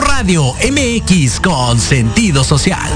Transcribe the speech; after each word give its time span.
Radio 0.00 0.54
MX 0.54 1.40
con 1.40 1.80
sentido 1.80 2.44
social. 2.44 2.88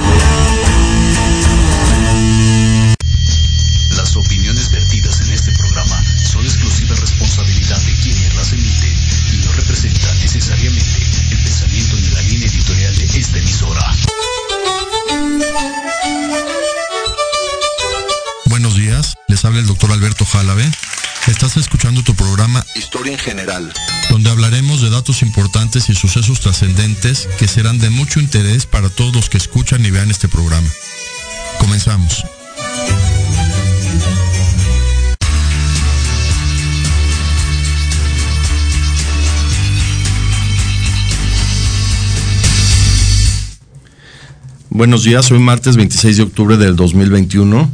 Las 3.96 4.14
opiniones 4.14 4.70
vertidas 4.70 5.20
en 5.22 5.30
este 5.32 5.50
programa 5.52 6.00
son 6.22 6.44
exclusiva 6.44 6.94
responsabilidad 6.94 7.80
de 7.80 7.92
quienes 7.94 8.34
las 8.36 8.52
emiten 8.52 8.92
y 9.32 9.44
no 9.44 9.52
representan 9.54 10.20
necesariamente 10.20 11.00
el 11.32 11.38
pensamiento 11.42 11.96
ni 11.96 12.10
la 12.10 12.22
línea 12.22 12.48
editorial 12.48 12.96
de 12.96 13.04
esta 13.04 13.38
emisora. 13.38 13.92
Buenos 18.46 18.76
días, 18.76 19.16
les 19.26 19.44
habla 19.44 19.58
el 19.58 19.66
doctor 19.66 19.90
Alberto 19.90 20.24
Jálave. 20.26 20.70
Estás 21.26 21.56
escuchando 21.56 22.02
tu 22.02 22.11
Historia 22.92 23.12
en 23.14 23.18
General, 23.18 23.72
donde 24.10 24.28
hablaremos 24.28 24.82
de 24.82 24.90
datos 24.90 25.22
importantes 25.22 25.88
y 25.88 25.94
sucesos 25.94 26.40
trascendentes 26.40 27.26
que 27.38 27.48
serán 27.48 27.78
de 27.78 27.88
mucho 27.88 28.20
interés 28.20 28.66
para 28.66 28.90
todos 28.90 29.16
los 29.16 29.30
que 29.30 29.38
escuchan 29.38 29.82
y 29.86 29.90
vean 29.90 30.10
este 30.10 30.28
programa. 30.28 30.68
Comenzamos. 31.58 32.26
Buenos 44.68 45.04
días, 45.04 45.30
hoy 45.30 45.38
martes 45.38 45.78
26 45.78 46.18
de 46.18 46.22
octubre 46.24 46.58
del 46.58 46.76
2021. 46.76 47.70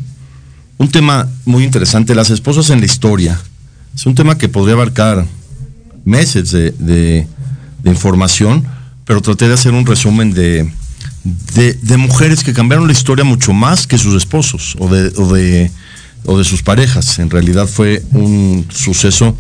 Un 0.77 0.91
tema 0.93 1.29
muy 1.45 1.65
interesante, 1.65 2.15
las 2.15 2.31
esposas 2.31 2.71
en 2.71 2.79
la 2.79 2.87
historia. 2.87 3.41
Es 3.99 4.07
un 4.07 4.15
tema 4.15 4.39
que 4.39 4.49
podría 4.49 4.75
abarcar 4.75 5.27
meses 6.05 6.53
de, 6.53 7.27
información, 7.85 8.65
pero 9.05 9.21
traté 9.21 9.49
de 9.49 9.55
hacer 9.55 9.73
un 9.73 9.85
resumen 9.87 10.33
de, 10.33 10.71
de, 11.25 11.97
mujeres 11.97 12.45
que 12.45 12.53
cambiaron 12.53 12.87
la 12.87 12.93
historia 12.93 13.25
mucho 13.25 13.53
más 13.53 13.89
que 13.89 13.99
sus 13.99 14.15
esposos 14.15 14.77
o 14.79 14.89
de, 14.89 15.13
o 15.17 15.35
de, 15.35 15.73
o 16.27 16.39
de 16.39 16.45
sus 16.45 16.63
parejas. 16.63 17.19
En 17.19 17.29
realidad 17.29 17.67
fue 17.67 18.01
un 18.13 18.69
suceso 18.73 19.37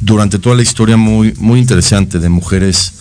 durante 0.00 0.40
toda 0.40 0.56
la 0.56 0.62
historia 0.62 0.96
muy, 0.96 1.32
muy 1.38 1.60
interesante 1.60 2.18
de 2.18 2.28
mujeres 2.28 2.94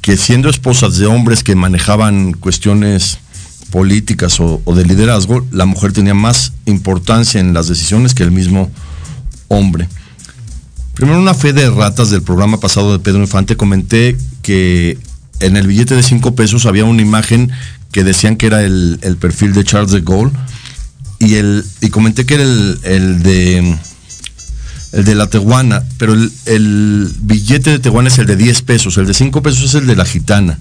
que 0.00 0.16
siendo 0.16 0.48
esposas 0.48 0.96
de 0.96 1.04
hombres 1.04 1.44
que 1.44 1.54
manejaban 1.54 2.32
cuestiones 2.32 3.18
políticas 3.70 4.40
o 4.40 4.62
de 4.74 4.86
liderazgo, 4.86 5.46
la 5.50 5.66
mujer 5.66 5.92
tenía 5.92 6.14
más 6.14 6.54
importancia 6.64 7.42
en 7.42 7.52
las 7.52 7.68
decisiones 7.68 8.14
que 8.14 8.22
el 8.22 8.30
mismo 8.30 8.70
hombre. 9.52 9.88
Primero, 10.94 11.18
una 11.18 11.34
fe 11.34 11.52
de 11.52 11.70
ratas 11.70 12.10
del 12.10 12.22
programa 12.22 12.60
pasado 12.60 12.92
de 12.92 12.98
Pedro 12.98 13.20
Infante, 13.20 13.56
comenté 13.56 14.16
que 14.42 14.98
en 15.40 15.56
el 15.56 15.66
billete 15.66 15.94
de 15.94 16.02
5 16.02 16.34
pesos 16.34 16.66
había 16.66 16.84
una 16.84 17.02
imagen 17.02 17.50
que 17.92 18.04
decían 18.04 18.36
que 18.36 18.46
era 18.46 18.62
el, 18.62 18.98
perfil 19.20 19.52
de 19.52 19.64
Charles 19.64 19.92
de 19.92 20.00
Gaulle 20.00 20.32
y, 21.18 21.34
el, 21.34 21.64
y 21.80 21.90
comenté 21.90 22.26
que 22.26 22.34
era 22.34 22.42
el, 22.42 22.78
el 22.82 23.22
de 23.22 23.76
el 24.92 25.04
de 25.04 25.14
la 25.14 25.26
Tehuana, 25.26 25.82
pero 25.96 26.12
el, 26.12 27.10
billete 27.20 27.70
de 27.70 27.78
Tehuana 27.78 28.08
es 28.08 28.18
el 28.18 28.26
de 28.26 28.36
10 28.36 28.62
pesos, 28.62 28.98
el 28.98 29.06
de 29.06 29.14
5 29.14 29.42
pesos 29.42 29.64
es 29.64 29.74
el 29.74 29.86
de 29.86 29.96
la 29.96 30.04
gitana. 30.04 30.58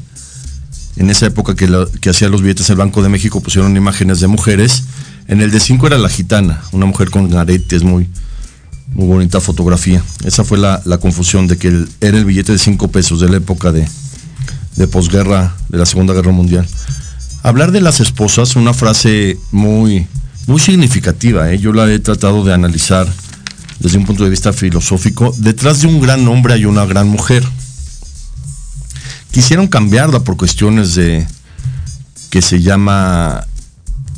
En 0.95 1.09
esa 1.09 1.25
época 1.25 1.55
que, 1.55 1.69
que 1.99 2.09
hacía 2.09 2.29
los 2.29 2.41
billetes 2.41 2.69
el 2.69 2.77
Banco 2.77 3.03
de 3.03 3.09
México 3.09 3.41
pusieron 3.41 3.75
imágenes 3.75 4.19
de 4.19 4.27
mujeres. 4.27 4.83
En 5.27 5.41
el 5.41 5.51
de 5.51 5.59
5 5.59 5.87
era 5.87 5.97
la 5.97 6.09
gitana, 6.09 6.61
una 6.71 6.85
mujer 6.85 7.09
con 7.09 7.33
aretes, 7.35 7.83
muy, 7.83 8.07
muy 8.91 9.07
bonita 9.07 9.39
fotografía. 9.39 10.03
Esa 10.23 10.43
fue 10.43 10.57
la, 10.57 10.81
la 10.85 10.97
confusión 10.97 11.47
de 11.47 11.57
que 11.57 11.85
era 12.01 12.17
el 12.17 12.25
billete 12.25 12.51
de 12.51 12.59
5 12.59 12.89
pesos 12.89 13.19
de 13.21 13.29
la 13.29 13.37
época 13.37 13.71
de, 13.71 13.87
de 14.75 14.87
posguerra, 14.87 15.55
de 15.69 15.77
la 15.77 15.85
Segunda 15.85 16.13
Guerra 16.13 16.31
Mundial. 16.31 16.67
Hablar 17.43 17.71
de 17.71 17.81
las 17.81 17.99
esposas, 17.99 18.55
una 18.55 18.73
frase 18.73 19.37
muy, 19.51 20.07
muy 20.47 20.59
significativa, 20.59 21.51
¿eh? 21.51 21.57
yo 21.57 21.73
la 21.73 21.91
he 21.91 21.99
tratado 21.99 22.43
de 22.43 22.53
analizar 22.53 23.07
desde 23.79 23.97
un 23.97 24.05
punto 24.05 24.23
de 24.23 24.29
vista 24.29 24.53
filosófico. 24.53 25.33
Detrás 25.37 25.81
de 25.81 25.87
un 25.87 26.01
gran 26.01 26.27
hombre 26.27 26.53
hay 26.53 26.65
una 26.65 26.85
gran 26.85 27.07
mujer. 27.07 27.43
Quisieron 29.31 29.67
cambiarla 29.67 30.19
por 30.19 30.37
cuestiones 30.37 30.95
de 30.95 31.25
que 32.29 32.41
se 32.41 32.61
llama 32.61 33.45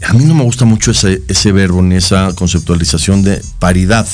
a 0.06 0.14
mí 0.14 0.26
no 0.26 0.36
me 0.36 0.44
gusta 0.44 0.66
mucho 0.66 0.92
ese, 0.92 1.24
ese 1.28 1.52
verbo 1.52 1.82
ni 1.82 1.96
esa 1.96 2.34
conceptualización 2.36 3.24
de 3.24 3.42
paridad, 3.60 4.08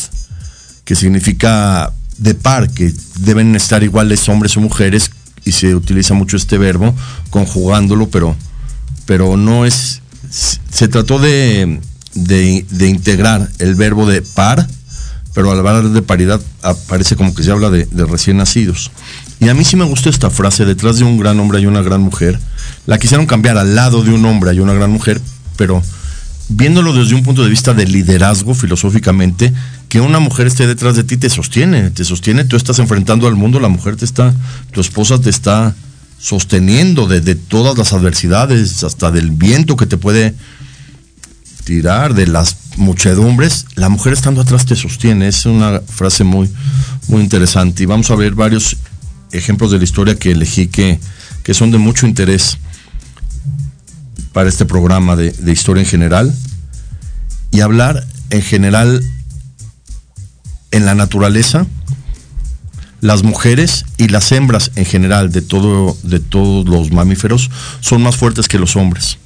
que 0.89 0.95
significa 0.95 1.94
de 2.18 2.33
par, 2.33 2.71
que 2.71 2.91
deben 3.19 3.56
estar 3.56 3.83
iguales 3.83 4.27
hombres 4.27 4.57
o 4.57 4.59
mujeres, 4.59 5.12
y 5.45 5.51
se 5.51 5.75
utiliza 5.75 6.15
mucho 6.15 6.36
este 6.36 6.57
verbo 6.57 6.95
conjugándolo, 7.30 8.09
pero, 8.09 8.36
pero 9.06 9.38
no 9.38 9.68
es. 9.68 10.01
Se 10.31 10.88
trató 10.88 11.19
de, 11.19 11.80
de, 12.15 12.88
integrar 12.88 13.51
el 13.59 13.75
verbo 13.75 14.07
de 14.07 14.24
par, 14.24 14.68
pero 15.36 15.51
al 15.51 15.59
hablar 15.59 15.88
de 15.89 16.01
paridad 16.01 16.41
aparece 16.63 17.15
como 17.15 17.36
que 17.36 17.44
se 17.44 17.51
habla 17.51 17.69
de, 17.69 17.86
de 17.86 18.06
recién 18.06 18.38
nacidos. 18.38 18.89
Y 19.39 19.50
a 19.50 19.53
mí 19.53 19.63
sí 19.65 19.75
me 19.75 19.86
gusta 19.86 20.09
esta 20.09 20.31
frase, 20.31 20.65
detrás 20.65 20.97
de 20.97 21.03
un 21.03 21.19
gran 21.19 21.39
hombre 21.39 21.59
hay 21.59 21.68
una 21.68 21.83
gran 21.83 22.01
mujer. 22.01 22.39
La 22.88 22.97
quisieron 22.97 23.27
cambiar 23.27 23.59
al 23.59 23.75
lado 23.75 24.01
de 24.01 24.12
un 24.12 24.25
hombre 24.25 24.50
hay 24.50 24.59
una 24.59 24.74
gran 24.74 24.89
mujer, 24.89 25.21
pero 25.56 25.83
viéndolo 26.50 26.94
desde 26.94 27.13
un 27.13 27.21
punto 27.21 27.44
de 27.44 27.50
vista 27.50 27.75
de 27.75 27.86
liderazgo 27.86 28.56
filosóficamente, 28.56 29.53
que 29.89 30.00
una 30.00 30.19
mujer 30.19 30.47
esté 30.47 30.68
detrás 30.68 30.95
de 30.95 31.03
ti 31.03 31.18
te 31.18 31.30
sostiene, 31.30 31.89
te 31.89 32.06
sostiene, 32.06 32.45
tú 32.45 32.56
estás 32.56 32.77
enfrentando 32.80 33.27
al 33.27 33.36
mundo, 33.36 33.59
la 33.59 33.69
mujer 33.69 33.95
te 33.95 34.06
está, 34.06 34.33
tu 34.71 34.81
esposa 34.81 35.19
te 35.19 35.31
está 35.31 35.75
sosteniendo 36.19 37.07
de, 37.07 37.21
de 37.21 37.36
todas 37.36 37.77
las 37.77 37.91
adversidades, 37.91 38.83
hasta 38.83 39.09
del 39.09 39.31
viento 39.31 39.75
que 39.75 39.88
te 39.88 39.97
puede 39.97 40.36
tirar, 41.63 42.13
de 42.13 42.27
las 42.27 42.56
muchedumbres, 42.77 43.65
la 43.75 43.89
mujer 43.89 44.13
estando 44.13 44.41
atrás 44.41 44.65
te 44.65 44.75
sostiene. 44.75 45.27
Es 45.27 45.45
una 45.45 45.81
frase 45.81 46.24
muy, 46.24 46.50
muy 47.07 47.21
interesante. 47.21 47.83
Y 47.83 47.86
vamos 47.86 48.09
a 48.12 48.15
ver 48.15 48.33
varios 48.33 48.77
ejemplos 49.31 49.71
de 49.71 49.77
la 49.77 49.83
historia 49.83 50.15
que 50.15 50.31
elegí 50.31 50.68
que, 50.68 51.00
que 51.44 51.53
son 51.53 51.71
de 51.71 51.77
mucho 51.77 52.07
interés 52.07 52.57
para 54.33 54.50
este 54.50 54.65
programa 54.65 55.15
de, 55.15 55.31
de 55.31 55.51
historia 55.51 55.81
en 55.81 55.89
general. 55.89 56.33
Y 57.51 57.62
hablar 57.62 58.06
en 58.30 58.41
general 58.41 59.03
en 60.71 60.86
la 60.86 60.95
naturaleza, 60.95 61.66
las 63.01 63.24
mujeres 63.24 63.86
y 63.98 64.10
las 64.10 64.31
hembras 64.31 64.71
en 64.75 64.86
general 64.86 65.31
de, 65.31 65.42
todo, 65.42 65.95
de 66.04 66.19
todos 66.19 66.68
los 66.68 66.92
mamíferos 66.92 67.50
son 67.80 68.01
más 68.01 68.18
fuertes 68.18 68.48
que 68.48 68.60
los 68.60 68.75
hombres. 68.75 69.18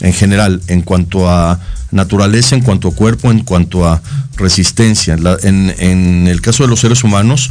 En 0.00 0.12
general, 0.12 0.60
en 0.68 0.82
cuanto 0.82 1.30
a 1.30 1.58
naturaleza, 1.90 2.54
en 2.54 2.62
cuanto 2.62 2.88
a 2.88 2.94
cuerpo, 2.94 3.30
en 3.30 3.40
cuanto 3.40 3.86
a 3.86 4.02
resistencia. 4.36 5.16
En 5.42 6.26
el 6.28 6.40
caso 6.42 6.64
de 6.64 6.68
los 6.68 6.80
seres 6.80 7.02
humanos, 7.02 7.50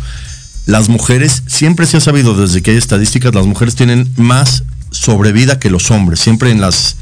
las 0.67 0.89
mujeres, 0.89 1.43
siempre 1.47 1.85
se 1.85 1.97
ha 1.97 2.01
sabido 2.01 2.35
desde 2.35 2.61
que 2.61 2.71
hay 2.71 2.77
estadísticas, 2.77 3.33
las 3.33 3.45
mujeres 3.45 3.75
tienen 3.75 4.11
más 4.17 4.63
sobrevida 4.91 5.59
que 5.59 5.69
los 5.69 5.91
hombres. 5.91 6.19
Siempre 6.19 6.51
en 6.51 6.61
las, 6.61 6.97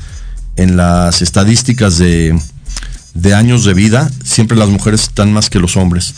en 0.55 0.77
las 0.77 1.21
estadísticas 1.21 1.97
de, 1.97 2.37
de 3.13 3.33
años 3.33 3.63
de 3.63 3.73
vida, 3.73 4.09
siempre 4.23 4.57
las 4.57 4.69
mujeres 4.69 5.03
están 5.03 5.33
más 5.33 5.49
que 5.49 5.59
los 5.59 5.77
hombres. 5.77 6.15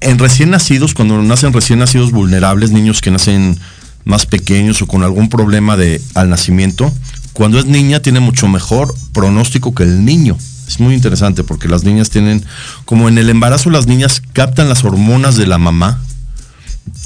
En 0.00 0.18
recién 0.18 0.50
nacidos, 0.50 0.94
cuando 0.94 1.22
nacen 1.22 1.52
recién 1.52 1.78
nacidos 1.78 2.10
vulnerables, 2.10 2.70
niños 2.70 3.00
que 3.00 3.10
nacen 3.10 3.58
más 4.04 4.26
pequeños 4.26 4.80
o 4.80 4.86
con 4.86 5.02
algún 5.02 5.28
problema 5.28 5.76
de, 5.76 6.00
al 6.14 6.30
nacimiento, 6.30 6.92
cuando 7.32 7.58
es 7.58 7.66
niña 7.66 8.00
tiene 8.00 8.20
mucho 8.20 8.48
mejor 8.48 8.94
pronóstico 9.12 9.74
que 9.74 9.82
el 9.82 10.04
niño. 10.04 10.36
Es 10.66 10.80
muy 10.80 10.94
interesante 10.94 11.44
porque 11.44 11.68
las 11.68 11.84
niñas 11.84 12.10
tienen, 12.10 12.44
como 12.84 13.08
en 13.08 13.18
el 13.18 13.28
embarazo 13.28 13.70
las 13.70 13.86
niñas 13.86 14.22
captan 14.32 14.68
las 14.68 14.84
hormonas 14.84 15.36
de 15.36 15.46
la 15.46 15.58
mamá, 15.58 16.00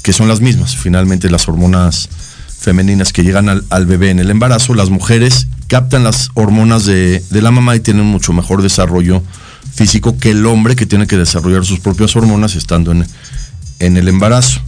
que 0.03 0.13
son 0.13 0.27
las 0.27 0.39
mismas, 0.39 0.77
finalmente 0.77 1.29
las 1.29 1.47
hormonas 1.47 2.09
femeninas 2.65 3.13
que 3.13 3.23
llegan 3.23 3.47
al, 3.47 3.85
bebé 3.85 4.09
en 4.09 4.19
el 4.19 4.29
embarazo, 4.29 4.73
las 4.73 4.89
mujeres 4.89 5.47
captan 5.67 6.03
las 6.03 6.29
hormonas 6.33 6.85
de, 6.85 7.23
la 7.29 7.51
mamá 7.51 7.75
y 7.75 7.79
tienen 7.79 8.05
mucho 8.05 8.33
mejor 8.33 8.61
desarrollo 8.61 9.23
físico 9.73 10.17
que 10.17 10.31
el 10.31 10.45
hombre 10.45 10.75
que 10.75 10.85
tiene 10.85 11.07
que 11.07 11.17
desarrollar 11.17 11.63
sus 11.63 11.79
propias 11.79 12.15
hormonas 12.15 12.55
estando 12.55 12.91
en 12.91 13.97
el 13.97 14.07
embarazo. 14.07 14.59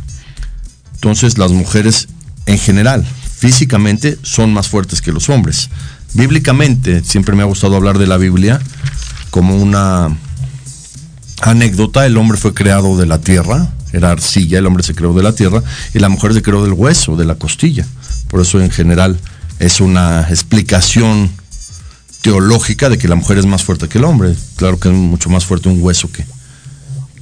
Entonces 0.93 1.37
las 1.37 1.51
mujeres 1.51 2.07
en 2.45 2.57
general, 2.57 3.05
físicamente, 3.05 4.17
son 4.23 4.53
más 4.53 4.67
fuertes 4.67 5.01
que 5.01 5.11
los 5.11 5.29
hombres. 5.29 5.69
Bíblicamente, 6.13 7.03
siempre 7.03 7.35
me 7.35 7.43
ha 7.43 7.45
gustado 7.45 7.75
hablar 7.75 7.97
de 7.97 8.07
la 8.07 8.17
Biblia 8.17 8.59
como 9.29 9.55
una 9.55 10.09
anécdota, 11.41 12.05
el 12.05 12.17
hombre 12.17 12.37
fue 12.37 12.53
creado 12.53 12.97
de 12.97 13.05
la 13.05 13.19
tierra, 13.19 13.67
era 13.93 14.11
arcilla, 14.11 14.59
el 14.59 14.65
hombre 14.65 14.83
se 14.83 14.93
creó 14.93 15.13
de 15.13 15.23
la 15.23 15.33
tierra, 15.33 15.63
y 15.93 15.99
la 15.99 16.09
mujer 16.09 16.33
se 16.33 16.41
creó 16.41 16.63
del 16.63 16.73
hueso, 16.73 17.15
de 17.15 17.25
la 17.25 17.35
costilla. 17.35 17.85
Por 18.29 18.41
eso 18.41 18.61
en 18.61 18.69
general 18.69 19.19
es 19.59 19.81
una 19.81 20.27
explicación 20.29 21.31
teológica 22.21 22.89
de 22.89 22.97
que 22.97 23.07
la 23.07 23.15
mujer 23.15 23.37
es 23.37 23.45
más 23.45 23.63
fuerte 23.63 23.87
que 23.87 23.97
el 23.97 24.03
hombre. 24.03 24.35
Claro 24.57 24.79
que 24.79 24.89
es 24.89 24.93
mucho 24.93 25.29
más 25.29 25.45
fuerte 25.45 25.69
un 25.69 25.81
hueso 25.81 26.11
que, 26.11 26.25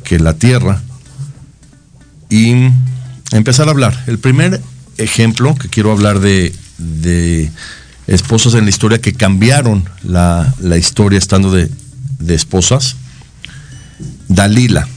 que 0.03 0.19
la 0.19 0.33
tierra. 0.33 0.81
Y 2.29 2.69
empezar 3.31 3.67
a 3.67 3.71
hablar. 3.71 4.03
El 4.07 4.17
primer 4.19 4.61
ejemplo 4.97 5.55
que 5.55 5.69
quiero 5.69 5.91
hablar 5.91 6.19
de, 6.19 6.55
de 6.77 7.51
esposas 8.07 8.55
en 8.55 8.63
la 8.63 8.69
historia 8.69 8.99
que 8.99 9.13
cambiaron 9.13 9.87
la, 10.03 10.53
la 10.59 10.77
historia 10.77 11.19
estando 11.19 11.51
de, 11.51 11.69
de 12.19 12.35
esposas. 12.35 12.95
Dalila, 14.27 14.87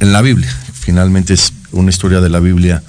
en 0.00 0.12
la 0.12 0.22
Biblia, 0.22 0.50
finalmente 0.72 1.34
es 1.34 1.52
una 1.72 1.90
historia 1.90 2.20
de 2.20 2.28
la 2.28 2.40
Biblia 2.40 2.82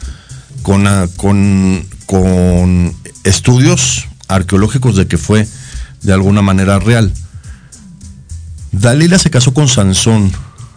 con, 0.62 0.88
ah, 0.88 1.08
con, 1.18 1.86
con 2.06 2.96
estudios 3.24 4.08
arqueológicos 4.28 4.96
de 4.96 5.08
que 5.08 5.18
fue 5.18 5.48
de 6.02 6.14
alguna 6.14 6.42
manera 6.42 6.80
real. 6.80 7.14
Dalila 8.72 9.20
se 9.20 9.30
casó 9.30 9.54
con 9.54 9.68
Sansón. 9.68 10.32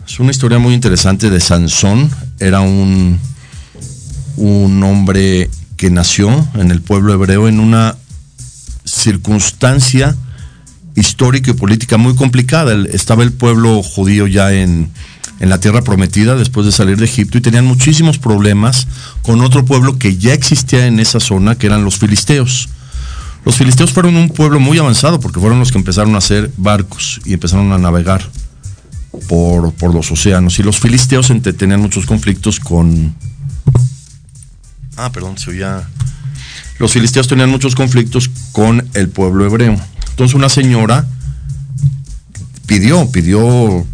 Es 0.06 0.20
una 0.20 0.32
historia 0.32 0.58
muy 0.58 0.74
interesante 0.74 1.30
de 1.30 1.40
Sansón. 1.40 2.10
Era 2.40 2.60
un, 2.60 3.18
un 4.36 4.82
hombre 4.82 5.48
que 5.76 5.90
nació 5.90 6.46
en 6.54 6.70
el 6.70 6.82
pueblo 6.82 7.14
hebreo 7.14 7.48
en 7.48 7.60
una 7.60 7.96
circunstancia 8.84 10.16
histórica 10.96 11.52
y 11.52 11.54
política 11.54 11.96
muy 11.96 12.14
complicada. 12.16 12.74
Estaba 12.92 13.22
el 13.22 13.32
pueblo 13.32 13.82
judío 13.82 14.26
ya 14.26 14.52
en, 14.52 14.90
en 15.44 15.50
la 15.50 15.60
tierra 15.60 15.82
prometida 15.82 16.36
después 16.36 16.64
de 16.64 16.72
salir 16.72 16.96
de 16.96 17.04
Egipto 17.04 17.36
y 17.36 17.42
tenían 17.42 17.66
muchísimos 17.66 18.18
problemas 18.18 18.88
con 19.20 19.42
otro 19.42 19.66
pueblo 19.66 19.98
que 19.98 20.16
ya 20.16 20.32
existía 20.32 20.86
en 20.86 20.98
esa 20.98 21.20
zona, 21.20 21.54
que 21.56 21.66
eran 21.66 21.84
los 21.84 21.98
filisteos. 21.98 22.70
Los 23.44 23.56
filisteos 23.56 23.92
fueron 23.92 24.16
un 24.16 24.30
pueblo 24.30 24.58
muy 24.58 24.78
avanzado 24.78 25.20
porque 25.20 25.40
fueron 25.40 25.58
los 25.58 25.70
que 25.70 25.76
empezaron 25.76 26.14
a 26.14 26.18
hacer 26.18 26.50
barcos 26.56 27.20
y 27.26 27.34
empezaron 27.34 27.72
a 27.72 27.78
navegar 27.78 28.26
por, 29.28 29.74
por 29.74 29.94
los 29.94 30.10
océanos. 30.10 30.58
Y 30.58 30.62
los 30.62 30.80
filisteos 30.80 31.30
tenían 31.58 31.80
muchos 31.80 32.06
conflictos 32.06 32.58
con... 32.58 33.14
Ah, 34.96 35.12
perdón, 35.12 35.36
se 35.36 35.50
oía... 35.50 35.86
Los 36.78 36.92
filisteos 36.92 37.28
tenían 37.28 37.50
muchos 37.50 37.74
conflictos 37.74 38.30
con 38.52 38.88
el 38.94 39.10
pueblo 39.10 39.44
hebreo. 39.44 39.78
Entonces 40.08 40.34
una 40.34 40.48
señora 40.48 41.06
pidió, 42.66 43.10
pidió 43.12 43.86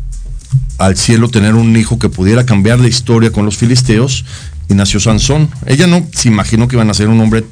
al 0.79 0.97
cielo 0.97 1.29
tener 1.29 1.55
un 1.55 1.76
hijo 1.76 1.99
que 1.99 2.08
pudiera 2.08 2.47
cambiar 2.47 2.81
la 2.81 2.88
historia 2.88 3.32
con 3.32 3.44
los 3.44 3.56
filisteos 3.56 4.25
y 4.69 4.75
nació 4.75 5.00
Sansón. 5.00 5.50
Ella 5.67 5.87
no 5.87 6.06
se 6.12 6.29
imaginó 6.29 6.69
que 6.69 6.76
iban 6.76 6.91
a 6.91 6.94
ser 6.94 7.08
un 7.08 7.20
hombre 7.20 7.44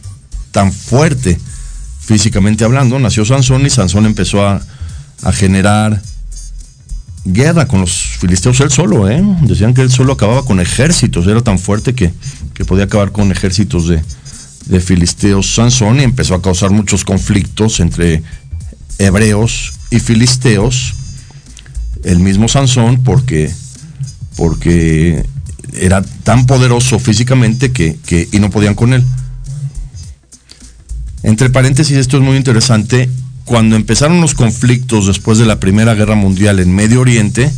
tan 0.50 0.72
fuerte 0.72 1.38
físicamente 2.00 2.64
hablando. 2.64 2.98
Nació 2.98 3.24
Sansón 3.24 3.66
y 3.66 3.70
Sansón 3.70 4.06
empezó 4.06 4.46
a, 4.46 4.62
a 5.22 5.32
generar 5.32 6.00
guerra 7.24 7.66
con 7.66 7.80
los 7.80 7.92
filisteos 7.92 8.60
él 8.60 8.70
solo, 8.70 9.08
¿eh? 9.10 9.22
Decían 9.42 9.74
que 9.74 9.82
él 9.82 9.90
solo 9.90 10.14
acababa 10.14 10.44
con 10.44 10.60
ejércitos, 10.60 11.26
era 11.26 11.42
tan 11.42 11.58
fuerte 11.58 11.94
que, 11.94 12.12
que 12.54 12.64
podía 12.64 12.84
acabar 12.84 13.12
con 13.12 13.30
ejércitos 13.30 13.88
de, 13.88 14.02
de 14.66 14.80
filisteos 14.80 15.54
Sansón 15.54 16.00
y 16.00 16.04
empezó 16.04 16.34
a 16.34 16.42
causar 16.42 16.70
muchos 16.70 17.04
conflictos 17.04 17.80
entre 17.80 18.22
hebreos 18.98 19.74
y 19.90 20.00
filisteos, 20.00 20.94
el 22.04 22.20
mismo 22.20 22.48
Sansón, 22.48 23.02
porque, 23.02 23.50
porque 24.36 25.24
era 25.74 26.02
tan 26.22 26.46
poderoso 26.46 26.98
físicamente 26.98 27.72
que, 27.72 27.98
que, 28.06 28.28
y 28.32 28.38
no 28.38 28.50
podían 28.50 28.74
con 28.74 28.94
él. 28.94 29.04
Entre 31.22 31.50
paréntesis, 31.50 31.96
esto 31.96 32.16
es 32.16 32.22
muy 32.22 32.36
interesante. 32.36 33.08
Cuando 33.44 33.76
empezaron 33.76 34.20
los 34.20 34.34
conflictos 34.34 35.06
después 35.06 35.38
de 35.38 35.46
la 35.46 35.58
Primera 35.58 35.94
Guerra 35.94 36.14
Mundial 36.14 36.60
en 36.60 36.74
Medio 36.74 37.00
Oriente, 37.00 37.50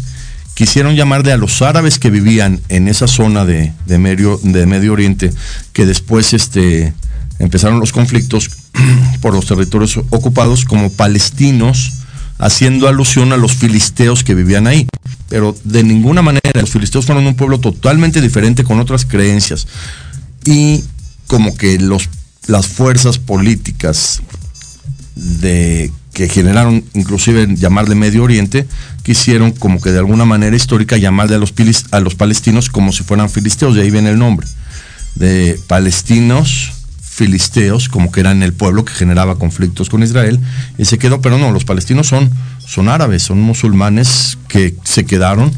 quisieron 0.54 0.94
llamar 0.94 1.22
de 1.22 1.32
a 1.32 1.36
los 1.36 1.62
árabes 1.62 1.98
que 1.98 2.10
vivían 2.10 2.60
en 2.68 2.88
esa 2.88 3.06
zona 3.06 3.44
de, 3.44 3.72
de, 3.86 3.98
Medio, 3.98 4.38
de 4.42 4.66
Medio 4.66 4.92
Oriente, 4.92 5.32
que 5.72 5.86
después 5.86 6.32
este, 6.32 6.92
empezaron 7.38 7.80
los 7.80 7.92
conflictos 7.92 8.50
por 9.20 9.34
los 9.34 9.46
territorios 9.46 9.98
ocupados 10.10 10.64
como 10.64 10.92
palestinos, 10.92 11.94
haciendo 12.40 12.88
alusión 12.88 13.32
a 13.32 13.36
los 13.36 13.52
filisteos 13.52 14.24
que 14.24 14.34
vivían 14.34 14.66
ahí. 14.66 14.86
Pero 15.28 15.54
de 15.62 15.84
ninguna 15.84 16.22
manera, 16.22 16.60
los 16.60 16.70
filisteos 16.70 17.06
fueron 17.06 17.26
un 17.26 17.36
pueblo 17.36 17.60
totalmente 17.60 18.20
diferente 18.20 18.64
con 18.64 18.80
otras 18.80 19.04
creencias. 19.04 19.68
Y 20.44 20.82
como 21.26 21.56
que 21.56 21.78
los, 21.78 22.08
las 22.48 22.66
fuerzas 22.66 23.18
políticas 23.18 24.22
de, 25.14 25.92
que 26.12 26.28
generaron 26.28 26.82
inclusive 26.94 27.46
llamarle 27.54 27.94
Medio 27.94 28.24
Oriente, 28.24 28.66
quisieron 29.02 29.52
como 29.52 29.80
que 29.80 29.90
de 29.90 29.98
alguna 29.98 30.24
manera 30.24 30.56
histórica 30.56 30.96
llamarle 30.96 31.36
a 31.36 31.38
los, 31.38 31.54
a 31.92 32.00
los 32.00 32.14
palestinos 32.14 32.68
como 32.70 32.92
si 32.92 33.04
fueran 33.04 33.30
filisteos, 33.30 33.76
de 33.76 33.82
ahí 33.82 33.90
viene 33.90 34.10
el 34.10 34.18
nombre, 34.18 34.46
de 35.14 35.60
palestinos 35.68 36.72
filisteos, 37.20 37.90
como 37.90 38.10
que 38.10 38.20
eran 38.20 38.42
el 38.42 38.54
pueblo 38.54 38.86
que 38.86 38.94
generaba 38.94 39.36
conflictos 39.36 39.90
con 39.90 40.02
Israel, 40.02 40.40
y 40.78 40.86
se 40.86 40.98
quedó, 40.98 41.20
pero 41.20 41.36
no, 41.36 41.52
los 41.52 41.66
palestinos 41.66 42.06
son, 42.06 42.30
son 42.66 42.88
árabes, 42.88 43.22
son 43.22 43.42
musulmanes 43.42 44.38
que 44.48 44.74
se 44.84 45.04
quedaron 45.04 45.52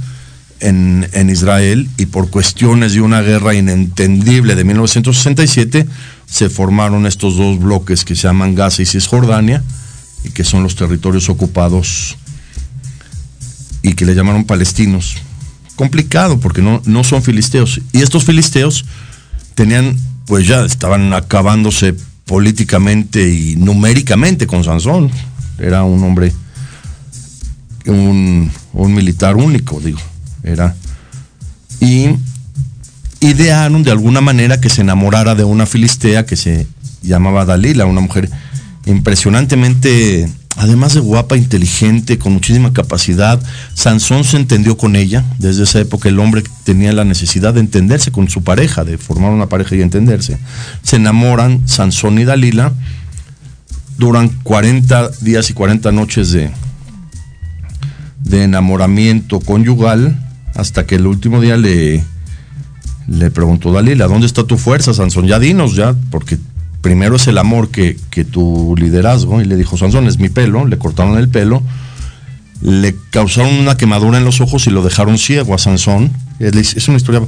en, 0.58 1.08
en 1.12 1.30
Israel 1.30 1.88
y 1.98 2.06
por 2.06 2.30
cuestiones 2.30 2.94
de 2.94 3.00
una 3.00 3.20
guerra 3.22 3.54
inentendible 3.54 4.56
de 4.56 4.64
1967 4.64 5.86
se 6.26 6.50
formaron 6.50 7.06
estos 7.06 7.36
dos 7.36 7.60
bloques 7.60 8.04
que 8.04 8.16
se 8.16 8.22
llaman 8.22 8.56
Gaza 8.56 8.82
y 8.82 8.86
Cisjordania 8.86 9.62
y 10.24 10.30
que 10.30 10.42
son 10.42 10.64
los 10.64 10.74
territorios 10.74 11.28
ocupados 11.28 12.16
y 13.82 13.94
que 13.94 14.04
le 14.04 14.16
llamaron 14.16 14.46
palestinos. 14.46 15.14
Complicado 15.76 16.40
porque 16.40 16.60
no, 16.60 16.82
no 16.86 17.04
son 17.04 17.22
filisteos. 17.22 17.80
Y 17.92 18.02
estos 18.02 18.24
filisteos 18.24 18.84
tenían 19.54 19.96
pues 20.32 20.46
ya 20.46 20.64
estaban 20.64 21.12
acabándose 21.12 21.94
políticamente 22.24 23.28
y 23.28 23.54
numéricamente 23.56 24.46
con 24.46 24.64
Sansón. 24.64 25.10
Era 25.58 25.84
un 25.84 26.02
hombre, 26.02 26.32
un, 27.84 28.50
un 28.72 28.94
militar 28.94 29.36
único, 29.36 29.78
digo. 29.78 29.98
Era. 30.42 30.74
Y 31.80 32.16
idearon 33.20 33.82
de 33.82 33.90
alguna 33.90 34.22
manera 34.22 34.58
que 34.58 34.70
se 34.70 34.80
enamorara 34.80 35.34
de 35.34 35.44
una 35.44 35.66
filistea 35.66 36.24
que 36.24 36.36
se 36.36 36.66
llamaba 37.02 37.44
Dalila, 37.44 37.84
una 37.84 38.00
mujer 38.00 38.30
impresionantemente 38.86 40.32
además 40.56 40.94
de 40.94 41.00
guapa, 41.00 41.36
inteligente, 41.36 42.18
con 42.18 42.34
muchísima 42.34 42.72
capacidad, 42.72 43.40
Sansón 43.74 44.24
se 44.24 44.36
entendió 44.36 44.76
con 44.76 44.96
ella. 44.96 45.24
Desde 45.38 45.64
esa 45.64 45.80
época 45.80 46.08
el 46.08 46.18
hombre 46.18 46.42
tenía 46.64 46.92
la 46.92 47.04
necesidad 47.04 47.54
de 47.54 47.60
entenderse 47.60 48.12
con 48.12 48.28
su 48.28 48.42
pareja, 48.42 48.84
de 48.84 48.98
formar 48.98 49.30
una 49.30 49.48
pareja 49.48 49.76
y 49.76 49.82
entenderse. 49.82 50.38
Se 50.82 50.96
enamoran 50.96 51.66
Sansón 51.68 52.18
y 52.18 52.24
Dalila. 52.24 52.72
Duran 53.98 54.30
40 54.42 55.10
días 55.20 55.50
y 55.50 55.52
40 55.52 55.92
noches 55.92 56.32
de, 56.32 56.50
de 58.24 58.44
enamoramiento 58.44 59.40
conyugal 59.40 60.18
hasta 60.54 60.86
que 60.86 60.96
el 60.96 61.06
último 61.06 61.40
día 61.40 61.56
le, 61.56 62.04
le 63.08 63.30
preguntó 63.30 63.72
Dalila, 63.72 64.06
¿dónde 64.06 64.26
está 64.26 64.44
tu 64.44 64.58
fuerza, 64.58 64.94
Sansón? 64.94 65.26
Ya 65.26 65.38
dinos, 65.38 65.74
ya, 65.76 65.94
porque 66.10 66.38
primero 66.82 67.16
es 67.16 67.26
el 67.28 67.38
amor 67.38 67.70
que, 67.70 67.96
que 68.10 68.24
tu 68.24 68.74
liderazgo. 68.76 69.40
Y 69.40 69.46
le 69.46 69.56
dijo, 69.56 69.78
Sansón, 69.78 70.06
es 70.06 70.18
mi 70.18 70.28
pelo. 70.28 70.66
Le 70.66 70.76
cortaron 70.76 71.16
el 71.16 71.28
pelo. 71.28 71.62
Le 72.60 72.94
causaron 73.10 73.54
una 73.54 73.76
quemadura 73.76 74.18
en 74.18 74.24
los 74.24 74.40
ojos 74.40 74.66
y 74.66 74.70
lo 74.70 74.82
dejaron 74.82 75.16
ciego 75.16 75.54
a 75.54 75.58
Sansón. 75.58 76.12
Es 76.38 76.88
una 76.88 76.98
historia 76.98 77.22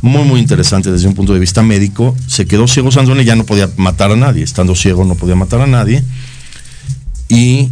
muy, 0.00 0.24
muy 0.24 0.40
interesante 0.40 0.90
desde 0.90 1.06
un 1.08 1.14
punto 1.14 1.34
de 1.34 1.40
vista 1.40 1.62
médico. 1.62 2.16
Se 2.26 2.46
quedó 2.46 2.66
ciego 2.66 2.90
Sansón 2.90 3.20
y 3.20 3.24
ya 3.24 3.36
no 3.36 3.44
podía 3.44 3.68
matar 3.76 4.10
a 4.12 4.16
nadie. 4.16 4.42
Estando 4.42 4.74
ciego 4.74 5.04
no 5.04 5.14
podía 5.16 5.36
matar 5.36 5.60
a 5.60 5.66
nadie. 5.66 6.02
Y, 7.28 7.70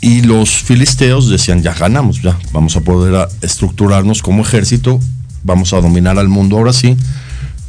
y 0.00 0.22
los 0.22 0.50
filisteos 0.50 1.28
decían, 1.28 1.62
ya 1.62 1.74
ganamos, 1.74 2.22
ya 2.22 2.38
vamos 2.52 2.76
a 2.76 2.80
poder 2.80 3.28
estructurarnos 3.42 4.22
como 4.22 4.42
ejército, 4.42 5.00
vamos 5.42 5.72
a 5.72 5.80
dominar 5.80 6.18
al 6.18 6.28
mundo 6.28 6.56
ahora 6.56 6.72
sí 6.72 6.96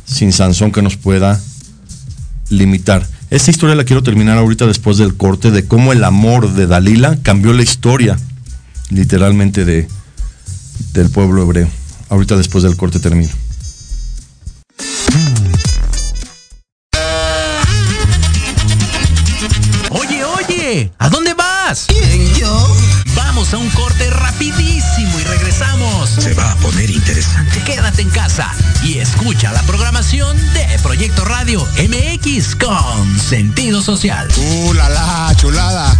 sin 0.09 0.33
Sansón 0.33 0.71
que 0.71 0.81
nos 0.81 0.97
pueda 0.97 1.39
limitar. 2.49 3.05
Esta 3.29 3.51
historia 3.51 3.75
la 3.75 3.83
quiero 3.83 4.01
terminar 4.01 4.37
ahorita 4.37 4.65
después 4.65 4.97
del 4.97 5.15
corte 5.15 5.51
de 5.51 5.65
cómo 5.67 5.93
el 5.93 6.03
amor 6.03 6.53
de 6.53 6.65
Dalila 6.65 7.19
cambió 7.21 7.53
la 7.53 7.61
historia, 7.61 8.17
literalmente, 8.89 9.65
de, 9.65 9.87
del 10.93 11.09
pueblo 11.11 11.43
hebreo. 11.43 11.67
Ahorita 12.09 12.35
después 12.37 12.63
del 12.63 12.75
corte 12.75 12.99
termino. 12.99 13.31
MX 31.57 32.55
con 32.55 33.19
sentido 33.19 33.81
social. 33.81 34.27
¡Uh, 34.37 34.73
la, 34.73 34.87
la 34.87 35.33
chulada! 35.35 35.97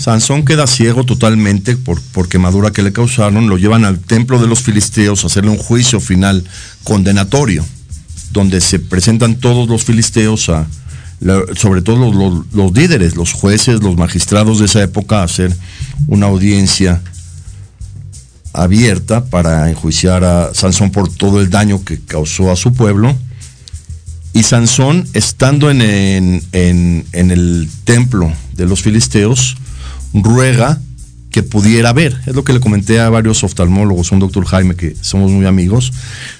Sansón 0.00 0.46
queda 0.46 0.66
ciego 0.66 1.04
totalmente 1.04 1.76
por, 1.76 2.00
por 2.00 2.26
quemadura 2.26 2.70
que 2.70 2.82
le 2.82 2.90
causaron, 2.90 3.50
lo 3.50 3.58
llevan 3.58 3.84
al 3.84 3.98
templo 3.98 4.40
de 4.40 4.46
los 4.46 4.60
filisteos 4.60 5.22
a 5.22 5.26
hacerle 5.26 5.50
un 5.50 5.58
juicio 5.58 6.00
final 6.00 6.42
condenatorio, 6.84 7.66
donde 8.32 8.62
se 8.62 8.78
presentan 8.78 9.34
todos 9.34 9.68
los 9.68 9.84
filisteos, 9.84 10.50
sobre 11.54 11.82
todo 11.82 12.46
los, 12.50 12.72
líderes, 12.72 13.14
los 13.14 13.34
jueces, 13.34 13.82
los 13.82 13.98
magistrados 13.98 14.60
de 14.60 14.64
esa 14.64 14.82
época, 14.82 15.20
a 15.20 15.24
hacer 15.24 15.54
una 16.06 16.28
audiencia 16.28 17.02
abierta 18.54 19.26
para 19.26 19.68
enjuiciar 19.68 20.24
a 20.24 20.54
Sansón 20.54 20.92
por 20.92 21.12
todo 21.12 21.42
el 21.42 21.50
daño 21.50 21.84
que 21.84 22.00
causó 22.00 22.50
a 22.50 22.56
su 22.56 22.72
pueblo. 22.72 23.14
Y 24.32 24.44
Sansón, 24.44 25.06
estando 25.12 25.70
en 25.70 26.42
el 26.52 27.68
templo 27.84 28.32
de 28.54 28.64
los 28.64 28.80
filisteos, 28.80 29.58
ruega 30.12 30.80
que 31.30 31.42
pudiera 31.42 31.92
ver. 31.92 32.20
Es 32.26 32.34
lo 32.34 32.44
que 32.44 32.52
le 32.52 32.60
comenté 32.60 33.00
a 33.00 33.08
varios 33.08 33.44
oftalmólogos, 33.44 34.10
un 34.10 34.18
doctor 34.18 34.44
Jaime, 34.46 34.74
que 34.74 34.96
somos 35.00 35.30
muy 35.30 35.46
amigos. 35.46 35.92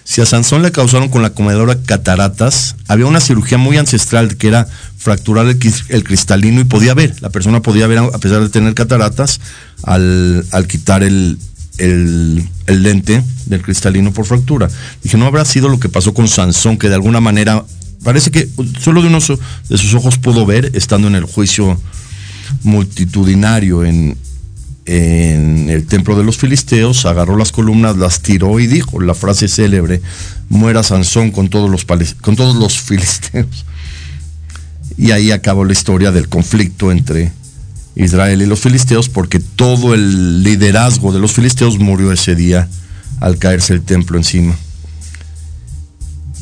Si 0.05 0.21
a 0.21 0.27
Sansón 0.27 0.63
le 0.63 0.73
causaron 0.73 1.09
con 1.09 1.23
la 1.23 1.31
comedora 1.31 1.81
cataratas, 1.81 2.77
había 2.89 3.07
una 3.07 3.21
cirugía 3.21 3.57
muy 3.57 3.77
ancestral 3.77 4.37
que 4.37 4.49
era 4.49 4.67
fracturar 4.99 5.47
el, 5.47 6.05
cristalino 6.05 6.61
y 6.61 6.65
podía 6.65 6.95
ver. 6.95 7.15
La 7.21 7.31
persona 7.31 7.63
podía 7.63 7.87
ver 7.87 7.99
a 7.99 8.19
pesar 8.19 8.43
de 8.43 8.49
tener 8.49 8.75
cataratas 8.75 9.41
al, 9.85 10.45
al 10.51 10.67
quitar 10.67 11.05
el, 11.05 11.39
el, 11.79 12.49
el, 12.67 12.83
lente 12.83 13.23
del 13.47 13.63
cristalino 13.63 14.13
por 14.13 14.27
fractura. 14.27 14.69
Dije, 15.03 15.17
no 15.17 15.27
habrá 15.27 15.45
sido 15.45 15.69
lo 15.69 15.79
que 15.79 15.89
pasó 15.89 16.13
con 16.13 16.27
Sansón, 16.27 16.79
que 16.79 16.89
de 16.89 16.97
alguna 16.97 17.21
manera 17.21 17.65
parece 18.03 18.31
que 18.31 18.49
solo 18.81 19.03
de 19.03 19.09
uno 19.09 19.19
de 19.21 19.79
sus 19.79 19.95
ojos 19.95 20.19
pudo 20.19 20.47
ver 20.47 20.73
estando 20.75 21.07
en 21.07 21.15
el 21.15 21.25
juicio 21.25 21.79
multitudinario 22.63 23.85
en, 23.85 24.17
en 24.87 25.71
el 25.71 25.87
templo 25.87 26.17
de 26.17 26.25
los 26.25 26.37
filisteos, 26.37 27.07
agarró 27.07 27.37
las 27.37 27.53
columnas, 27.53 27.97
las 27.97 28.23
tiró 28.23 28.59
y 28.59 28.67
dijo 28.67 29.01
la 29.01 29.15
frase 29.15 29.47
célebre, 29.47 30.01
muera 30.49 30.83
Sansón 30.83 31.31
con 31.31 31.49
todos 31.49 31.71
los, 31.71 31.85
con 32.21 32.35
todos 32.35 32.57
los 32.57 32.81
filisteos. 32.81 33.65
Y 34.97 35.13
ahí 35.13 35.31
acabó 35.31 35.65
la 35.65 35.73
historia 35.73 36.11
del 36.11 36.29
conflicto 36.29 36.91
entre 36.91 37.33
Israel 37.95 38.43
y 38.43 38.47
los 38.47 38.61
filisteos, 38.61 39.09
porque 39.09 39.39
todo 39.39 39.95
el 39.95 40.43
liderazgo 40.43 41.13
de 41.13 41.21
los 41.21 41.33
filisteos 41.33 41.79
murió 41.79 42.13
ese 42.13 42.35
día 42.35 42.69
al 43.21 43.39
caerse 43.39 43.75
el 43.75 43.83
templo 43.83 44.19
encima. 44.19 44.57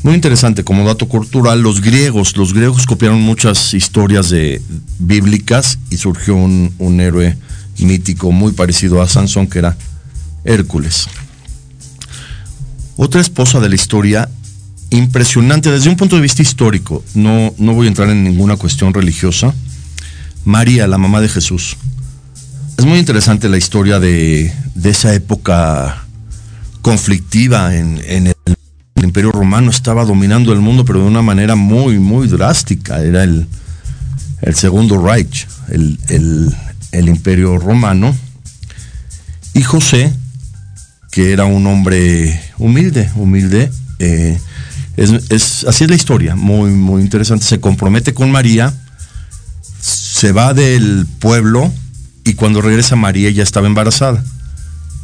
Muy 0.03 0.15
interesante 0.15 0.63
como 0.63 0.87
dato 0.87 1.09
cultural, 1.09 1.61
los 1.61 1.81
griegos, 1.81 2.37
los 2.37 2.55
griegos 2.55 2.87
copiaron 2.87 3.21
muchas 3.21 3.75
historias 3.75 4.31
de, 4.31 4.63
bíblicas 4.99 5.79
y 5.91 5.97
surgió 5.97 6.37
un, 6.37 7.01
héroe 7.01 7.37
mítico 7.79 8.31
muy 8.31 8.53
parecido 8.53 9.03
a 9.03 9.09
Sansón 9.09 9.49
que 9.49 9.59
era 9.59 9.77
Hércules. 10.45 11.09
Otra 12.97 13.21
esposa 13.21 13.61
de 13.61 13.69
la 13.69 13.75
historia 13.75 14.29
impresionante 14.91 15.71
desde 15.71 15.91
un 15.91 15.97
punto 15.97 16.17
de 16.17 16.23
vista 16.23 16.43
histórico, 16.43 17.05
no, 17.15 17.53
no 17.59 17.75
voy 17.75 17.87
a 17.87 17.89
entrar 17.89 18.09
en 18.09 18.25
ninguna 18.25 18.57
cuestión 18.57 18.95
religiosa, 18.95 19.53
María, 20.45 20.87
la 20.87 20.99
mamá 20.99 21.21
de 21.21 21.29
Jesús. 21.29 21.77
Es 22.77 22.85
muy 22.85 22.99
interesante 22.99 23.49
la 23.49 23.59
historia 23.59 23.99
de, 23.99 24.53
de 24.75 24.91
esa 24.91 25.13
época 25.13 26.05
conflictiva 26.83 27.75
en, 27.77 28.01
en 28.07 28.29
el 28.29 28.35
el 28.99 29.05
imperio 29.05 29.31
romano 29.31 29.71
estaba 29.71 30.05
dominando 30.05 30.53
el 30.53 30.59
mundo, 30.61 30.85
pero 30.85 31.01
de 31.01 31.07
una 31.07 31.23
manera 31.23 31.55
muy, 31.55 31.99
muy 31.99 32.27
drástica. 32.27 33.01
Era 33.01 33.23
el, 33.23 33.47
el 34.43 34.55
segundo 34.55 35.01
Reich, 35.01 35.47
el, 35.69 35.99
el, 36.09 36.55
el, 36.91 37.09
imperio 37.09 37.59
romano. 37.59 38.15
Y 39.55 39.63
José, 39.63 40.13
que 41.13 41.33
era 41.33 41.45
un 41.45 41.67
hombre 41.67 42.41
humilde, 42.59 43.09
humilde, 43.15 43.71
eh, 44.01 44.39
es, 44.97 45.11
es, 45.31 45.65
así 45.65 45.85
es 45.85 45.91
la 45.91 45.97
historia, 45.97 46.35
muy, 46.35 46.71
muy 46.71 47.01
interesante. 47.01 47.45
Se 47.45 47.61
compromete 47.61 48.13
con 48.15 48.33
María, 48.33 48.75
se 49.81 50.33
va 50.33 50.55
del 50.55 51.07
pueblo 51.21 51.73
y 52.25 52.35
cuando 52.35 52.61
regresa 52.61 52.97
María 52.97 53.31
ya 53.31 53.45
estaba 53.45 53.69
embarazada. 53.69 54.25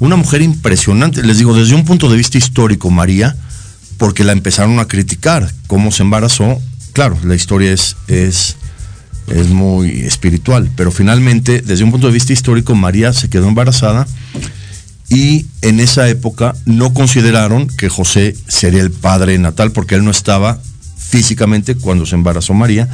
Una 0.01 0.17
mujer 0.17 0.43
impresionante, 0.43 1.23
les 1.23 1.39
digo, 1.39 1.55
desde 1.55 1.77
un 1.77 1.85
punto 1.85 2.11
de 2.11 2.17
vista 2.17 2.37
histórico, 2.37 2.91
María, 2.91 3.37
porque 3.99 4.25
la 4.25 4.33
empezaron 4.33 4.79
a 4.79 4.87
criticar, 4.87 5.53
cómo 5.67 5.91
se 5.91 6.03
embarazó. 6.03 6.61
Claro, 6.93 7.19
la 7.25 7.35
historia 7.35 7.73
es, 7.73 7.97
es, 8.09 8.57
es 9.29 9.49
muy 9.49 10.01
espiritual, 10.01 10.71
pero 10.77 10.91
finalmente, 10.91 11.63
desde 11.63 11.85
un 11.85 11.91
punto 11.91 12.07
de 12.07 12.13
vista 12.13 12.33
histórico, 12.33 12.75
María 12.75 13.13
se 13.13 13.29
quedó 13.29 13.49
embarazada 13.49 14.07
y 15.09 15.47
en 15.63 15.81
esa 15.81 16.09
época 16.09 16.55
no 16.65 16.95
consideraron 16.95 17.67
que 17.67 17.89
José 17.89 18.35
sería 18.49 18.83
el 18.83 18.91
padre 18.91 19.39
natal 19.39 19.71
porque 19.73 19.95
él 19.97 20.05
no 20.05 20.11
estaba 20.11 20.61
físicamente 20.97 21.77
cuando 21.77 22.07
se 22.07 22.17
embarazó 22.17 22.55
María. 22.55 22.89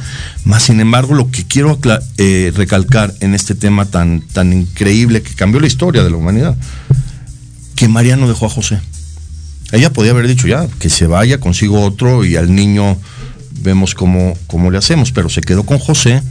Más 0.45 0.63
sin 0.63 0.79
embargo, 0.79 1.15
lo 1.15 1.31
que 1.31 1.45
quiero 1.45 1.79
eh, 2.17 2.51
recalcar 2.55 3.13
en 3.21 3.33
este 3.33 3.55
tema 3.55 3.85
tan, 3.85 4.21
tan 4.21 4.53
increíble 4.53 5.23
que 5.23 5.33
cambió 5.33 5.59
la 5.59 5.67
historia 5.67 6.03
de 6.03 6.11
la 6.11 6.17
humanidad, 6.17 6.55
que 7.75 7.87
María 7.87 8.17
no 8.17 8.27
dejó 8.27 8.45
a 8.45 8.49
José. 8.49 8.79
Ella 9.71 9.93
podía 9.93 10.11
haber 10.11 10.27
dicho 10.27 10.47
ya, 10.47 10.67
que 10.79 10.89
se 10.89 11.07
vaya, 11.07 11.39
consigo 11.39 11.81
otro 11.81 12.25
y 12.25 12.35
al 12.35 12.53
niño 12.53 12.97
vemos 13.61 13.95
cómo, 13.95 14.37
cómo 14.47 14.71
le 14.71 14.77
hacemos, 14.77 15.11
pero 15.11 15.29
se 15.29 15.41
quedó 15.41 15.63
con 15.63 15.79
José 15.79 16.21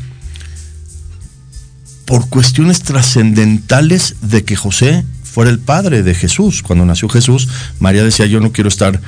por 2.04 2.28
cuestiones 2.28 2.82
trascendentales 2.82 4.16
de 4.20 4.44
que 4.44 4.56
José 4.56 5.04
fuera 5.22 5.50
el 5.50 5.60
padre 5.60 6.02
de 6.02 6.14
Jesús. 6.14 6.62
Cuando 6.62 6.84
nació 6.84 7.08
Jesús, 7.08 7.48
María 7.78 8.02
decía, 8.02 8.26
yo 8.26 8.40
no 8.40 8.50
quiero 8.50 8.68
estar 8.68 9.00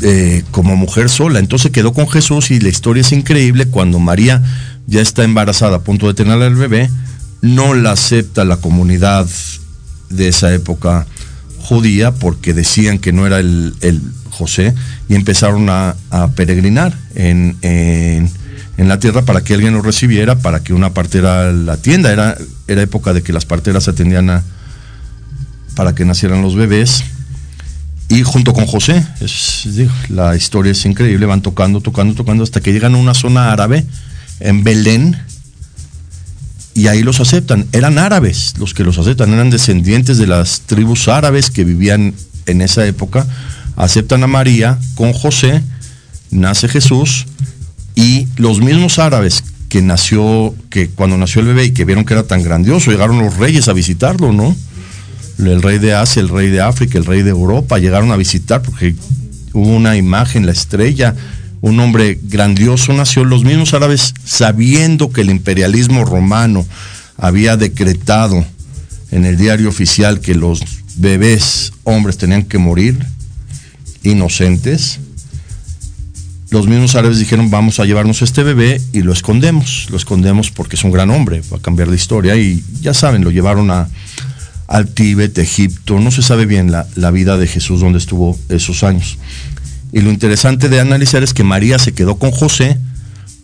eh, 0.00 0.42
como 0.50 0.76
mujer 0.76 1.08
sola. 1.08 1.38
Entonces 1.38 1.70
quedó 1.70 1.92
con 1.92 2.08
Jesús 2.08 2.50
y 2.50 2.60
la 2.60 2.68
historia 2.68 3.00
es 3.02 3.12
increíble. 3.12 3.66
Cuando 3.66 3.98
María 4.00 4.42
ya 4.86 5.00
está 5.00 5.24
embarazada, 5.24 5.76
a 5.76 5.82
punto 5.82 6.08
de 6.08 6.14
tener 6.14 6.42
al 6.42 6.56
bebé, 6.56 6.90
no 7.42 7.74
la 7.74 7.92
acepta 7.92 8.44
la 8.44 8.56
comunidad 8.56 9.28
de 10.10 10.28
esa 10.28 10.52
época 10.52 11.06
judía 11.68 12.12
porque 12.12 12.54
decían 12.54 12.98
que 12.98 13.12
no 13.12 13.26
era 13.26 13.40
el, 13.40 13.74
el 13.82 14.00
José 14.30 14.74
y 15.06 15.14
empezaron 15.14 15.68
a, 15.68 15.96
a 16.10 16.28
peregrinar 16.28 16.96
en, 17.14 17.58
en, 17.60 18.30
en, 18.78 18.88
la 18.88 18.98
tierra 18.98 19.22
para 19.26 19.42
que 19.42 19.52
alguien 19.52 19.74
lo 19.74 19.82
recibiera, 19.82 20.38
para 20.38 20.60
que 20.60 20.72
una 20.72 20.94
partera 20.94 21.52
la 21.52 21.74
atienda. 21.74 22.10
Era, 22.10 22.38
era 22.68 22.80
época 22.80 23.12
de 23.12 23.22
que 23.22 23.34
las 23.34 23.44
parteras 23.44 23.86
atendían 23.86 24.30
a, 24.30 24.42
para 25.76 25.94
que 25.94 26.06
nacieran 26.06 26.40
los 26.40 26.54
bebés. 26.54 27.04
Y 28.08 28.22
junto 28.22 28.54
con 28.54 28.66
José, 28.66 29.06
es, 29.20 29.68
la 30.08 30.34
historia 30.34 30.72
es 30.72 30.82
increíble, 30.86 31.26
van 31.26 31.42
tocando, 31.42 31.82
tocando, 31.82 32.14
tocando, 32.14 32.44
hasta 32.44 32.62
que 32.62 32.72
llegan 32.72 32.94
a 32.94 32.98
una 32.98 33.12
zona 33.12 33.52
árabe, 33.52 33.84
en 34.40 34.64
Belén, 34.64 35.18
y 36.78 36.86
ahí 36.86 37.02
los 37.02 37.18
aceptan. 37.18 37.66
Eran 37.72 37.98
árabes 37.98 38.54
los 38.56 38.72
que 38.72 38.84
los 38.84 38.98
aceptan, 38.98 39.32
eran 39.32 39.50
descendientes 39.50 40.16
de 40.16 40.28
las 40.28 40.60
tribus 40.60 41.08
árabes 41.08 41.50
que 41.50 41.64
vivían 41.64 42.14
en 42.46 42.62
esa 42.62 42.86
época. 42.86 43.26
Aceptan 43.74 44.22
a 44.22 44.28
María 44.28 44.78
con 44.94 45.12
José, 45.12 45.60
nace 46.30 46.68
Jesús 46.68 47.26
y 47.96 48.28
los 48.36 48.60
mismos 48.60 49.00
árabes 49.00 49.42
que 49.68 49.82
nació, 49.82 50.54
que 50.70 50.88
cuando 50.88 51.18
nació 51.18 51.40
el 51.40 51.48
bebé 51.48 51.64
y 51.64 51.72
que 51.72 51.84
vieron 51.84 52.04
que 52.04 52.14
era 52.14 52.22
tan 52.22 52.44
grandioso, 52.44 52.92
llegaron 52.92 53.18
los 53.18 53.36
reyes 53.36 53.66
a 53.66 53.72
visitarlo, 53.72 54.32
¿no? 54.32 54.54
El 55.40 55.60
rey 55.62 55.80
de 55.80 55.94
Asia, 55.94 56.22
el 56.22 56.28
rey 56.28 56.48
de 56.48 56.60
África, 56.60 56.96
el 56.96 57.06
rey 57.06 57.22
de 57.22 57.30
Europa, 57.30 57.78
llegaron 57.80 58.12
a 58.12 58.16
visitar 58.16 58.62
porque 58.62 58.94
hubo 59.52 59.74
una 59.74 59.96
imagen, 59.96 60.46
la 60.46 60.52
estrella, 60.52 61.16
un 61.60 61.80
hombre 61.80 62.18
grandioso 62.22 62.92
nació, 62.92 63.24
los 63.24 63.44
mismos 63.44 63.74
árabes 63.74 64.14
sabiendo 64.24 65.10
que 65.10 65.22
el 65.22 65.30
imperialismo 65.30 66.04
romano 66.04 66.64
había 67.16 67.56
decretado 67.56 68.44
en 69.10 69.24
el 69.24 69.36
diario 69.36 69.68
oficial 69.68 70.20
que 70.20 70.34
los 70.34 70.60
bebés 70.96 71.72
hombres 71.84 72.18
tenían 72.18 72.44
que 72.44 72.58
morir 72.58 72.98
inocentes, 74.02 75.00
los 76.50 76.66
mismos 76.66 76.94
árabes 76.94 77.18
dijeron 77.18 77.50
vamos 77.50 77.78
a 77.78 77.84
llevarnos 77.84 78.22
este 78.22 78.42
bebé 78.42 78.80
y 78.92 79.02
lo 79.02 79.12
escondemos, 79.12 79.88
lo 79.90 79.96
escondemos 79.96 80.50
porque 80.50 80.76
es 80.76 80.84
un 80.84 80.92
gran 80.92 81.10
hombre, 81.10 81.42
va 81.52 81.58
a 81.58 81.60
cambiar 81.60 81.88
la 81.88 81.96
historia 81.96 82.36
y 82.36 82.62
ya 82.80 82.94
saben, 82.94 83.22
lo 83.22 83.30
llevaron 83.30 83.70
a, 83.70 83.88
al 84.66 84.88
Tíbet, 84.88 85.36
Egipto, 85.38 85.98
no 85.98 86.10
se 86.10 86.22
sabe 86.22 86.46
bien 86.46 86.70
la, 86.70 86.86
la 86.94 87.10
vida 87.10 87.36
de 87.36 87.46
Jesús 87.46 87.80
donde 87.80 87.98
estuvo 87.98 88.38
esos 88.48 88.82
años. 88.82 89.18
Y 89.92 90.00
lo 90.00 90.10
interesante 90.10 90.68
de 90.68 90.80
analizar 90.80 91.22
es 91.22 91.32
que 91.32 91.44
María 91.44 91.78
se 91.78 91.92
quedó 91.92 92.16
con 92.16 92.30
José 92.30 92.78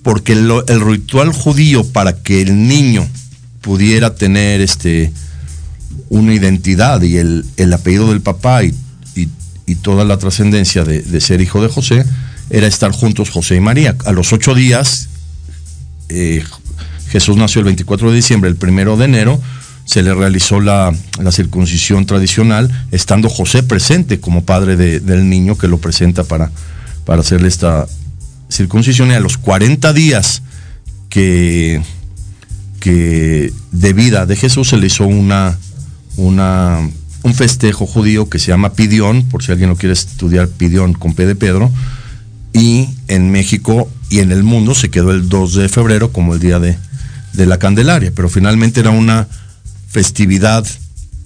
porque 0.03 0.35
el, 0.35 0.51
el 0.69 0.81
ritual 0.81 1.33
judío 1.33 1.85
para 1.85 2.15
que 2.23 2.43
el 2.43 2.69
niño 2.69 3.09
pudiera 3.63 4.15
tener 4.15 4.61
este, 4.61 5.11
una 6.11 6.35
identidad 6.35 7.01
y 7.03 7.17
el, 7.17 7.47
el 7.57 7.73
apellido 7.73 8.11
del 8.11 8.21
papá 8.21 8.63
y, 8.65 8.75
y, 9.67 9.75
toda 9.77 10.05
la 10.05 10.19
trascendencia 10.19 10.85
de, 10.85 11.03
de, 11.03 11.21
ser 11.21 11.41
hijo 11.41 11.63
de 11.63 11.69
José 11.69 12.05
era 12.51 12.67
estar 12.67 12.93
juntos 12.93 13.31
José 13.31 13.57
y 13.57 13.61
María. 13.61 13.97
A 14.05 14.13
los 14.13 14.33
ocho 14.33 14.55
días, 14.55 15.09
eh, 16.11 16.45
Jesús 17.09 17.37
nació 17.37 17.61
el 17.61 17.65
24 17.67 18.11
de 18.11 18.17
diciembre, 18.17 18.51
el 18.51 18.57
primero 18.57 18.97
de 18.97 19.07
enero 19.07 19.41
se 19.85 20.03
le 20.03 20.14
realizó 20.14 20.61
la, 20.61 20.92
la 21.20 21.31
circuncisión 21.33 22.07
tradicional, 22.07 22.70
estando 22.90 23.29
José 23.29 23.62
presente 23.62 24.18
como 24.20 24.44
padre 24.44 24.77
de- 24.77 25.01
del 25.01 25.29
niño 25.29 25.57
que 25.59 25.68
lo 25.68 25.79
presenta 25.79 26.25
para, 26.25 26.51
para 27.05 27.20
hacerle 27.20 27.49
esta 27.49 27.87
circuncisión. 28.49 29.11
Y 29.11 29.14
a 29.14 29.20
los 29.20 29.37
40 29.38 29.92
días 29.92 30.42
que, 31.11 31.83
que 32.81 33.53
de 33.73 33.92
vida 33.92 34.27
de 34.27 34.37
Jesús 34.37 34.68
se 34.68 34.77
le 34.77 34.87
hizo 34.87 35.07
una, 35.07 35.59
una, 36.16 36.79
un 37.23 37.35
festejo 37.35 37.87
judío 37.87 38.29
que 38.29 38.38
se 38.38 38.49
llama 38.49 38.73
Pidión, 38.73 39.25
por 39.29 39.42
si 39.42 39.53
alguien 39.53 39.70
lo 39.70 39.77
quiere 39.77 39.92
estudiar, 39.92 40.49
Pidión 40.49 40.92
con 40.94 41.14
P 41.14 41.27
de 41.27 41.35
Pedro. 41.35 41.70
Y 42.53 42.88
en 43.09 43.31
México 43.33 43.90
y 44.11 44.20
en 44.20 44.31
el 44.33 44.44
mundo 44.44 44.75
se 44.75 44.88
quedó 44.90 45.11
el 45.11 45.29
2 45.29 45.55
de 45.55 45.68
febrero 45.68 46.12
como 46.12 46.35
el 46.35 46.40
día 46.40 46.59
de, 46.61 46.77
de 47.33 47.47
la 47.47 47.59
Candelaria, 47.59 48.12
pero 48.14 48.29
finalmente 48.29 48.81
era 48.81 48.90
una 48.90 49.27
festividad 49.95 50.67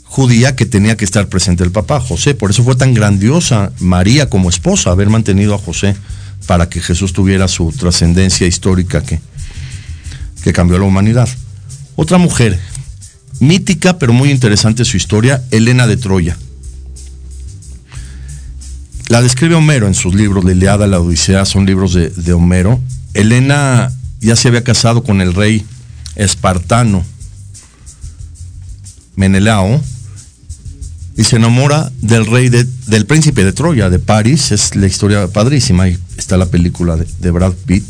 judía 0.04 0.54
que 0.54 0.66
tenía 0.66 0.94
que 0.94 1.06
estar 1.06 1.26
presente 1.28 1.64
el 1.64 1.72
papá, 1.72 2.00
José. 2.00 2.34
Por 2.34 2.50
eso 2.50 2.62
fue 2.62 2.76
tan 2.76 2.92
grandiosa 2.92 3.72
María 3.78 4.28
como 4.28 4.50
esposa, 4.50 4.90
haber 4.90 5.08
mantenido 5.08 5.54
a 5.54 5.58
José 5.58 5.96
para 6.46 6.68
que 6.68 6.82
Jesús 6.82 7.14
tuviera 7.14 7.48
su 7.48 7.72
trascendencia 7.72 8.46
histórica 8.46 9.02
que, 9.02 9.20
que 10.44 10.52
cambió 10.52 10.78
la 10.78 10.84
humanidad. 10.84 11.30
Otra 11.96 12.18
mujer, 12.18 12.60
mítica 13.40 13.98
pero 13.98 14.12
muy 14.12 14.30
interesante 14.30 14.84
su 14.84 14.98
historia, 14.98 15.42
Helena 15.50 15.86
de 15.86 15.96
Troya. 15.96 16.36
La 19.08 19.22
describe 19.22 19.54
Homero 19.54 19.86
en 19.86 19.94
sus 19.94 20.14
libros, 20.14 20.44
la 20.44 20.52
Iliada, 20.52 20.86
la 20.86 21.00
Odisea, 21.00 21.46
son 21.46 21.64
libros 21.64 21.94
de, 21.94 22.10
de 22.10 22.34
Homero. 22.34 22.78
Helena 23.14 23.90
ya 24.20 24.36
se 24.36 24.48
había 24.48 24.62
casado 24.62 25.02
con 25.02 25.22
el 25.22 25.32
rey 25.32 25.64
espartano 26.16 27.02
Menelao 29.18 29.82
y 31.16 31.24
se 31.24 31.36
enamora 31.36 31.90
del 32.00 32.24
rey 32.26 32.48
de- 32.48 32.66
del 32.86 33.04
príncipe 33.04 33.44
de 33.44 33.52
Troya, 33.52 33.90
de 33.90 33.98
París. 33.98 34.52
Es 34.52 34.76
la 34.76 34.86
historia 34.86 35.26
padrísima. 35.26 35.82
Ahí 35.84 35.98
está 36.16 36.36
la 36.36 36.46
película 36.46 36.96
de, 36.96 37.06
de 37.18 37.30
Brad 37.32 37.52
Pitt, 37.66 37.84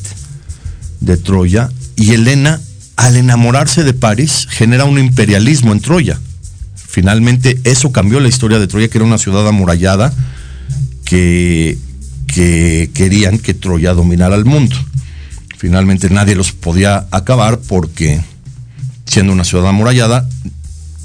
de 1.01 1.17
Troya. 1.19 1.69
Y 1.97 2.13
Helena, 2.13 2.59
al 2.97 3.17
enamorarse 3.17 3.85
de 3.85 3.93
París, 3.93 4.47
genera 4.49 4.85
un 4.87 4.99
imperialismo 4.99 5.73
en 5.73 5.81
Troya. 5.81 6.19
Finalmente, 6.75 7.61
eso 7.65 7.93
cambió 7.93 8.19
la 8.21 8.29
historia 8.29 8.59
de 8.59 8.67
Troya, 8.67 8.89
que 8.89 8.97
era 8.97 9.05
una 9.05 9.19
ciudad 9.19 9.47
amurallada 9.47 10.11
que, 11.05 11.77
que 12.27 12.91
querían 12.95 13.39
que 13.39 13.53
Troya 13.53 13.93
dominara 13.93 14.37
el 14.37 14.47
mundo. 14.47 14.75
Finalmente 15.59 16.09
nadie 16.09 16.35
los 16.35 16.53
podía 16.53 17.07
acabar 17.11 17.59
porque, 17.69 18.21
siendo 19.05 19.33
una 19.35 19.45
ciudad 19.45 19.69
amurallada, 19.69 20.27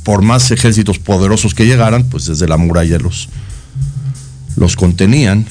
por 0.03 0.21
más 0.21 0.51
ejércitos 0.51 0.99
poderosos 0.99 1.53
que 1.53 1.65
llegaran, 1.65 2.03
pues 2.05 2.25
desde 2.25 2.47
la 2.47 2.57
muralla 2.57 2.97
los, 2.99 3.29
los 4.55 4.75
contenían. 4.75 5.45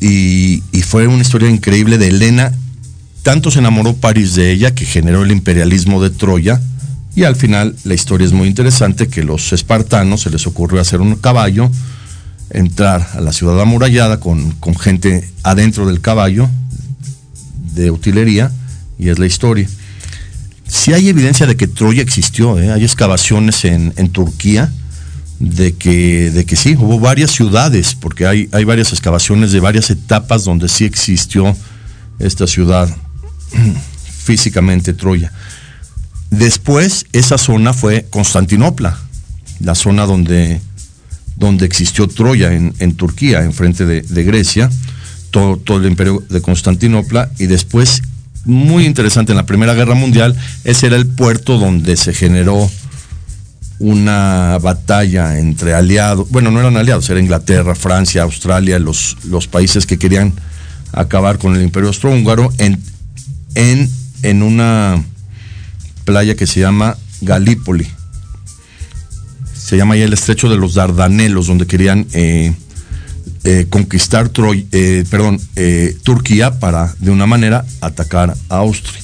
Y, 0.00 0.62
fue 0.82 1.06
una 1.06 1.22
historia 1.22 1.48
increíble 1.48 1.98
de 1.98 2.08
Helena. 2.08 2.52
Tanto 3.22 3.52
se 3.52 3.60
enamoró 3.60 3.94
París 3.94 4.34
de 4.34 4.50
ella 4.50 4.74
que 4.74 4.84
generó 4.84 5.22
el 5.22 5.30
imperialismo 5.30 6.02
de 6.02 6.10
Troya. 6.10 6.60
Y 7.14 7.24
al 7.24 7.36
final 7.36 7.76
la 7.84 7.94
historia 7.94 8.26
es 8.26 8.32
muy 8.32 8.48
interesante 8.48 9.06
que 9.06 9.22
los 9.22 9.52
espartanos 9.52 10.22
se 10.22 10.30
les 10.30 10.46
ocurrió 10.48 10.80
hacer 10.80 11.00
un 11.00 11.14
caballo, 11.16 11.70
entrar 12.50 13.08
a 13.14 13.20
la 13.20 13.32
ciudad 13.32 13.60
amurallada 13.60 14.18
con, 14.18 14.50
con 14.52 14.76
gente 14.76 15.30
adentro 15.44 15.86
del 15.86 16.00
caballo 16.00 16.48
de 17.74 17.90
utilería 17.90 18.50
y 18.98 19.08
es 19.08 19.18
la 19.18 19.26
historia. 19.26 19.68
Sí 20.70 20.92
hay 20.92 21.08
evidencia 21.08 21.46
de 21.46 21.56
que 21.56 21.66
Troya 21.66 22.00
existió, 22.00 22.58
¿eh? 22.58 22.70
hay 22.70 22.84
excavaciones 22.84 23.64
en, 23.64 23.92
en 23.96 24.10
Turquía 24.10 24.72
de 25.40 25.72
que, 25.72 26.30
de 26.30 26.44
que 26.44 26.54
sí, 26.54 26.76
hubo 26.78 27.00
varias 27.00 27.32
ciudades, 27.32 27.96
porque 27.98 28.26
hay, 28.26 28.48
hay 28.52 28.62
varias 28.62 28.92
excavaciones 28.92 29.50
de 29.50 29.58
varias 29.58 29.90
etapas 29.90 30.44
donde 30.44 30.68
sí 30.68 30.84
existió 30.84 31.56
esta 32.20 32.46
ciudad 32.46 32.88
físicamente, 34.24 34.92
Troya. 34.92 35.32
Después, 36.30 37.06
esa 37.12 37.36
zona 37.36 37.72
fue 37.72 38.06
Constantinopla, 38.08 38.96
la 39.58 39.74
zona 39.74 40.06
donde, 40.06 40.60
donde 41.36 41.66
existió 41.66 42.06
Troya 42.06 42.52
en, 42.52 42.74
en 42.78 42.94
Turquía, 42.94 43.42
enfrente 43.42 43.86
de, 43.86 44.02
de 44.02 44.22
Grecia, 44.22 44.70
todo, 45.32 45.56
todo 45.56 45.78
el 45.78 45.86
imperio 45.86 46.22
de 46.28 46.40
Constantinopla, 46.40 47.32
y 47.38 47.46
después, 47.46 48.02
muy 48.44 48.86
interesante, 48.86 49.32
en 49.32 49.36
la 49.36 49.46
Primera 49.46 49.74
Guerra 49.74 49.94
Mundial, 49.94 50.36
ese 50.64 50.86
era 50.86 50.96
el 50.96 51.06
puerto 51.06 51.58
donde 51.58 51.96
se 51.96 52.14
generó 52.14 52.70
una 53.78 54.58
batalla 54.60 55.38
entre 55.38 55.74
aliados, 55.74 56.28
bueno, 56.30 56.50
no 56.50 56.60
eran 56.60 56.76
aliados, 56.76 57.08
era 57.08 57.18
Inglaterra, 57.18 57.74
Francia, 57.74 58.22
Australia, 58.22 58.78
los, 58.78 59.16
los 59.24 59.46
países 59.46 59.86
que 59.86 59.98
querían 59.98 60.34
acabar 60.92 61.38
con 61.38 61.56
el 61.56 61.62
imperio 61.62 61.88
austrohúngaro 61.88 62.52
en, 62.58 62.82
en, 63.54 63.90
en 64.22 64.42
una 64.42 65.02
playa 66.04 66.34
que 66.34 66.46
se 66.46 66.60
llama 66.60 66.96
Galípoli. 67.22 67.86
Se 69.54 69.76
llama 69.76 69.96
ya 69.96 70.04
el 70.04 70.12
estrecho 70.12 70.48
de 70.48 70.56
los 70.56 70.74
Dardanelos, 70.74 71.46
donde 71.46 71.66
querían 71.66 72.06
eh, 72.12 72.52
eh, 73.42 73.66
conquistar 73.70 74.28
Troy, 74.28 74.66
eh, 74.70 75.04
perdón, 75.10 75.40
eh, 75.56 75.96
Turquía 76.02 76.58
para 76.58 76.94
de 76.98 77.10
una 77.10 77.26
manera 77.26 77.64
atacar 77.80 78.34
a 78.48 78.56
Austria. 78.56 79.00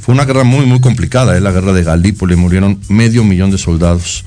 Fue 0.00 0.14
una 0.14 0.24
guerra 0.24 0.44
muy, 0.44 0.64
muy 0.64 0.80
complicada, 0.80 1.38
la 1.40 1.52
guerra 1.52 1.74
de 1.74 1.84
Galípoli, 1.84 2.36
murieron 2.36 2.80
medio 2.88 3.22
millón 3.22 3.50
de 3.50 3.58
soldados 3.58 4.24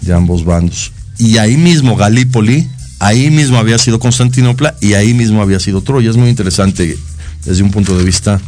de 0.00 0.14
ambos 0.14 0.44
bandos. 0.44 0.92
Y 1.18 1.36
ahí 1.36 1.58
mismo 1.58 1.94
Galípoli, 1.94 2.66
ahí 3.00 3.30
mismo 3.30 3.58
había 3.58 3.78
sido 3.78 3.98
Constantinopla 3.98 4.74
y 4.80 4.94
ahí 4.94 5.12
mismo 5.12 5.42
había 5.42 5.60
sido 5.60 5.82
Troya. 5.82 6.08
Es 6.08 6.16
muy 6.16 6.30
interesante 6.30 6.96
desde 7.44 7.62
un 7.62 7.70
punto 7.70 7.98
de 7.98 8.04
vista 8.04 8.40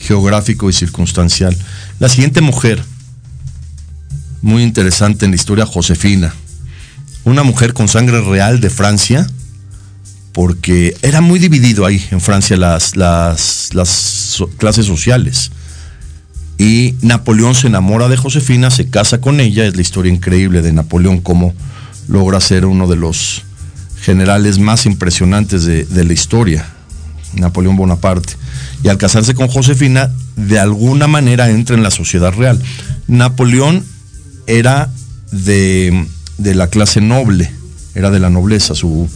geográfico 0.00 0.70
y 0.70 0.72
circunstancial. 0.72 1.56
La 1.98 2.08
siguiente 2.08 2.40
mujer, 2.40 2.82
muy 4.40 4.62
interesante 4.62 5.24
en 5.24 5.32
la 5.32 5.36
historia, 5.36 5.66
Josefina. 5.66 6.32
Una 7.24 7.42
mujer 7.42 7.72
con 7.72 7.88
sangre 7.88 8.20
real 8.20 8.60
de 8.60 8.70
Francia, 8.70 9.28
porque 10.32 10.96
era 11.02 11.20
muy 11.20 11.38
dividido 11.38 11.86
ahí 11.86 12.04
en 12.10 12.20
Francia 12.20 12.56
las, 12.56 12.92
clases 14.58 14.86
sociales. 14.86 15.50
Y 16.58 16.94
Napoleón 17.02 17.54
se 17.54 17.68
enamora 17.68 18.08
de 18.08 18.16
Josefina, 18.16 18.70
se 18.70 18.88
casa 18.88 19.20
con 19.20 19.40
ella, 19.40 19.66
es 19.66 19.76
la 19.76 19.82
historia 19.82 20.12
increíble 20.12 20.62
de 20.62 20.72
Napoleón, 20.72 21.20
cómo 21.20 21.54
logra 22.08 22.40
ser 22.40 22.66
uno 22.66 22.86
de 22.86 22.96
los 22.96 23.42
generales 24.00 24.58
más 24.58 24.86
impresionantes 24.86 25.64
de 25.64 26.04
la 26.04 26.12
historia, 26.12 26.66
Napoleón 27.34 27.76
Bonaparte. 27.76 28.34
Y 28.82 28.88
al 28.88 28.98
casarse 28.98 29.34
con 29.34 29.48
Josefina, 29.48 30.10
de 30.36 30.58
alguna 30.58 31.06
manera 31.06 31.50
entra 31.50 31.76
en 31.76 31.82
la 31.82 31.90
sociedad 31.90 32.32
real. 32.32 32.60
Napoleón 33.06 33.84
era 34.46 34.90
de, 35.30 36.06
de 36.42 36.54
la 36.54 36.68
clase 36.68 37.00
noble, 37.00 37.50
era 37.94 38.10
de 38.10 38.18
la 38.20 38.30
nobleza. 38.30 38.74
Su, 38.74 39.08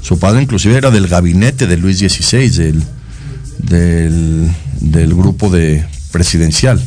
su 0.00 0.18
padre 0.18 0.42
inclusive 0.42 0.76
era 0.76 0.90
del 0.90 1.08
gabinete 1.08 1.66
de 1.66 1.76
Luis 1.76 1.98
XVI, 1.98 2.50
del, 3.58 4.50
del, 4.80 5.14
grupo 5.14 5.50
de 5.50 5.84
presidencial, 6.10 6.82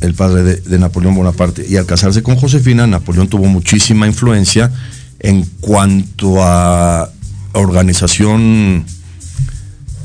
el 0.00 0.14
padre 0.14 0.42
de, 0.42 0.56
de 0.56 0.78
Napoleón 0.78 1.14
Bonaparte. 1.14 1.66
Y 1.68 1.76
al 1.76 1.86
casarse 1.86 2.22
con 2.22 2.36
Josefina, 2.36 2.86
Napoleón 2.86 3.28
tuvo 3.28 3.46
muchísima 3.46 4.06
influencia 4.06 4.70
en 5.20 5.44
cuanto 5.60 6.42
a 6.42 7.10
organización 7.52 8.84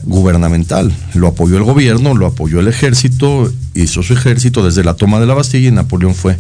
gubernamental. 0.04 0.92
Lo 1.14 1.28
apoyó 1.28 1.58
el 1.58 1.64
gobierno, 1.64 2.16
lo 2.16 2.26
apoyó 2.26 2.60
el 2.60 2.68
ejército, 2.68 3.52
hizo 3.74 4.04
su 4.04 4.14
ejército 4.14 4.64
desde 4.66 4.84
la 4.84 4.96
toma 4.96 5.20
de 5.20 5.28
la 5.28 5.34
Bastilla 5.34 5.70
y 5.70 5.72
Napoleón 5.72 6.16
fue 6.16 6.40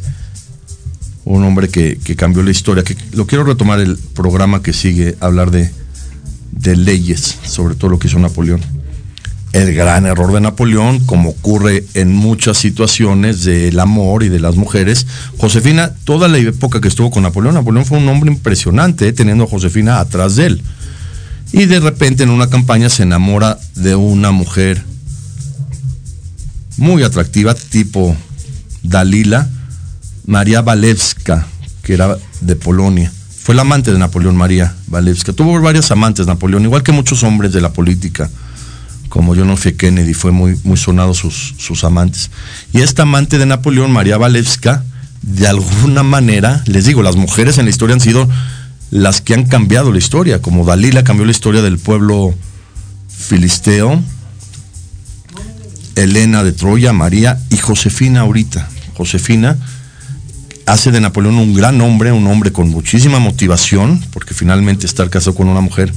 un 1.25 1.43
hombre 1.43 1.69
que, 1.69 1.97
que 2.03 2.15
cambió 2.15 2.43
la 2.43 2.51
historia. 2.51 2.84
Que, 2.84 2.95
lo 3.13 3.27
quiero 3.27 3.43
retomar 3.43 3.79
el 3.79 3.97
programa 3.97 4.62
que 4.62 4.73
sigue, 4.73 5.15
hablar 5.19 5.51
de, 5.51 5.71
de 6.51 6.75
leyes, 6.75 7.38
sobre 7.43 7.75
todo 7.75 7.91
lo 7.91 7.99
que 7.99 8.07
hizo 8.07 8.19
Napoleón. 8.19 8.62
El 9.53 9.73
gran 9.73 10.05
error 10.05 10.31
de 10.31 10.39
Napoleón, 10.39 11.01
como 11.01 11.31
ocurre 11.31 11.84
en 11.93 12.13
muchas 12.13 12.57
situaciones 12.57 13.43
del 13.43 13.77
amor 13.81 14.23
y 14.23 14.29
de 14.29 14.39
las 14.39 14.55
mujeres. 14.55 15.05
Josefina, 15.38 15.91
toda 16.05 16.29
la 16.29 16.38
época 16.38 16.79
que 16.79 16.88
estuvo 16.88 17.12
con 17.12 17.23
Napoleón, 17.23 17.55
Napoleón 17.55 17.86
fue 17.86 17.97
un 17.97 18.07
hombre 18.07 18.31
impresionante, 18.31 19.10
eh, 19.10 19.13
teniendo 19.13 19.43
a 19.43 19.47
Josefina 19.47 19.99
atrás 19.99 20.38
de 20.38 20.45
él. 20.45 20.62
Y 21.51 21.65
de 21.65 21.81
repente 21.81 22.23
en 22.23 22.29
una 22.29 22.49
campaña 22.49 22.89
se 22.89 23.03
enamora 23.03 23.60
de 23.75 23.95
una 23.95 24.31
mujer 24.31 24.86
muy 26.77 27.03
atractiva, 27.03 27.53
tipo 27.53 28.15
Dalila, 28.84 29.49
María 30.25 30.62
Walewska, 30.62 31.47
que 31.84 31.93
era 31.93 32.17
de 32.41 32.55
Polonia. 32.55 33.12
Fue 33.43 33.55
la 33.55 33.62
amante 33.62 33.91
de 33.91 33.99
Napoleón, 33.99 34.36
María 34.36 34.75
Walewska. 34.89 35.34
Tuvo 35.34 35.60
varias 35.60 35.91
amantes 35.91 36.27
Napoleón, 36.27 36.63
igual 36.63 36.84
que 36.84 36.91
muchos 36.91 37.23
hombres 37.23 37.53
de 37.53 37.62
la 37.62 37.73
política 37.73 38.29
como 39.12 39.36
John 39.36 39.51
F. 39.51 39.75
Kennedy, 39.75 40.13
fue 40.13 40.31
muy, 40.31 40.57
muy 40.63 40.77
sonado 40.77 41.13
sus, 41.13 41.53
sus 41.57 41.84
amantes. 41.84 42.31
Y 42.71 42.79
esta 42.79 43.03
amante 43.03 43.38
de 43.38 43.45
Napoleón, 43.45 43.91
María 43.91 44.17
Walewska, 44.17 44.84
de 45.21 45.47
alguna 45.47 46.01
manera, 46.01 46.63
les 46.65 46.86
digo, 46.86 47.03
las 47.03 47.17
mujeres 47.17 47.57
en 47.57 47.65
la 47.65 47.71
historia 47.71 47.93
han 47.93 47.99
sido 47.99 48.27
las 48.89 49.19
que 49.21 49.34
han 49.34 49.45
cambiado 49.45 49.91
la 49.91 49.97
historia, 49.97 50.41
como 50.41 50.65
Dalila 50.65 51.03
cambió 51.03 51.25
la 51.25 51.31
historia 51.31 51.62
del 51.62 51.77
pueblo 51.77 52.34
filisteo, 53.10 54.01
Elena 55.95 56.43
de 56.43 56.53
Troya, 56.53 56.93
María 56.93 57.38
y 57.49 57.57
Josefina 57.57 58.21
ahorita. 58.21 58.69
Josefina 58.95 59.57
hace 60.65 60.91
de 60.91 61.02
Napoleón 61.02 61.36
un 61.36 61.54
gran 61.54 61.80
hombre, 61.82 62.12
un 62.12 62.28
hombre 62.28 62.52
con 62.52 62.69
muchísima 62.69 63.19
motivación, 63.19 64.04
porque 64.12 64.34
finalmente 64.34 64.86
estar 64.86 65.10
casado 65.10 65.36
con 65.36 65.47
una 65.47 65.62
mujer 65.62 65.93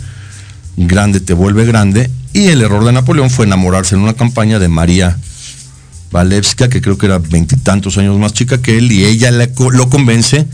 grande 0.76 1.20
te 1.20 1.34
vuelve 1.34 1.64
grande, 1.64 2.10
y 2.32 2.48
el 2.48 2.62
error 2.62 2.84
de 2.84 2.92
Napoleón 2.92 3.30
fue 3.30 3.46
enamorarse 3.46 3.94
en 3.94 4.00
una 4.00 4.14
campaña 4.14 4.58
de 4.58 4.68
María 4.68 5.16
Walewska, 6.12 6.68
que 6.68 6.80
creo 6.80 6.98
que 6.98 7.06
era 7.06 7.18
veintitantos 7.18 7.98
años 7.98 8.18
más 8.18 8.32
chica 8.32 8.60
que 8.62 8.78
él, 8.78 8.90
y 8.92 9.04
ella 9.04 9.30
lo 9.30 9.90
convence 9.90 10.46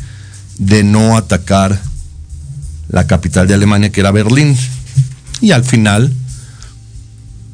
de 0.59 0.85
no 0.85 1.17
atacar 1.17 1.81
la 2.89 3.07
capital 3.07 3.47
de 3.47 3.55
Alemania, 3.55 3.91
que 3.91 4.01
era 4.01 4.11
Berlín. 4.11 4.57
Y 5.41 5.53
al 5.53 5.65
final, 5.65 6.13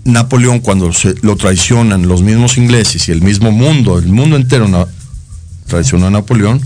Napoleón, 0.04 0.60
cuando 0.60 0.92
se, 0.92 1.14
lo 1.22 1.36
traicionan 1.36 2.08
los 2.08 2.22
mismos 2.22 2.58
ingleses 2.58 3.08
y 3.08 3.12
el 3.12 3.22
mismo 3.22 3.52
mundo, 3.52 3.98
el 3.98 4.06
mundo 4.06 4.36
entero 4.36 4.88
traicionó 5.66 6.06
a 6.06 6.10
Napoleón, 6.10 6.60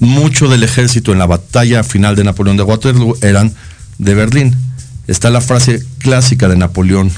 mucho 0.00 0.48
del 0.48 0.62
ejército 0.62 1.12
en 1.12 1.18
la 1.18 1.26
batalla 1.26 1.82
final 1.84 2.16
de 2.16 2.24
Napoleón 2.24 2.56
de 2.56 2.62
Waterloo 2.62 3.16
eran 3.22 3.54
de 3.98 4.14
Berlín 4.14 4.56
está 5.06 5.30
la 5.30 5.40
frase 5.40 5.84
clásica 5.98 6.48
de 6.48 6.56
Napoleón. 6.56 7.10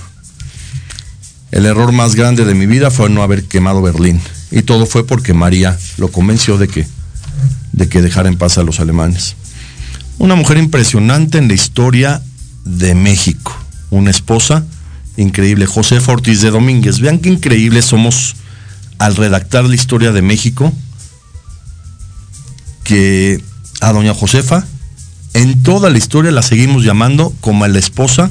El 1.53 1.67
error 1.67 1.93
más 1.93 2.15
grande 2.15 2.45
de 2.45 2.55
mi 2.55 2.67
vida 2.67 2.91
fue 2.91 3.09
no 3.09 3.23
haber 3.23 3.45
quemado 3.45 3.83
Berlín. 3.83 4.21
Y 4.51 4.63
todo 4.63 4.87
fue 4.87 5.07
porque 5.07 5.35
María 5.35 5.79
lo 5.97 6.09
convenció 6.09 6.59
de 6.59 6.69
que, 6.69 6.87
de 7.73 7.89
que 7.89 8.03
dejara 8.03 8.29
en 8.29 8.37
paz 8.37 8.59
a 8.59 8.63
los 8.63 8.81
alemanes. 8.81 9.37
Una 10.19 10.35
mujer 10.35 10.59
impresionante 10.59 11.39
en 11.39 11.49
la 11.49 11.55
historia 11.55 12.23
de 12.65 12.95
México. 12.95 13.57
Una 13.91 14.11
esposa 14.11 14.65
increíble, 15.17 15.67
José 15.67 16.01
Ortiz 16.07 16.41
de 16.41 16.51
Domínguez. 16.51 17.01
Vean 17.01 17.19
qué 17.19 17.29
increíbles 17.29 17.85
somos 17.85 18.37
al 18.99 19.17
redactar 19.17 19.65
la 19.65 19.75
historia 19.75 20.13
de 20.13 20.23
México, 20.23 20.73
que 22.85 23.43
a 23.81 23.93
doña 23.93 24.15
Josefa 24.15 24.65
en 25.35 25.63
toda 25.63 25.91
la 25.91 25.99
historia 25.99 26.31
la 26.31 26.41
seguimos 26.41 26.83
llamando 26.83 27.33
como 27.41 27.67
la 27.67 27.79
esposa 27.79 28.31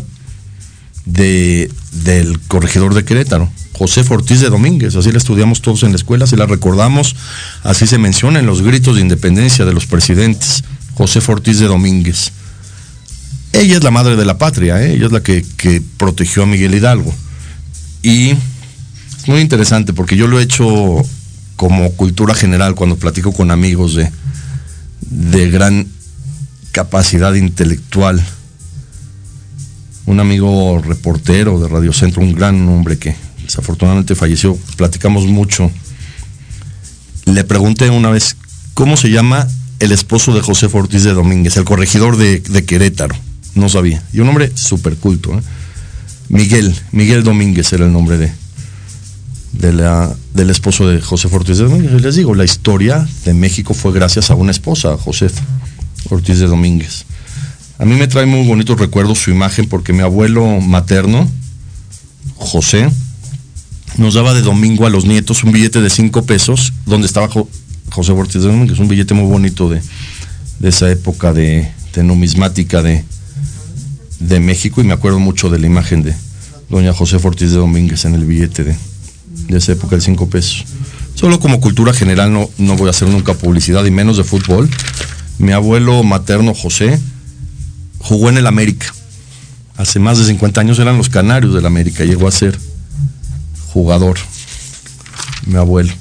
de, 1.05 1.71
del 1.91 2.39
corregidor 2.39 2.95
de 2.95 3.05
Querétaro, 3.05 3.47
José 3.73 4.03
Ortiz 4.09 4.41
de 4.41 4.49
Domínguez. 4.49 4.95
Así 4.95 5.11
la 5.11 5.19
estudiamos 5.19 5.61
todos 5.61 5.83
en 5.83 5.91
la 5.91 5.97
escuela, 5.97 6.23
así 6.23 6.35
la 6.35 6.47
recordamos, 6.47 7.15
así 7.63 7.85
se 7.85 7.99
menciona 7.99 8.39
en 8.39 8.47
los 8.47 8.63
gritos 8.63 8.95
de 8.95 9.01
independencia 9.01 9.65
de 9.65 9.73
los 9.73 9.85
presidentes, 9.85 10.63
José 10.95 11.19
Ortiz 11.27 11.59
de 11.59 11.67
Domínguez. 11.67 12.31
Ella 13.53 13.77
es 13.77 13.83
la 13.83 13.91
madre 13.91 14.15
de 14.15 14.25
la 14.25 14.39
patria, 14.39 14.81
¿eh? 14.81 14.95
ella 14.95 15.05
es 15.05 15.11
la 15.11 15.21
que, 15.21 15.45
que 15.57 15.83
protegió 15.97 16.43
a 16.43 16.45
Miguel 16.47 16.73
Hidalgo. 16.73 17.13
Y 18.01 18.33
muy 19.27 19.41
interesante 19.41 19.93
porque 19.93 20.17
yo 20.17 20.27
lo 20.27 20.39
he 20.39 20.43
hecho 20.43 21.01
como 21.55 21.91
cultura 21.91 22.35
general 22.35 22.75
cuando 22.75 22.97
platico 22.97 23.31
con 23.31 23.51
amigos 23.51 23.95
de, 23.95 24.11
de 25.01 25.49
gran 25.49 25.87
capacidad 26.71 27.33
intelectual. 27.33 28.23
Un 30.05 30.19
amigo 30.19 30.81
reportero 30.85 31.59
de 31.59 31.67
Radio 31.67 31.93
Centro, 31.93 32.21
un 32.21 32.35
gran 32.35 32.67
hombre 32.67 32.97
que 32.97 33.15
desafortunadamente 33.43 34.15
falleció, 34.15 34.57
platicamos 34.75 35.25
mucho. 35.25 35.71
Le 37.25 37.43
pregunté 37.43 37.89
una 37.89 38.11
vez, 38.11 38.35
¿cómo 38.73 38.97
se 38.97 39.09
llama 39.09 39.47
el 39.79 39.91
esposo 39.91 40.33
de 40.33 40.41
José 40.41 40.67
Ortiz 40.71 41.03
de 41.03 41.13
Domínguez, 41.13 41.57
el 41.57 41.63
corregidor 41.63 42.17
de, 42.17 42.41
Querétaro? 42.65 43.15
No 43.55 43.69
sabía. 43.69 44.03
Y 44.13 44.19
un 44.19 44.27
hombre 44.27 44.51
súper 44.53 44.97
culto. 44.97 45.33
¿eh? 45.33 45.41
Miguel, 46.29 46.75
Miguel 46.91 47.23
Domínguez 47.23 47.71
era 47.73 47.85
el 47.85 47.93
nombre 47.93 48.17
de, 48.17 48.31
de 49.59 49.73
la, 49.73 50.13
del 50.33 50.49
esposo 50.49 50.87
de 50.87 51.01
José 51.01 51.27
Ortiz 51.31 51.57
de 51.57 51.65
Domínguez. 51.65 52.01
Les 52.01 52.15
digo, 52.15 52.35
la 52.35 52.45
historia 52.45 53.07
de 53.25 53.33
México 53.33 53.73
fue 53.73 53.93
gracias 53.93 54.29
a 54.31 54.35
una 54.35 54.51
esposa, 54.51 54.97
Josefa. 54.97 55.43
Ortiz 56.09 56.39
de 56.39 56.47
Domínguez. 56.47 57.05
A 57.79 57.85
mí 57.85 57.95
me 57.95 58.07
trae 58.07 58.25
muy 58.25 58.47
bonitos 58.47 58.79
recuerdos 58.79 59.19
su 59.19 59.31
imagen 59.31 59.67
porque 59.67 59.91
mi 59.91 60.01
abuelo 60.01 60.61
materno, 60.61 61.27
José, 62.35 62.89
nos 63.97 64.13
daba 64.13 64.33
de 64.33 64.41
domingo 64.41 64.85
a 64.85 64.89
los 64.89 65.05
nietos 65.05 65.43
un 65.43 65.51
billete 65.51 65.81
de 65.81 65.89
cinco 65.89 66.23
pesos 66.23 66.73
donde 66.85 67.07
estaba 67.07 67.27
José 67.89 68.11
Ortiz 68.11 68.41
de 68.41 68.47
Domínguez, 68.47 68.79
un 68.79 68.87
billete 68.87 69.13
muy 69.13 69.29
bonito 69.29 69.69
de, 69.69 69.81
esa 70.61 70.89
época 70.89 71.33
de, 71.33 71.71
numismática 72.03 72.81
de, 72.81 73.03
de 74.19 74.39
México 74.39 74.81
y 74.81 74.83
me 74.83 74.93
acuerdo 74.93 75.19
mucho 75.19 75.49
de 75.49 75.59
la 75.59 75.67
imagen 75.67 76.03
de 76.03 76.13
doña 76.69 76.93
José 76.93 77.17
Ortiz 77.23 77.51
de 77.51 77.57
Domínguez 77.57 78.05
en 78.05 78.15
el 78.15 78.25
billete 78.25 78.63
de, 78.63 78.75
de 79.47 79.57
esa 79.57 79.73
época 79.73 79.95
de 79.95 80.01
cinco 80.01 80.29
pesos. 80.29 80.65
Solo 81.13 81.39
como 81.39 81.61
cultura 81.61 81.93
general 81.93 82.33
no, 82.33 82.49
no 82.57 82.75
voy 82.75 82.87
a 82.87 82.91
hacer 82.91 83.07
nunca 83.07 83.33
publicidad 83.33 83.85
y 83.85 83.91
menos 83.91 84.17
de 84.17 84.23
fútbol, 84.23 84.69
mi 85.37 85.51
abuelo 85.51 86.03
materno 86.03 86.53
José 86.53 86.99
jugó 87.99 88.29
en 88.29 88.37
el 88.37 88.47
América. 88.47 88.93
Hace 89.77 89.99
más 89.99 90.17
de 90.17 90.25
50 90.25 90.61
años 90.61 90.79
eran 90.79 90.97
los 90.97 91.09
Canarios 91.09 91.53
del 91.53 91.65
América. 91.65 92.05
Llegó 92.05 92.27
a 92.27 92.31
ser 92.31 92.57
jugador. 93.67 94.17
Mi 95.45 95.55
abuelo. 95.55 95.91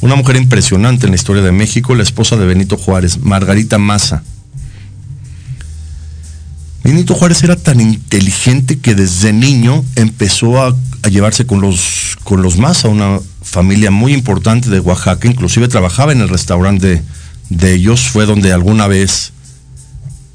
Una 0.00 0.16
mujer 0.16 0.36
impresionante 0.36 1.06
en 1.06 1.12
la 1.12 1.16
historia 1.16 1.42
de 1.42 1.52
México, 1.52 1.94
la 1.94 2.02
esposa 2.02 2.36
de 2.36 2.46
Benito 2.46 2.76
Juárez, 2.76 3.18
Margarita 3.18 3.78
Maza. 3.78 4.24
Benito 6.82 7.14
Juárez 7.14 7.42
era 7.44 7.56
tan 7.56 7.80
inteligente 7.80 8.78
que 8.78 8.94
desde 8.94 9.32
niño 9.32 9.84
empezó 9.96 10.62
a, 10.62 10.74
llevarse 11.10 11.46
con 11.46 11.60
los, 11.60 12.16
con 12.24 12.42
los 12.42 12.58
Maza, 12.58 12.88
una 12.88 13.20
familia 13.42 13.90
muy 13.90 14.12
importante 14.12 14.70
de 14.70 14.80
Oaxaca, 14.80 15.28
inclusive 15.28 15.68
trabajaba 15.68 16.12
en 16.12 16.20
el 16.20 16.28
restaurante 16.28 17.02
de 17.50 17.74
ellos 17.74 18.08
fue 18.08 18.24
donde 18.24 18.52
alguna 18.52 18.86
vez 18.86 19.32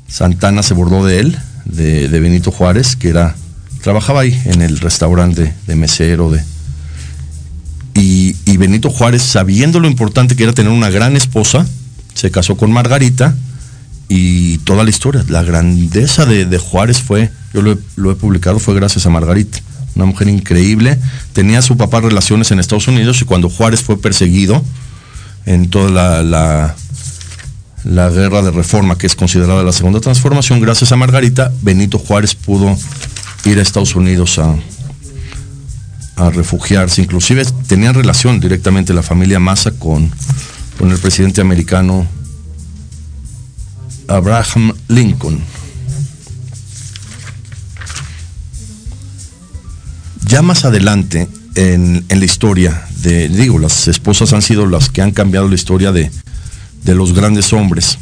Santana 0.08 0.64
se 0.64 0.74
bordó 0.74 1.06
de 1.06 1.20
él, 1.20 1.38
de, 1.66 2.08
Benito 2.20 2.52
Juárez, 2.52 2.96
que 2.96 3.10
era, 3.10 3.36
trabajaba 3.82 4.22
ahí 4.22 4.40
en 4.46 4.62
el 4.62 4.80
restaurante 4.80 5.54
de 5.66 5.76
mesero, 5.76 6.32
de, 6.32 6.44
y, 7.94 8.58
Benito 8.58 8.90
Juárez, 8.90 9.22
sabiendo 9.22 9.80
lo 9.80 9.88
importante 9.88 10.36
que 10.36 10.44
era 10.44 10.54
tener 10.54 10.72
una 10.72 10.90
gran 10.90 11.16
esposa, 11.16 11.66
se 12.14 12.32
casó 12.32 12.58
con 12.58 12.72
Margarita 12.72 13.36
y 14.10 14.60
toda 14.60 14.84
la 14.84 14.90
historia, 14.90 15.24
la 15.28 15.44
grandeza 15.44 16.26
de, 16.26 16.58
Juárez 16.58 17.02
fue, 17.02 17.32
yo 17.54 17.62
lo 17.62 18.12
he, 18.12 18.16
publicado, 18.16 18.60
fue 18.60 18.76
gracias 18.76 19.06
a 19.06 19.10
Margarita, 19.10 19.60
una 19.96 20.06
mujer 20.06 20.30
increíble, 20.30 20.98
tenía 21.34 21.62
su 21.62 21.76
papá 21.76 22.02
relaciones 22.02 22.52
en 22.52 22.60
Estados 22.60 22.88
Unidos 22.88 23.22
y 23.22 23.26
cuando 23.26 23.50
Juárez 23.50 23.82
fue 23.82 24.00
perseguido 24.00 24.64
en 25.46 25.70
toda 25.70 26.24
la 26.24 26.76
la 27.88 28.10
guerra 28.10 28.42
de 28.42 28.52
reforma, 28.52 28.98
que 28.98 29.08
es 29.08 29.16
considerada 29.16 29.64
la 29.64 29.72
segunda 29.72 30.02
transformación, 30.02 30.60
gracias 30.60 30.92
a 30.92 30.98
Margarita, 30.98 31.52
Benito 31.62 31.98
Juárez 31.98 32.36
pudo 32.36 32.76
ir 33.46 33.60
a 33.60 33.62
Estados 33.62 33.96
Unidos 33.96 34.40
a, 34.40 34.56
a 36.18 36.30
refugiarse. 36.30 37.02
Inclusive 37.02 37.46
tenían 37.68 37.94
relación 37.94 38.40
directamente 38.40 38.94
la 38.94 39.04
familia 39.04 39.40
Massa 39.40 39.72
con, 39.72 40.12
con 40.78 40.92
el 40.92 40.98
presidente 41.00 41.40
americano 41.40 42.06
Abraham 44.08 44.74
Lincoln. 44.88 45.40
Ya 50.26 50.42
más 50.42 50.66
adelante 50.66 51.28
en, 51.56 52.06
en, 52.10 52.20
la 52.20 52.26
historia 52.26 52.86
de, 53.02 53.30
digo, 53.30 53.60
las 53.60 53.88
esposas 53.88 54.34
han 54.34 54.42
sido 54.42 54.66
las 54.66 54.90
que 54.90 55.02
han 55.02 55.12
cambiado 55.12 55.48
la 55.48 55.56
historia 55.56 55.92
de, 55.92 56.12
de 56.84 56.96
los 56.96 57.14
grandes 57.14 57.54
hombres. 57.54 57.98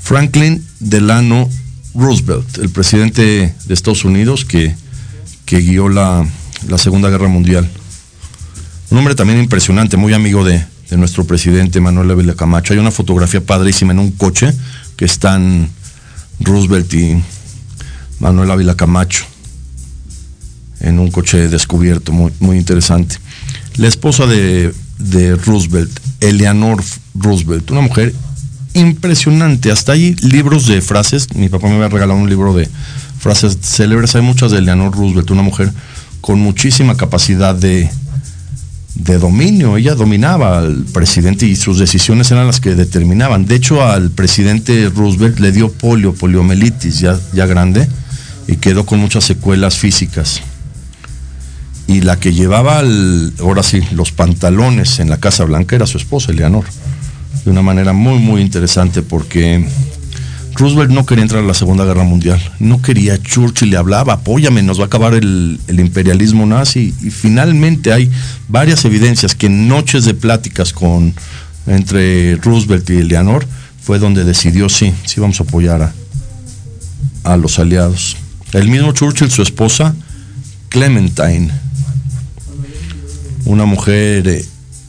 Franklin 0.00 0.64
Delano 0.78 1.48
Roosevelt, 1.94 2.58
el 2.58 2.68
presidente 2.70 3.54
de 3.64 3.74
Estados 3.74 4.04
Unidos 4.04 4.44
que, 4.44 4.74
que 5.46 5.58
guió 5.58 5.88
la, 5.88 6.26
Segunda 6.76 7.08
Guerra 7.08 7.28
Mundial. 7.28 7.68
Un 8.90 8.98
hombre 8.98 9.14
también 9.14 9.40
impresionante, 9.40 9.96
muy 9.96 10.12
amigo 10.12 10.44
de, 10.44 10.64
nuestro 10.90 11.24
presidente 11.24 11.80
Manuel 11.80 12.10
Ávila 12.12 12.34
Camacho. 12.34 12.72
Hay 12.72 12.78
una 12.78 12.92
fotografía 12.92 13.40
padrísima 13.40 13.92
en 13.92 13.98
un 13.98 14.12
coche 14.12 14.52
que 14.96 15.04
están 15.04 15.68
Roosevelt 16.40 16.92
y 16.94 17.22
Manuel 18.18 18.50
Ávila 18.50 18.74
Camacho 18.74 19.24
en 20.80 20.98
un 20.98 21.10
coche 21.10 21.48
descubierto, 21.48 22.12
muy, 22.12 22.32
muy 22.40 22.58
interesante. 22.58 23.16
La 23.76 23.88
esposa 23.88 24.26
de, 24.26 24.74
de 24.98 25.36
Roosevelt, 25.36 25.90
Eleanor 26.20 26.82
Roosevelt, 27.14 27.70
una 27.70 27.80
mujer 27.80 28.14
impresionante. 28.74 29.70
Hasta 29.70 29.92
ahí 29.92 30.14
libros 30.20 30.66
de 30.66 30.80
frases. 30.80 31.34
Mi 31.34 31.48
papá 31.48 31.68
me 31.68 31.74
había 31.74 31.88
regalado 31.88 32.18
un 32.18 32.28
libro 32.28 32.54
de 32.54 32.68
frases 33.18 33.58
célebres, 33.60 34.14
hay 34.14 34.22
muchas 34.22 34.52
de 34.52 34.58
Eleanor 34.58 34.94
Roosevelt, 34.94 35.30
una 35.30 35.42
mujer 35.42 35.72
con 36.20 36.38
muchísima 36.38 36.96
capacidad 36.96 37.54
de, 37.54 37.90
de 38.96 39.18
dominio. 39.18 39.76
Ella 39.76 39.94
dominaba 39.94 40.58
al 40.58 40.84
presidente 40.92 41.46
y 41.46 41.56
sus 41.56 41.78
decisiones 41.78 42.30
eran 42.30 42.46
las 42.46 42.60
que 42.60 42.74
determinaban. 42.74 43.46
De 43.46 43.54
hecho, 43.54 43.84
al 43.84 44.10
presidente 44.10 44.90
Roosevelt 44.94 45.38
le 45.38 45.52
dio 45.52 45.70
polio, 45.70 46.14
poliomielitis 46.14 47.00
ya, 47.00 47.18
ya 47.32 47.46
grande, 47.46 47.88
y 48.48 48.56
quedó 48.56 48.86
con 48.86 48.98
muchas 48.98 49.24
secuelas 49.24 49.76
físicas. 49.76 50.40
Y 51.86 52.00
la 52.00 52.18
que 52.18 52.32
llevaba, 52.32 52.82
ahora 53.40 53.62
sí, 53.62 53.80
los 53.92 54.10
pantalones 54.10 54.98
en 54.98 55.08
la 55.08 55.18
Casa 55.18 55.44
Blanca 55.44 55.76
era 55.76 55.86
su 55.86 55.98
esposa, 55.98 56.32
Eleanor. 56.32 56.64
De 57.44 57.50
una 57.50 57.62
manera 57.62 57.92
muy, 57.92 58.18
muy 58.18 58.40
interesante 58.40 59.02
porque 59.02 59.64
Roosevelt 60.56 60.90
no 60.90 61.04
quería 61.04 61.22
entrar 61.22 61.42
a 61.42 61.46
la 61.46 61.54
Segunda 61.54 61.84
Guerra 61.84 62.04
Mundial. 62.04 62.40
No 62.58 62.80
quería. 62.80 63.22
Churchill 63.22 63.70
le 63.70 63.76
hablaba, 63.76 64.14
apóyame, 64.14 64.62
nos 64.62 64.78
va 64.78 64.84
a 64.84 64.86
acabar 64.86 65.14
el, 65.14 65.58
imperialismo 65.68 66.46
nazi. 66.46 66.94
Y 67.02 67.10
finalmente 67.10 67.92
hay 67.92 68.10
varias 68.48 68.84
evidencias 68.84 69.34
que 69.34 69.46
en 69.46 69.68
noches 69.68 70.04
de 70.04 70.14
pláticas 70.14 70.72
con, 70.72 71.14
entre 71.66 72.36
Roosevelt 72.36 72.88
y 72.90 72.96
Eleanor 72.96 73.46
fue 73.80 73.98
donde 73.98 74.24
decidió, 74.24 74.68
sí, 74.68 74.92
sí 75.04 75.20
vamos 75.20 75.40
a 75.40 75.44
apoyar 75.44 75.82
a, 75.82 75.92
a 77.24 77.36
los 77.36 77.58
aliados. 77.58 78.16
El 78.52 78.68
mismo 78.68 78.92
Churchill, 78.92 79.30
su 79.30 79.42
esposa, 79.42 79.94
Clementine, 80.70 81.50
una 83.44 83.64
mujer 83.64 84.26
eh, 84.26 84.44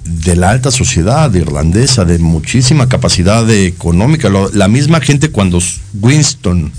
de 0.08 0.36
la 0.36 0.52
alta 0.52 0.72
sociedad 0.72 1.34
irlandesa, 1.34 2.06
de 2.06 2.18
muchísima 2.20 2.88
capacidad 2.88 3.50
económica. 3.50 4.30
La 4.54 4.68
misma 4.68 5.02
gente 5.02 5.30
cuando 5.30 5.60
Winston 6.00 6.72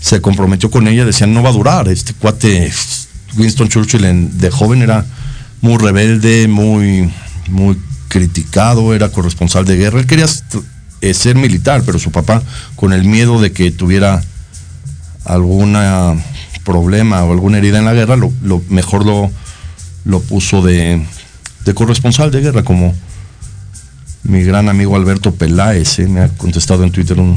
se 0.00 0.20
comprometió 0.20 0.70
con 0.70 0.88
ella 0.88 1.04
decían 1.04 1.32
no 1.32 1.42
va 1.42 1.50
a 1.50 1.52
durar. 1.52 1.88
Este 1.88 2.12
cuate 2.14 2.72
Winston 3.36 3.68
Churchill 3.68 4.04
en, 4.04 4.38
de 4.38 4.50
joven 4.50 4.82
era 4.82 5.04
muy 5.60 5.78
rebelde, 5.78 6.48
muy, 6.48 7.10
muy 7.48 7.78
criticado, 8.08 8.94
era 8.94 9.10
corresponsal 9.10 9.64
de 9.64 9.76
guerra. 9.76 10.00
Él 10.00 10.06
quería 10.06 10.26
eh, 11.00 11.14
ser 11.14 11.36
militar, 11.36 11.82
pero 11.86 11.98
su 11.98 12.10
papá, 12.10 12.42
con 12.74 12.92
el 12.92 13.04
miedo 13.04 13.40
de 13.40 13.52
que 13.52 13.70
tuviera 13.70 14.22
algún 15.24 15.76
problema 16.64 17.24
o 17.24 17.32
alguna 17.32 17.58
herida 17.58 17.78
en 17.78 17.84
la 17.84 17.94
guerra, 17.94 18.16
lo, 18.16 18.32
lo 18.42 18.62
mejor 18.68 19.04
lo, 19.04 19.30
lo 20.04 20.20
puso 20.20 20.62
de, 20.62 21.04
de, 21.66 21.74
corresponsal 21.74 22.30
de 22.30 22.40
guerra, 22.40 22.62
como 22.62 22.94
mi 24.22 24.42
gran 24.42 24.68
amigo 24.68 24.96
Alberto 24.96 25.34
Peláez, 25.34 25.98
¿eh? 25.98 26.08
me 26.08 26.20
ha 26.20 26.28
contestado 26.28 26.84
en 26.84 26.90
Twitter 26.90 27.20
un, 27.20 27.36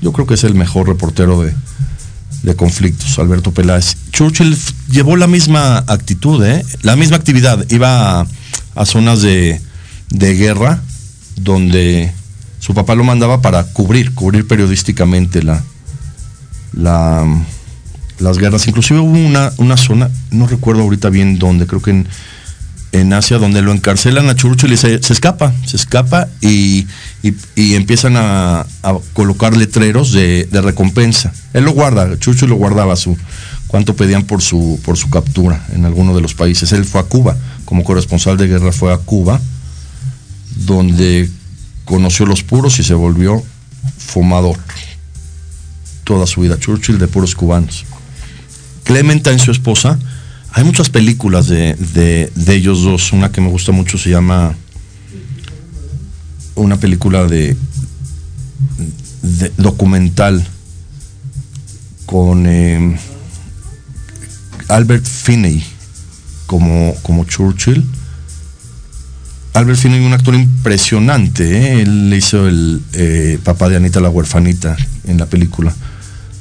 yo 0.00 0.12
creo 0.12 0.26
que 0.26 0.34
es 0.34 0.44
el 0.44 0.54
mejor 0.54 0.88
reportero 0.88 1.42
de, 1.42 1.52
de 2.42 2.56
conflictos, 2.56 3.18
Alberto 3.18 3.52
Peláez. 3.52 3.96
Churchill 4.12 4.56
llevó 4.90 5.16
la 5.16 5.26
misma 5.26 5.78
actitud, 5.86 6.44
¿eh? 6.44 6.64
la 6.82 6.96
misma 6.96 7.16
actividad, 7.16 7.64
iba 7.70 8.26
a, 8.74 8.86
zonas 8.86 9.20
de, 9.22 9.60
de 10.10 10.34
guerra 10.34 10.80
donde 11.36 12.12
su 12.60 12.74
papá 12.74 12.94
lo 12.94 13.04
mandaba 13.04 13.42
para 13.42 13.64
cubrir, 13.64 14.14
cubrir 14.14 14.46
periodísticamente 14.46 15.42
la, 15.42 15.62
la, 16.72 17.24
las 18.18 18.38
guerras. 18.38 18.66
Inclusive 18.66 19.00
hubo 19.00 19.18
una, 19.18 19.52
una 19.58 19.76
zona, 19.76 20.10
no 20.30 20.46
recuerdo 20.46 20.82
ahorita 20.82 21.10
bien 21.10 21.38
dónde, 21.38 21.66
creo 21.66 21.82
que 21.82 21.90
en, 21.90 22.08
en 23.00 23.12
Asia, 23.12 23.38
donde 23.38 23.62
lo 23.62 23.72
encarcelan 23.72 24.28
a 24.28 24.34
Churchill 24.34 24.72
y 24.72 24.76
se, 24.76 24.94
escapa, 24.94 25.52
se 25.66 25.76
escapa 25.76 26.28
y, 26.40 26.86
y, 27.22 27.74
empiezan 27.74 28.14
a, 28.16 28.66
colocar 29.12 29.56
letreros 29.56 30.12
de, 30.12 30.48
recompensa. 30.52 31.32
Él 31.52 31.64
lo 31.64 31.72
guarda, 31.72 32.18
Churchill 32.18 32.48
lo 32.48 32.56
guardaba 32.56 32.96
su 32.96 33.16
cuánto 33.66 33.96
pedían 33.96 34.24
por 34.24 34.42
su, 34.42 34.80
por 34.84 34.96
su 34.96 35.10
captura 35.10 35.66
en 35.72 35.84
alguno 35.84 36.14
de 36.14 36.20
los 36.20 36.34
países. 36.34 36.72
Él 36.72 36.84
fue 36.84 37.00
a 37.00 37.04
Cuba, 37.04 37.36
como 37.64 37.84
corresponsal 37.84 38.36
de 38.36 38.46
guerra 38.46 38.72
fue 38.72 38.92
a 38.92 38.98
Cuba, 38.98 39.40
donde 40.66 41.28
conoció 41.84 42.26
los 42.26 42.42
puros 42.42 42.78
y 42.78 42.82
se 42.82 42.94
volvió 42.94 43.42
fumador 43.98 44.56
toda 46.04 46.26
su 46.26 46.40
vida, 46.40 46.58
Churchill 46.58 46.98
de 46.98 47.08
puros 47.08 47.34
cubanos. 47.34 47.84
Clementine, 48.84 49.40
su 49.40 49.50
esposa, 49.50 49.98
hay 50.56 50.64
muchas 50.64 50.88
películas 50.88 51.48
de, 51.48 51.74
de, 52.34 52.54
ellos 52.54 52.82
dos. 52.82 53.12
Una 53.12 53.30
que 53.30 53.42
me 53.42 53.50
gusta 53.50 53.72
mucho 53.72 53.98
se 53.98 54.08
llama 54.08 54.56
una 56.54 56.78
película 56.78 57.26
de, 57.26 57.54
documental 59.58 60.42
con 62.06 62.46
eh, 62.46 62.98
Albert 64.68 65.04
Finney 65.04 65.62
como, 66.46 66.94
como 67.02 67.26
Churchill. 67.26 67.84
Albert 69.52 69.78
Finney, 69.78 70.00
un 70.06 70.14
actor 70.14 70.34
impresionante. 70.34 71.44
¿eh? 71.44 71.82
Él 71.82 72.10
hizo 72.16 72.48
el 72.48 72.80
eh, 72.94 73.38
papá 73.44 73.68
de 73.68 73.76
Anita 73.76 74.00
la 74.00 74.08
huerfanita 74.08 74.74
en 75.04 75.18
la 75.18 75.26
película. 75.26 75.74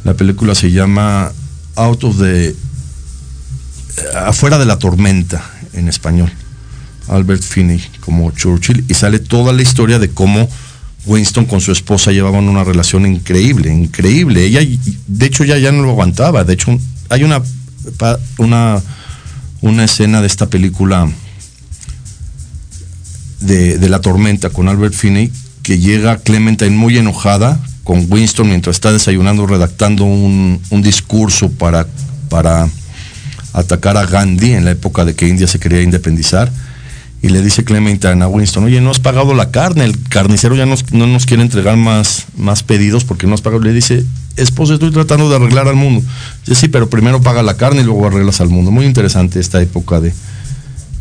La 0.06 0.14
película 0.14 0.56
se 0.56 0.72
llama 0.72 1.34
Out 1.76 2.06
of 2.06 2.18
the 2.20 2.56
Afuera 4.16 4.58
de 4.58 4.66
la 4.66 4.78
tormenta 4.80 5.44
en 5.74 5.88
español. 5.88 6.32
Albert 7.08 7.44
Finney 7.44 7.82
como 8.00 8.32
Churchill 8.32 8.86
y 8.88 8.94
sale 8.94 9.20
toda 9.20 9.54
la 9.54 9.62
historia 9.62 10.00
de 10.00 10.10
cómo 10.10 10.50
Winston 11.06 11.46
con 11.46 11.62
su 11.62 11.72
esposa 11.72 12.12
llevaban 12.12 12.50
una 12.50 12.64
relación 12.64 13.06
increíble, 13.06 13.72
increíble. 13.72 14.44
Ella, 14.44 14.62
de 15.08 15.26
hecho, 15.26 15.44
ya, 15.44 15.58
ya 15.58 15.72
no 15.72 15.84
lo 15.84 15.92
aguantaba. 15.92 16.44
De 16.44 16.54
hecho, 16.54 16.78
hay 17.10 17.24
una, 17.24 17.42
una, 18.38 18.82
una 19.62 19.84
escena 19.84 20.22
de 20.22 20.28
esta 20.28 20.48
película 20.48 21.08
de, 23.40 23.78
de, 23.78 23.90
la 23.90 24.02
tormenta 24.02 24.50
con 24.50 24.68
Albert 24.68 24.96
Finney 24.96 25.32
que 25.62 25.78
llega 25.78 26.18
Clementine 26.18 26.72
muy 26.72 26.98
enojada 26.98 27.60
con 27.84 28.08
Winston 28.10 28.48
mientras 28.48 28.78
está 28.78 28.92
desayunando, 28.92 29.46
redactando 29.46 30.06
un, 30.06 30.60
un 30.72 30.82
discurso 30.82 31.52
para, 31.52 31.86
para 32.30 32.68
atacar 33.56 33.98
a 33.98 34.06
Gandhi 34.06 34.52
en 34.52 34.66
la 34.66 34.72
época 34.72 35.06
de 35.06 35.16
que 35.16 35.28
India 35.28 35.48
se 35.48 35.60
quería 35.60 35.82
independizar. 35.82 36.52
Y 37.22 37.30
le 37.30 37.42
dice 37.42 37.64
Clementine 37.64 38.24
a 38.24 38.28
Winston, 38.28 38.66
oye, 38.66 38.82
no 38.82 38.92
has 38.92 39.00
pagado 39.00 39.34
la 39.34 39.50
carne, 39.50 39.84
el 39.84 39.98
carnicero 40.10 40.56
ya 40.56 40.68
no 40.68 41.08
nos 41.08 41.26
quiere 41.26 41.42
entregar 41.42 41.76
más, 41.76 42.26
más 42.38 42.62
pedidos 42.62 43.04
porque 43.04 43.26
no 43.26 43.34
has 43.34 43.42
pagado. 43.42 43.64
Le 43.64 43.74
dice, 43.74 44.06
esposa, 44.36 44.74
estoy 44.74 44.92
tratando 44.92 45.30
de 45.30 45.38
arreglar 45.38 45.68
al 45.68 45.76
mundo. 45.76 46.04
Dice, 46.46 46.62
sí, 46.62 46.68
pero 46.68 46.90
primero 46.90 47.22
paga 47.22 47.42
la 47.42 47.58
carne 47.58 47.82
y 47.82 47.86
luego 47.86 48.06
arreglas 48.06 48.42
al 48.42 48.50
mundo. 48.50 48.70
Muy 48.70 48.86
interesante 48.86 49.40
esta 49.40 49.60
época 49.62 50.02
de 50.02 50.14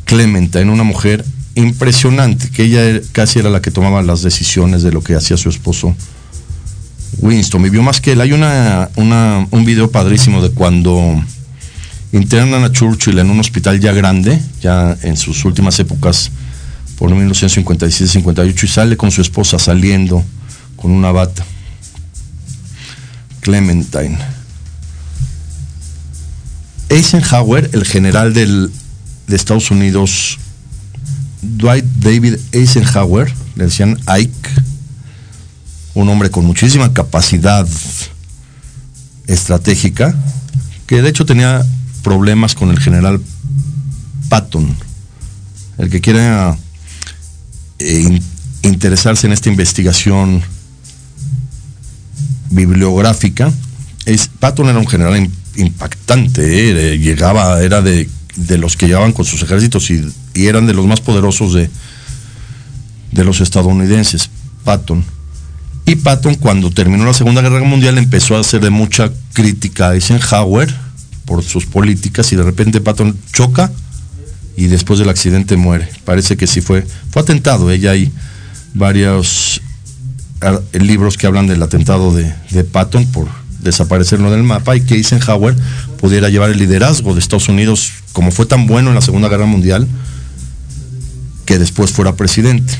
Clementine, 0.06 0.70
una 0.70 0.84
mujer 0.84 1.24
impresionante, 1.56 2.48
que 2.50 2.64
ella 2.64 3.00
casi 3.12 3.40
era 3.40 3.50
la 3.50 3.60
que 3.60 3.70
tomaba 3.70 4.02
las 4.02 4.22
decisiones 4.22 4.82
de 4.82 4.92
lo 4.92 5.02
que 5.02 5.14
hacía 5.14 5.36
su 5.36 5.50
esposo 5.50 5.94
Winston. 7.18 7.62
Vivió 7.62 7.82
más 7.82 8.00
que 8.00 8.12
él. 8.12 8.20
Hay 8.20 8.32
una, 8.32 8.88
un 8.96 9.64
video 9.64 9.90
padrísimo 9.90 10.42
de 10.42 10.50
cuando 10.50 11.22
internan 12.14 12.62
a 12.62 12.70
Churchill 12.70 13.18
en 13.18 13.29
un 13.29 13.40
hospital 13.40 13.81
ya 13.81 13.92
grande, 13.92 14.40
ya 14.61 14.96
en 15.03 15.16
sus 15.16 15.44
últimas 15.44 15.79
épocas, 15.81 16.31
por 16.96 17.11
1957-58, 17.11 18.62
y 18.62 18.68
sale 18.68 18.96
con 18.96 19.11
su 19.11 19.20
esposa 19.20 19.59
saliendo 19.59 20.24
con 20.77 20.92
una 20.92 21.11
bata. 21.11 21.44
Clementine. 23.40 24.16
Eisenhower, 26.88 27.70
el 27.72 27.85
general 27.85 28.33
del, 28.33 28.70
de 29.27 29.37
Estados 29.37 29.72
Unidos, 29.72 30.38
Dwight 31.42 31.85
David 31.98 32.37
Eisenhower, 32.53 33.33
le 33.57 33.64
decían 33.64 33.98
Ike, 34.07 34.50
un 35.94 36.09
hombre 36.09 36.31
con 36.31 36.44
muchísima 36.44 36.92
capacidad 36.92 37.66
estratégica, 39.27 40.14
que 40.87 41.03
de 41.03 41.09
hecho 41.09 41.27
tenía 41.27 41.64
problemas 42.04 42.54
con 42.54 42.70
el 42.70 42.78
general 42.78 43.20
Patton. 44.28 44.76
El 45.78 45.90
que 45.90 46.00
quiera 46.00 46.56
eh, 47.80 48.00
in, 48.00 48.22
interesarse 48.62 49.26
en 49.26 49.32
esta 49.32 49.48
investigación 49.48 50.40
bibliográfica, 52.50 53.52
es, 54.06 54.28
Patton 54.28 54.68
era 54.68 54.78
un 54.78 54.86
general 54.86 55.28
impactante, 55.56 56.92
eh, 56.92 56.98
llegaba, 56.98 57.60
era 57.62 57.82
de, 57.82 58.08
de, 58.36 58.58
los 58.58 58.76
que 58.76 58.86
llegaban 58.86 59.12
con 59.12 59.24
sus 59.24 59.42
ejércitos 59.42 59.90
y, 59.90 60.04
y, 60.34 60.46
eran 60.46 60.66
de 60.66 60.74
los 60.74 60.86
más 60.86 61.00
poderosos 61.00 61.54
de, 61.54 61.70
de 63.10 63.24
los 63.24 63.40
estadounidenses, 63.40 64.30
Patton. 64.62 65.04
Y 65.86 65.96
Patton, 65.96 66.36
cuando 66.36 66.70
terminó 66.70 67.04
la 67.04 67.14
Segunda 67.14 67.42
Guerra 67.42 67.62
Mundial, 67.64 67.98
empezó 67.98 68.36
a 68.36 68.40
hacer 68.40 68.60
de 68.60 68.70
mucha 68.70 69.10
crítica 69.32 69.90
a 69.90 69.94
Eisenhower 69.94 70.83
por 71.24 71.42
sus 71.42 71.66
políticas 71.66 72.32
y 72.32 72.37
de 72.37 72.42
repente 72.42 72.80
Patton 72.80 73.16
choca 73.32 73.70
y 74.56 74.66
después 74.66 74.98
del 74.98 75.08
accidente 75.08 75.56
muere. 75.56 75.88
Parece 76.04 76.37
que 76.37 76.46
sí 76.46 76.60
fue, 76.60 76.87
fue 77.10 77.22
atentado. 77.22 77.70
Ella 77.70 77.92
hay 77.92 78.12
varios 78.74 79.60
libros 80.72 81.16
que 81.16 81.26
hablan 81.26 81.46
del 81.46 81.62
atentado 81.62 82.12
de 82.14 82.64
Patton 82.64 83.06
por 83.06 83.29
desaparecerlo 83.64 84.31
del 84.31 84.44
mapa 84.44 84.77
y 84.77 84.83
que 84.83 84.94
Eisenhower 84.94 85.56
pudiera 85.98 86.29
llevar 86.29 86.50
el 86.50 86.58
liderazgo 86.58 87.14
de 87.14 87.20
Estados 87.20 87.48
Unidos, 87.48 87.92
como 88.12 88.31
fue 88.31 88.46
tan 88.46 88.66
bueno 88.66 88.90
en 88.90 88.94
la 88.94 89.00
Segunda 89.00 89.29
Guerra 89.29 89.46
Mundial, 89.46 89.88
que 91.46 91.58
después 91.58 91.90
fuera 91.90 92.14
presidente. 92.14 92.75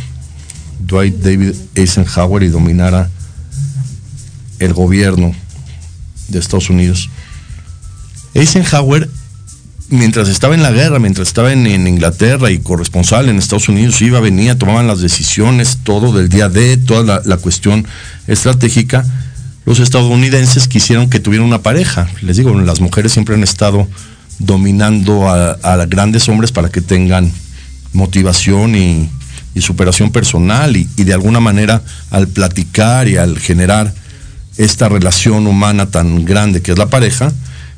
Dwight 0.81 1.17
David 1.17 1.55
Eisenhower 1.75 2.43
y 2.43 2.49
dominara 2.49 3.11
el 4.59 4.75
gobierno 4.75 5.33
de 6.29 6.39
Estados 6.39 6.69
Unidos. 6.71 7.09
Eisenhower, 8.35 9.09
mientras 9.91 10.29
estaba 10.29 10.55
en 10.55 10.63
la 10.63 10.73
guerra, 10.73 10.99
mientras 10.99 11.29
estaba 11.29 11.53
en, 11.53 11.67
Inglaterra 11.87 12.51
y 12.51 12.59
corresponsal 12.59 13.29
en 13.29 13.39
Estados 13.39 13.69
Unidos, 13.69 14.03
iba, 14.03 14.19
venía, 14.21 14.59
tomaban 14.59 14.89
las 14.89 15.01
decisiones, 15.01 15.79
todo 15.85 16.13
del 16.13 16.29
día 16.29 16.49
de, 16.49 16.77
toda 16.77 17.23
la, 17.25 17.37
cuestión 17.37 17.87
estratégica, 18.27 19.05
los 19.65 19.79
estadounidenses 19.79 20.69
quisieron 20.69 21.09
que 21.09 21.21
tuviera 21.21 21.45
una 21.45 21.63
pareja. 21.63 22.09
Les 22.23 22.37
digo, 22.37 22.53
las 22.61 22.81
mujeres 22.81 23.13
siempre 23.13 23.37
han 23.37 23.45
estado 23.45 23.89
dominando 24.41 25.29
a, 25.29 25.87
grandes 25.87 26.29
hombres 26.29 26.51
para 26.51 26.71
que 26.71 26.81
tengan 26.81 27.31
motivación 27.93 28.75
y, 28.75 29.09
superación 29.61 30.11
personal 30.11 30.77
y, 30.77 30.85
de 30.85 31.15
alguna 31.15 31.39
manera 31.39 31.81
al 32.11 32.27
platicar 32.27 33.07
y 33.07 33.17
al 33.17 33.39
generar 33.39 33.95
esta 34.57 34.89
relación 34.89 35.47
humana 35.47 35.87
tan 35.87 36.25
grande 36.25 36.61
que 36.61 36.73
es 36.73 36.79
la 36.79 36.91
pareja, 36.91 37.33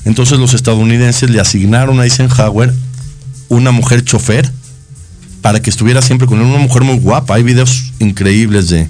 entonces 0.06 0.38
los 0.38 0.54
estadounidenses 0.54 1.28
le 1.28 1.40
asignaron 1.40 1.98
a 1.98 2.04
Eisenhower 2.04 2.72
una 3.48 3.72
mujer 3.72 4.04
chofer 4.04 4.50
para 5.42 5.60
que 5.60 5.68
estuviera 5.68 6.00
siempre 6.00 6.28
con 6.28 6.38
él, 6.38 6.46
una 6.46 6.58
mujer 6.58 6.84
muy 6.84 6.98
guapa. 6.98 7.34
Hay 7.34 7.42
videos 7.42 7.92
increíbles 7.98 8.68
de, 8.68 8.88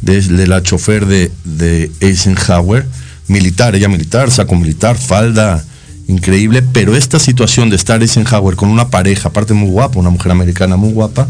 de, 0.00 0.46
la 0.48 0.60
chofer 0.60 1.06
de, 1.06 1.30
de, 1.44 1.92
Eisenhower, 2.00 2.86
militar, 3.28 3.76
ella 3.76 3.88
militar, 3.88 4.32
saco 4.32 4.56
militar, 4.56 4.98
falda, 4.98 5.64
increíble, 6.08 6.60
pero 6.72 6.96
esta 6.96 7.20
situación 7.20 7.70
de 7.70 7.76
estar 7.76 8.02
Eisenhower 8.02 8.56
con 8.56 8.68
una 8.68 8.88
pareja, 8.88 9.28
aparte 9.28 9.54
muy 9.54 9.70
guapa, 9.70 10.00
una 10.00 10.10
mujer 10.10 10.32
americana 10.32 10.76
muy 10.76 10.92
guapa, 10.92 11.28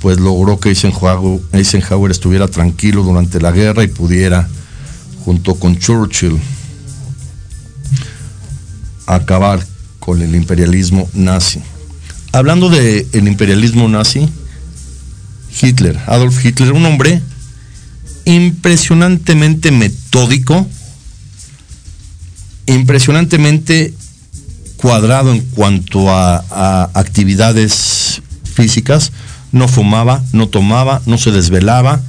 pues 0.00 0.20
logró 0.20 0.60
que 0.60 0.68
Eisenhower, 0.68 1.40
Eisenhower 1.52 2.10
estuviera 2.10 2.48
tranquilo 2.48 3.02
durante 3.02 3.40
la 3.40 3.50
guerra 3.50 3.82
y 3.82 3.88
pudiera, 3.88 4.46
junto 5.24 5.54
con 5.54 5.78
Churchill, 5.78 6.38
acabar 9.16 9.64
con 9.98 10.22
el 10.22 10.34
imperialismo 10.34 11.08
nazi. 11.14 11.60
Hablando 12.32 12.68
del 12.68 13.06
el 13.12 13.28
imperialismo 13.28 13.88
nazi, 13.88 14.28
Hitler, 15.60 15.98
Adolf 16.06 16.44
Hitler, 16.44 16.72
un 16.72 16.86
hombre 16.86 17.20
impresionantemente 18.24 19.70
metódico, 19.70 20.66
impresionantemente 22.66 23.94
cuadrado 24.76 25.32
en 25.32 25.40
cuanto 25.40 26.10
a, 26.10 26.44
a, 26.50 26.90
actividades 26.94 28.22
físicas, 28.44 29.12
no 29.52 29.68
fumaba, 29.68 30.22
no 30.32 30.48
tomaba, 30.48 31.02
no 31.06 31.18
se 31.18 31.30
desvelaba, 31.30 32.00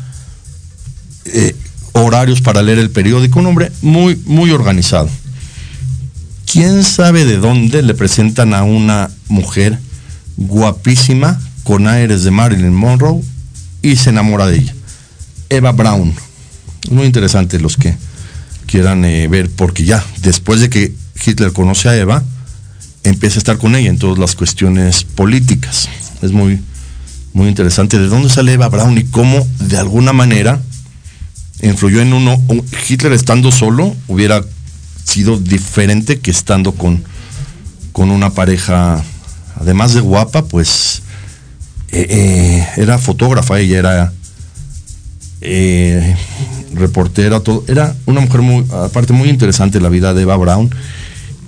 eh, 1.26 1.56
horarios 1.94 2.42
para 2.42 2.62
leer 2.62 2.80
el 2.80 2.90
periódico, 2.90 3.40
un 3.40 3.46
hombre 3.46 3.72
muy, 3.82 4.16
muy 4.26 4.52
organizado. 4.52 5.10
¿Quién 6.46 6.84
sabe 6.84 7.26
de 7.26 7.38
dónde 7.38 7.82
le 7.82 7.94
presentan 7.94 8.54
a 8.54 8.64
una 8.64 9.10
mujer 9.28 9.80
guapísima, 10.38 11.40
con 11.64 11.88
aires 11.88 12.24
de 12.24 12.32
Marilyn 12.32 12.74
Monroe, 12.74 13.22
y 13.82 13.96
se 13.96 14.12
enamora 14.12 14.48
de 14.48 14.58
ella? 14.58 14.76
Eva 15.50 15.72
Braun. 15.72 16.14
Muy 16.90 17.06
interesante 17.06 17.60
los 17.60 17.78
que 17.78 17.96
quieran 18.66 19.06
eh, 19.06 19.28
ver, 19.28 19.50
porque 19.50 19.84
ya 19.84 20.04
después 20.22 20.60
de 20.60 20.70
que 20.70 20.94
Hitler 21.26 21.54
conoce 21.54 21.90
a 21.90 21.98
Eva, 21.98 22.24
empieza 23.04 23.38
a 23.38 23.40
estar 23.40 23.58
con 23.58 23.76
ella 23.76 23.90
en 23.90 23.98
todas 23.98 24.18
las 24.18 24.36
cuestiones 24.36 25.04
políticas. 25.04 25.90
Es 26.22 26.32
muy, 26.32 26.60
muy 27.34 27.48
interesante 27.48 28.00
de 28.00 28.08
dónde 28.08 28.30
sale 28.30 28.54
Eva 28.54 28.70
Braun 28.70 28.98
y 28.98 29.04
cómo 29.06 29.46
de 29.60 29.78
alguna 29.78 30.14
manera 30.14 30.62
influyó 31.62 32.02
en 32.02 32.14
uno. 32.14 32.42
Hitler 32.88 33.14
estando 33.14 33.52
solo 33.52 33.96
hubiera 34.08 34.44
sido 35.04 35.38
diferente 35.38 36.20
que 36.20 36.32
estando 36.32 36.74
con, 36.74 37.04
con 37.92 38.12
una 38.12 38.32
pareja, 38.32 39.04
además 39.56 39.94
de 39.94 40.02
guapa, 40.02 40.46
pues 40.46 41.02
eh, 41.92 42.08
eh, 42.10 42.68
era 42.78 42.98
fotógrafa, 42.98 43.60
ella 43.60 43.80
era 43.80 44.14
eh, 45.42 46.16
reportera, 46.74 47.42
todo. 47.42 47.64
Era 47.68 47.96
una 48.06 48.22
mujer 48.22 48.42
muy, 48.42 48.66
aparte 48.72 49.14
muy 49.14 49.30
interesante 49.30 49.80
la 49.80 49.90
vida 49.90 50.14
de 50.14 50.24
Eva 50.24 50.38
Braun. 50.38 50.74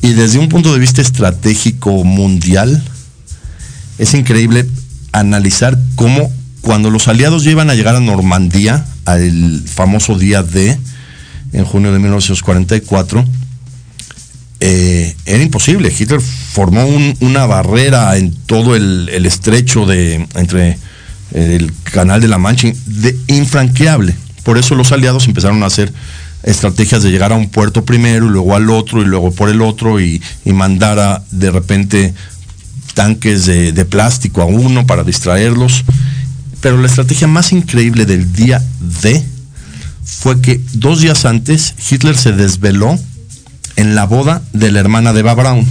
Y 0.02 0.14
desde 0.14 0.38
un 0.38 0.50
punto 0.50 0.72
de 0.72 0.80
vista 0.80 1.02
estratégico 1.02 2.04
mundial, 2.04 2.84
es 3.98 4.14
increíble 4.14 4.68
analizar 5.14 5.80
cómo 5.96 6.32
cuando 6.62 6.90
los 6.90 7.08
aliados 7.08 7.44
llevan 7.44 7.70
a 7.70 7.76
llegar 7.76 7.96
a 7.96 8.00
Normandía, 8.00 8.86
al 9.06 9.64
famoso 9.66 10.18
día 10.18 10.44
D, 10.44 10.78
en 11.54 11.66
junio 11.66 11.94
de 11.94 12.00
1944, 12.00 13.26
eh, 14.60 15.16
era 15.26 15.44
imposible. 15.44 15.94
Hitler 15.98 16.22
formó 16.22 16.86
un, 16.86 17.16
una 17.20 17.46
barrera 17.46 18.18
en 18.18 18.32
todo 18.32 18.76
el, 18.76 19.10
estrecho 19.26 19.86
de, 19.86 20.28
entre 20.36 20.78
el 21.34 21.74
canal 21.84 22.22
de 22.22 22.28
la 22.28 22.38
Mancha, 22.38 22.70
de, 22.86 23.18
infranqueable. 23.28 24.16
Por 24.44 24.58
eso 24.58 24.76
los 24.76 24.92
aliados 24.92 25.28
empezaron 25.28 25.64
a 25.64 25.68
hacer 25.68 25.92
estrategias 26.44 27.02
de 27.04 27.12
llegar 27.12 27.32
a 27.32 27.36
un 27.36 27.50
puerto 27.50 27.84
primero 27.84 28.28
y 28.28 28.30
luego 28.30 28.56
al 28.56 28.70
otro 28.70 29.02
y 29.02 29.06
luego 29.06 29.32
por 29.32 29.50
el 29.50 29.62
otro 29.62 30.00
y, 30.00 30.22
y 30.46 30.54
mandar 30.54 31.24
de 31.32 31.52
repente 31.52 32.14
tanques 32.94 33.46
de, 33.46 33.72
de, 33.72 33.86
plástico 33.86 34.42
a 34.42 34.46
uno 34.46 34.86
para 34.86 35.04
distraerlos. 35.04 35.84
Pero 36.62 36.78
la 36.78 36.88
estrategia 36.88 37.28
más 37.28 37.52
increíble 37.52 38.06
del 38.06 38.32
día 38.32 38.64
D 38.80 39.24
fue 40.04 40.40
que 40.40 40.62
dos 40.74 41.02
días 41.02 41.26
antes 41.26 41.74
Hitler 41.90 42.16
se 42.16 42.32
desveló 42.32 42.98
en 43.76 43.96
la 43.96 44.06
boda 44.06 44.42
de 44.54 44.72
la 44.72 44.80
hermana 44.80 45.14
de 45.14 45.22
Eva 45.22 45.34
Braun. 45.34 45.68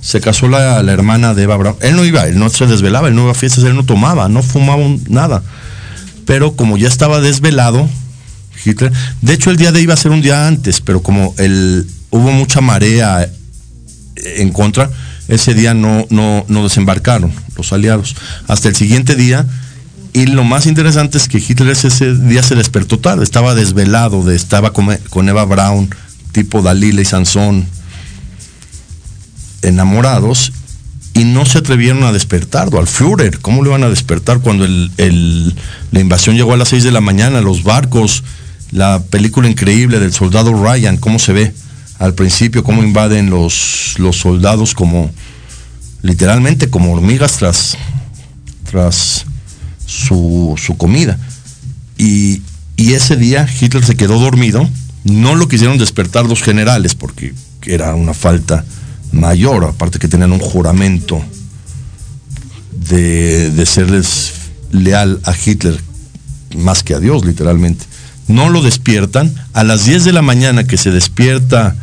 Se 0.00 0.20
casó 0.20 0.48
la, 0.48 0.82
la, 0.82 0.92
hermana 0.92 1.34
de 1.34 1.44
Eva 1.44 1.56
Braun. 1.56 1.76
Él 1.80 1.96
no 1.96 2.04
iba, 2.04 2.26
él 2.26 2.38
no 2.38 2.48
se 2.48 2.66
desvelaba, 2.66 3.08
él 3.08 3.14
no 3.14 3.22
iba 3.22 3.32
a 3.32 3.34
fiestas, 3.34 3.64
él 3.64 3.74
no 3.74 3.84
tomaba, 3.84 4.28
no 4.28 4.42
fumaba 4.42 4.82
un, 4.82 5.02
nada. 5.08 5.42
Pero 6.26 6.54
como 6.54 6.76
ya 6.76 6.88
estaba 6.88 7.20
desvelado, 7.20 7.88
Hitler, 8.64 8.92
de 9.22 9.32
hecho 9.32 9.50
el 9.50 9.56
día 9.56 9.72
de 9.72 9.80
iba 9.80 9.94
a 9.94 9.96
ser 9.96 10.12
un 10.12 10.22
día 10.22 10.46
antes, 10.46 10.80
pero 10.80 11.02
como 11.02 11.34
el, 11.38 11.86
hubo 12.10 12.32
mucha 12.32 12.60
marea 12.60 13.28
en 14.16 14.52
contra, 14.52 14.90
ese 15.28 15.54
día 15.54 15.74
no, 15.74 16.06
no, 16.10 16.44
no 16.48 16.64
desembarcaron 16.64 17.32
los 17.56 17.72
aliados. 17.72 18.16
Hasta 18.48 18.68
el 18.68 18.76
siguiente 18.76 19.14
día, 19.14 19.46
y 20.12 20.26
lo 20.26 20.44
más 20.44 20.66
interesante 20.66 21.18
es 21.18 21.28
que 21.28 21.38
Hitler 21.38 21.70
ese 21.70 22.14
día 22.14 22.42
se 22.42 22.54
despertó 22.54 22.98
tarde, 22.98 23.24
estaba 23.24 23.54
desvelado, 23.54 24.24
de, 24.24 24.34
estaba 24.34 24.72
con, 24.72 24.96
con 25.10 25.28
Eva 25.28 25.44
Braun, 25.44 25.90
tipo 26.36 26.60
Dalila 26.60 27.00
y 27.00 27.06
Sansón, 27.06 27.64
enamorados, 29.62 30.52
y 31.14 31.24
no 31.24 31.46
se 31.46 31.56
atrevieron 31.56 32.04
a 32.04 32.12
despertarlo, 32.12 32.78
al 32.78 32.86
Führer. 32.86 33.38
¿Cómo 33.38 33.64
le 33.64 33.70
van 33.70 33.84
a 33.84 33.88
despertar 33.88 34.40
cuando 34.40 34.66
el, 34.66 35.54
la 35.92 36.00
invasión 36.00 36.36
llegó 36.36 36.52
a 36.52 36.58
las 36.58 36.68
6 36.68 36.84
de 36.84 36.92
la 36.92 37.00
mañana, 37.00 37.40
los 37.40 37.62
barcos, 37.62 38.22
la 38.70 39.02
película 39.02 39.48
increíble 39.48 39.98
del 39.98 40.12
soldado 40.12 40.52
Ryan, 40.62 40.98
cómo 40.98 41.18
se 41.18 41.32
ve 41.32 41.54
al 41.98 42.12
principio, 42.12 42.62
cómo 42.62 42.82
invaden 42.82 43.30
los, 43.30 43.94
los 43.96 44.18
soldados 44.18 44.74
como, 44.74 45.10
literalmente, 46.02 46.68
como 46.68 46.92
hormigas 46.92 47.38
tras, 47.38 47.78
tras 48.70 49.24
su, 49.86 50.54
su 50.62 50.76
comida. 50.76 51.18
Y, 51.96 52.42
y 52.76 52.92
ese 52.92 53.16
día 53.16 53.48
Hitler 53.58 53.86
se 53.86 53.96
quedó 53.96 54.18
dormido, 54.18 54.68
no 55.06 55.34
lo 55.34 55.48
quisieron 55.48 55.78
despertar 55.78 56.26
los 56.26 56.42
generales 56.42 56.94
porque 56.94 57.32
era 57.62 57.94
una 57.94 58.14
falta 58.14 58.64
mayor, 59.12 59.64
aparte 59.64 59.98
que 59.98 60.08
tenían 60.08 60.32
un 60.32 60.40
juramento 60.40 61.22
de, 62.88 63.64
serles 63.66 64.32
leal 64.70 65.20
a 65.24 65.34
Hitler 65.34 65.80
más 66.56 66.82
que 66.82 66.94
a 66.94 67.00
Dios, 67.00 67.24
literalmente. 67.24 67.84
No 68.28 68.50
lo 68.50 68.62
despiertan. 68.62 69.32
A 69.52 69.62
las 69.64 69.84
10 69.84 70.04
de 70.04 70.12
la 70.12 70.22
mañana 70.22 70.66
que 70.66 70.76
se 70.76 70.90
despierta 70.90 71.76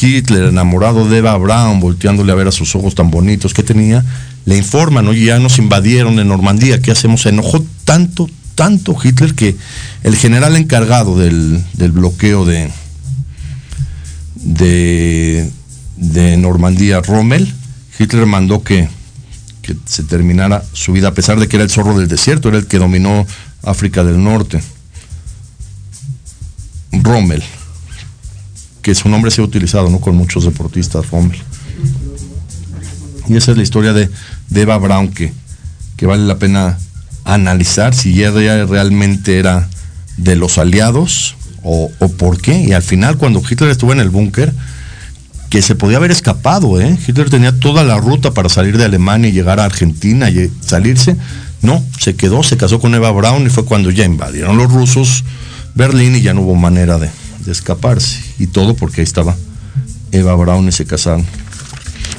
Hitler, 0.00 0.44
enamorado 0.44 1.08
de 1.08 1.18
Eva 1.18 1.36
Braun, 1.36 1.80
volteándole 1.80 2.30
a 2.32 2.36
ver 2.36 2.48
a 2.48 2.52
sus 2.52 2.74
ojos 2.76 2.94
tan 2.94 3.10
bonitos 3.10 3.54
que 3.54 3.62
tenía, 3.62 4.04
le 4.44 4.56
informan, 4.56 5.08
oye, 5.08 5.26
ya 5.26 5.38
nos 5.38 5.58
invadieron 5.58 6.18
en 6.18 6.28
Normandía, 6.28 6.80
¿qué 6.80 6.92
hacemos? 6.92 7.22
Se 7.22 7.30
enojó 7.30 7.64
tanto, 7.84 8.28
tanto 8.60 8.94
Hitler 9.02 9.34
que 9.34 9.56
el 10.02 10.16
general 10.16 10.54
encargado 10.54 11.16
del, 11.16 11.64
bloqueo 11.78 12.44
de, 12.44 12.70
de, 14.34 15.50
de 15.96 16.36
Normandía, 16.36 17.00
Rommel, 17.00 17.50
Hitler 17.98 18.26
mandó 18.26 18.62
que, 18.62 18.86
que, 19.62 19.74
se 19.86 20.02
terminara 20.02 20.62
su 20.74 20.92
vida, 20.92 21.08
a 21.08 21.14
pesar 21.14 21.40
de 21.40 21.48
que 21.48 21.56
era 21.56 21.64
el 21.64 21.70
zorro 21.70 21.98
del 21.98 22.06
desierto, 22.06 22.50
era 22.50 22.58
el 22.58 22.66
que 22.66 22.76
dominó 22.76 23.26
África 23.62 24.04
del 24.04 24.22
Norte. 24.22 24.60
Rommel. 26.92 27.42
que 28.82 28.94
su 28.94 29.08
nombre 29.08 29.30
se 29.30 29.40
ha 29.40 29.44
utilizado, 29.44 29.88
¿no? 29.88 30.02
Con 30.02 30.16
muchos 30.16 30.44
deportistas, 30.44 31.08
Rommel. 31.08 31.40
Y 33.26 33.38
esa 33.38 33.52
es 33.52 33.56
la 33.56 33.62
historia 33.62 33.94
de, 33.94 34.10
de 34.50 34.60
Eva 34.60 34.76
Braun, 34.76 35.08
que, 35.12 35.32
que 35.96 36.04
vale 36.04 36.26
la 36.26 36.36
pena 36.36 36.78
analizar 37.24 37.94
si 37.94 38.24
ella 38.24 38.64
realmente 38.66 39.38
era 39.38 39.68
de 40.16 40.36
los 40.36 40.58
aliados 40.58 41.36
o, 41.62 41.90
por 42.18 42.40
qué. 42.40 42.60
Y 42.60 42.72
al 42.72 42.82
final, 42.82 43.16
cuando 43.16 43.42
Hitler 43.48 43.70
estuvo 43.70 43.92
en 43.92 44.00
el 44.00 44.10
búnker, 44.10 44.52
que 45.48 45.62
se 45.62 45.74
podía 45.74 45.96
haber 45.96 46.10
escapado, 46.10 46.80
¿eh? 46.80 46.96
Hitler 47.06 47.28
tenía 47.28 47.58
toda 47.58 47.82
la 47.82 47.98
ruta 47.98 48.32
para 48.32 48.48
salir 48.48 48.78
de 48.78 48.84
Alemania 48.84 49.28
y 49.28 49.32
llegar 49.32 49.58
a 49.58 49.64
Argentina 49.64 50.30
y 50.30 50.50
salirse. 50.60 51.16
No, 51.62 51.84
se 51.98 52.14
quedó, 52.14 52.42
se 52.42 52.56
casó 52.56 52.80
con 52.80 52.94
Eva 52.94 53.10
Braun 53.10 53.46
y 53.46 53.50
fue 53.50 53.64
cuando 53.64 53.90
ya 53.90 54.04
invadieron 54.04 54.56
los 54.56 54.72
rusos 54.72 55.24
Berlín 55.74 56.16
y 56.16 56.22
ya 56.22 56.34
no 56.34 56.42
hubo 56.42 56.54
manera 56.54 56.98
de, 56.98 57.10
de 57.44 57.52
escaparse. 57.52 58.20
Y 58.38 58.46
todo 58.46 58.74
porque 58.74 59.00
ahí 59.00 59.04
estaba 59.04 59.36
Eva 60.12 60.34
Braun 60.36 60.68
y 60.68 60.72
se 60.72 60.86
casaron. 60.86 61.26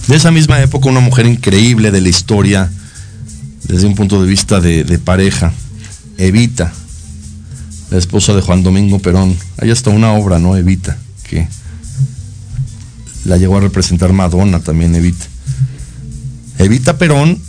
De 0.07 0.15
esa 0.15 0.31
misma 0.31 0.61
época, 0.61 0.89
una 0.89 0.99
mujer 0.99 1.25
increíble 1.25 1.91
de 1.91 2.01
la 2.01 2.09
historia, 2.09 2.69
desde 3.71 3.87
un 3.87 3.95
punto 3.95 4.21
de 4.21 4.27
vista 4.27 4.59
de, 4.59 4.99
pareja, 4.99 5.53
Evita, 6.17 6.73
la 7.89 7.97
esposa 7.97 8.33
de 8.33 8.41
Juan 8.41 8.63
Domingo 8.63 8.99
Perón. 8.99 9.37
Hay 9.59 9.71
hasta 9.71 9.89
una 9.89 10.11
obra, 10.11 10.39
¿no? 10.39 10.57
Evita, 10.57 10.97
que 11.23 11.47
la 13.23 13.37
llegó 13.37 13.57
a 13.57 13.61
representar 13.61 14.11
Madonna 14.11 14.59
también, 14.59 14.93
Evita. 14.93 15.25
Evita 16.57 16.97
Perón 16.97 17.39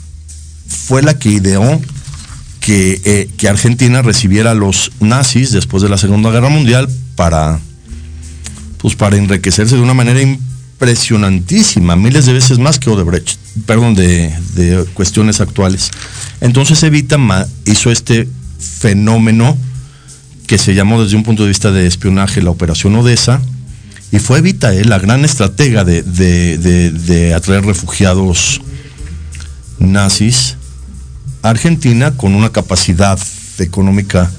fue 0.69 1.03
la 1.03 1.19
que 1.19 1.31
ideó 1.31 1.81
que, 2.61 3.01
eh, 3.05 3.49
Argentina 3.49 4.01
recibiera 4.03 4.53
a 4.53 4.55
los 4.55 4.93
nazis 5.01 5.51
después 5.51 5.83
de 5.83 5.89
la 5.89 5.99
Segunda 5.99 6.31
Guerra 6.31 6.51
Mundial 6.51 6.89
para, 7.17 7.59
pues 8.79 8.95
para 8.95 9.17
enriquecerse 9.17 9.75
de 9.75 9.83
una 9.83 9.95
manera 9.95 10.21
impresionantísima, 10.83 11.95
miles 11.95 12.27
de 12.27 12.33
veces 12.33 12.59
más 12.59 12.81
que 12.81 12.91
Odebrecht, 12.91 13.39
perdón, 13.67 13.95
de, 13.95 14.37
de 14.55 14.85
cuestiones 14.95 15.41
actuales. 15.41 15.93
Entonces 16.41 16.83
Evita 16.83 17.19
hizo 17.67 17.93
este 17.93 18.29
fenómeno 18.59 19.57
que 20.49 20.59
se 20.59 20.75
llamó 20.75 21.01
desde 21.01 21.17
un 21.17 21.23
punto 21.23 21.45
de 21.45 21.51
vista 21.51 21.71
de 21.71 21.87
espionaje 21.87 22.43
la 22.43 22.51
Operación 22.51 22.97
Odessa, 22.97 23.41
y 24.11 24.19
fue 24.19 24.39
Evita 24.39 24.75
eh, 24.75 24.85
la 24.85 24.99
gran 24.99 25.25
estratega 25.25 25.85
de, 25.85 26.03
de, 26.03 26.59
de, 26.59 26.91
de 26.91 27.33
atraer 27.33 27.65
refugiados 27.65 28.61
nazis 29.79 30.57
a 31.43 31.51
Argentina 31.51 32.17
con 32.17 32.35
una 32.35 32.51
capacidad 32.51 33.21
económica, 33.59 34.33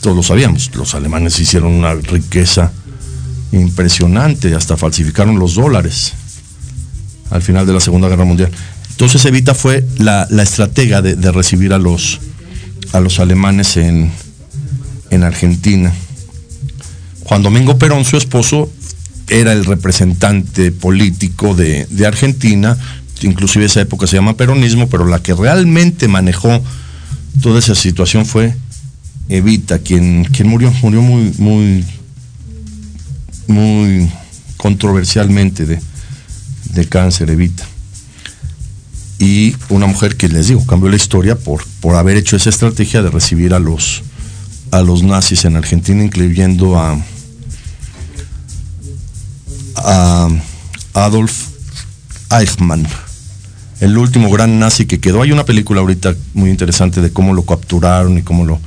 todos 0.00 0.16
lo 0.16 0.22
sabíamos, 0.22 0.70
los 0.76 0.94
alemanes 0.94 1.40
hicieron 1.40 1.72
una 1.72 1.94
riqueza 1.94 2.70
impresionante, 3.52 4.54
hasta 4.54 4.76
falsificaron 4.76 5.38
los 5.38 5.54
dólares 5.54 6.14
al 7.30 7.42
final 7.42 7.66
de 7.66 7.72
la 7.72 7.80
Segunda 7.80 8.08
Guerra 8.08 8.24
Mundial. 8.24 8.50
Entonces 8.90 9.24
Evita 9.24 9.54
fue 9.54 9.86
la, 9.98 10.26
la 10.30 10.42
estratega 10.42 11.02
de, 11.02 11.32
recibir 11.32 11.72
a 11.72 11.78
los, 11.78 12.20
a 12.92 13.00
los 13.00 13.20
alemanes 13.20 13.76
en, 13.76 14.10
en 15.10 15.22
Argentina. 15.22 15.92
Juan 17.24 17.42
Domingo 17.42 17.78
Perón, 17.78 18.04
su 18.04 18.16
esposo, 18.16 18.70
era 19.28 19.52
el 19.52 19.64
representante 19.64 20.72
político 20.72 21.54
de, 21.54 21.86
de, 21.90 22.06
Argentina, 22.06 22.76
inclusive 23.22 23.66
esa 23.66 23.82
época 23.82 24.06
se 24.06 24.16
llama 24.16 24.36
peronismo, 24.36 24.88
pero 24.88 25.04
la 25.04 25.22
que 25.22 25.34
realmente 25.34 26.08
manejó 26.08 26.62
toda 27.42 27.58
esa 27.58 27.74
situación 27.74 28.24
fue 28.24 28.54
Evita, 29.28 29.78
quien, 29.78 30.24
quien 30.24 30.48
murió, 30.48 30.72
murió 30.82 31.02
muy, 31.02 31.84
muy 33.48 34.08
controversialmente 34.56 35.66
de, 35.66 35.80
de 36.74 36.88
cáncer, 36.88 37.30
Evita. 37.30 37.64
Y 39.18 39.56
una 39.68 39.86
mujer 39.86 40.16
que 40.16 40.28
les 40.28 40.46
digo, 40.46 40.64
cambió 40.64 40.88
la 40.88 40.96
historia 40.96 41.36
por, 41.36 41.64
por 41.80 41.96
haber 41.96 42.16
hecho 42.16 42.36
esa 42.36 42.50
estrategia 42.50 43.02
de 43.02 43.10
recibir 43.10 43.52
a 43.52 43.58
los, 43.58 44.02
a 44.70 44.80
los 44.82 45.02
nazis 45.02 45.44
en 45.44 45.56
Argentina, 45.56 46.04
incluyendo 46.04 46.78
a, 46.78 46.96
a 49.76 50.28
Adolf 50.94 51.48
Eichmann, 52.30 52.86
el 53.80 53.96
último 53.96 54.30
gran 54.30 54.58
nazi 54.58 54.86
que 54.86 55.00
quedó. 55.00 55.22
Hay 55.22 55.32
una 55.32 55.44
película 55.44 55.80
ahorita 55.80 56.14
muy 56.34 56.50
interesante 56.50 57.00
de 57.00 57.12
cómo 57.12 57.34
lo 57.34 57.44
capturaron 57.44 58.18
y 58.18 58.22
cómo 58.22 58.44
lo, 58.44 58.60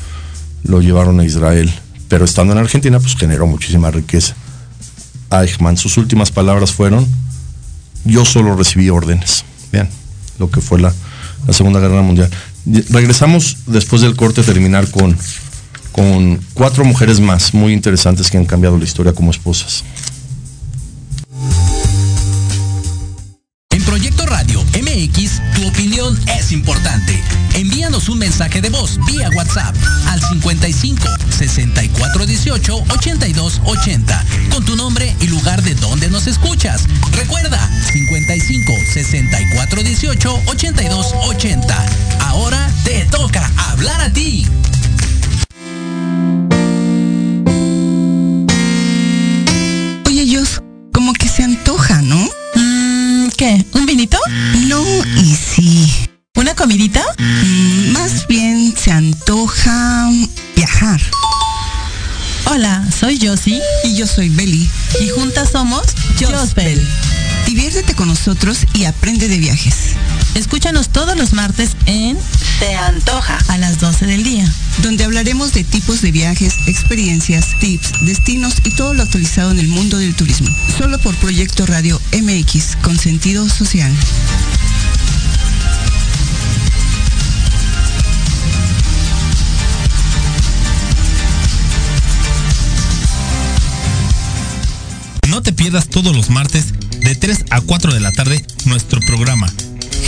lo 0.63 0.81
llevaron 0.81 1.19
a 1.19 1.25
Israel. 1.25 1.71
Pero 2.09 2.25
estando 2.25 2.51
en 2.53 2.59
Argentina, 2.59 2.99
pues 2.99 3.15
generó 3.15 3.47
muchísima 3.47 3.89
riqueza. 3.89 4.35
Eichmann, 5.31 5.77
sus 5.77 5.97
últimas 5.97 6.31
palabras 6.31 6.71
fueron, 6.71 7.07
yo 8.05 8.25
solo 8.25 8.55
recibí 8.55 8.89
órdenes. 8.89 9.45
Vean, 9.71 9.89
lo 10.39 10.49
que 10.49 10.61
fue 10.61 10.79
la, 10.79 10.93
la 11.47 11.53
Segunda 11.53 11.79
Guerra 11.79 12.01
Mundial. 12.01 12.29
Regresamos 12.89 13.57
después 13.65 14.01
del 14.01 14.15
corte 14.15 14.41
a 14.41 14.43
terminar 14.43 14.89
con, 14.91 15.17
con 15.91 16.39
cuatro 16.53 16.85
mujeres 16.85 17.19
más 17.19 17.53
muy 17.53 17.73
interesantes 17.73 18.29
que 18.29 18.37
han 18.37 18.45
cambiado 18.45 18.77
la 18.77 18.83
historia 18.83 19.13
como 19.13 19.31
esposas. 19.31 19.83
En 23.71 23.83
Proyecto 23.83 24.25
Radio 24.25 24.63
MX, 24.63 25.41
tu 25.55 25.67
opinión 25.67 26.17
es 26.37 26.51
importante. 26.51 27.19
Envíanos 27.55 28.09
un 28.09 28.19
mensaje 28.19 28.61
de 28.61 28.69
voz 28.69 28.99
vía 29.07 29.29
WhatsApp 29.35 29.75
al 30.11 30.21
55 30.21 31.07
64 31.29 32.25
18 32.25 32.83
82 32.89 33.61
80 33.63 34.25
con 34.51 34.65
tu 34.65 34.75
nombre 34.75 35.15
y 35.21 35.27
lugar 35.27 35.61
de 35.63 35.73
donde 35.75 36.09
nos 36.09 36.27
escuchas. 36.27 36.83
Recuerda 37.13 37.57
55 37.91 38.73
64 38.93 39.83
18 39.83 40.41
82 40.47 41.13
80. 41.27 41.85
Ahora 42.19 42.69
te 42.83 43.05
toca 43.05 43.49
hablar 43.69 44.01
a 44.01 44.11
ti. 44.11 44.45
Oye, 50.07 50.27
Yos, 50.27 50.61
como 50.93 51.13
que 51.13 51.29
se 51.29 51.43
antoja, 51.43 52.01
¿no? 52.01 52.29
Mm, 52.55 53.29
¿Qué? 53.37 53.65
¿Un 53.73 53.85
vinito? 53.85 54.17
No, 54.67 54.83
y 55.21 55.35
sí. 55.35 56.10
¿Una 56.51 56.57
comidita? 56.57 57.01
Mm, 57.17 57.91
más 57.93 58.27
bien 58.27 58.75
se 58.75 58.91
antoja 58.91 60.09
viajar. 60.53 60.99
Hola, 62.43 62.85
soy 62.99 63.17
Josie. 63.25 63.61
Y 63.85 63.95
yo 63.95 64.05
soy 64.05 64.27
Beli. 64.27 64.69
Y 64.99 65.07
juntas 65.11 65.51
somos 65.53 65.83
Josbel. 66.19 66.85
Diviértete 67.45 67.95
con 67.95 68.09
nosotros 68.09 68.65
y 68.73 68.83
aprende 68.83 69.29
de 69.29 69.37
viajes. 69.37 69.95
Escúchanos 70.35 70.89
todos 70.89 71.15
los 71.15 71.31
martes 71.31 71.69
en 71.85 72.17
Te 72.59 72.75
Antoja 72.75 73.37
a 73.47 73.57
las 73.57 73.79
12 73.79 74.05
del 74.07 74.25
día, 74.25 74.53
donde 74.83 75.05
hablaremos 75.05 75.53
de 75.53 75.63
tipos 75.63 76.01
de 76.01 76.11
viajes, 76.11 76.53
experiencias, 76.67 77.57
tips, 77.61 77.93
destinos 78.01 78.55
y 78.65 78.75
todo 78.75 78.93
lo 78.93 79.03
actualizado 79.03 79.51
en 79.51 79.59
el 79.59 79.69
mundo 79.69 79.97
del 79.97 80.13
turismo. 80.15 80.49
Solo 80.77 80.99
por 80.99 81.15
Proyecto 81.15 81.65
Radio 81.65 82.01
MX 82.11 82.75
con 82.81 82.99
sentido 82.99 83.47
social. 83.47 83.93
No 95.41 95.45
te 95.45 95.53
pierdas 95.53 95.87
todos 95.87 96.15
los 96.15 96.29
martes 96.29 96.71
de 96.99 97.15
3 97.15 97.45
a 97.49 97.61
4 97.61 97.95
de 97.95 97.99
la 97.99 98.11
tarde 98.11 98.45
nuestro 98.65 99.01
programa 99.01 99.51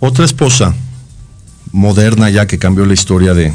Otra 0.00 0.24
esposa 0.24 0.74
moderna 1.72 2.30
ya 2.30 2.46
que 2.46 2.58
cambió 2.58 2.86
la 2.86 2.94
historia 2.94 3.34
de, 3.34 3.52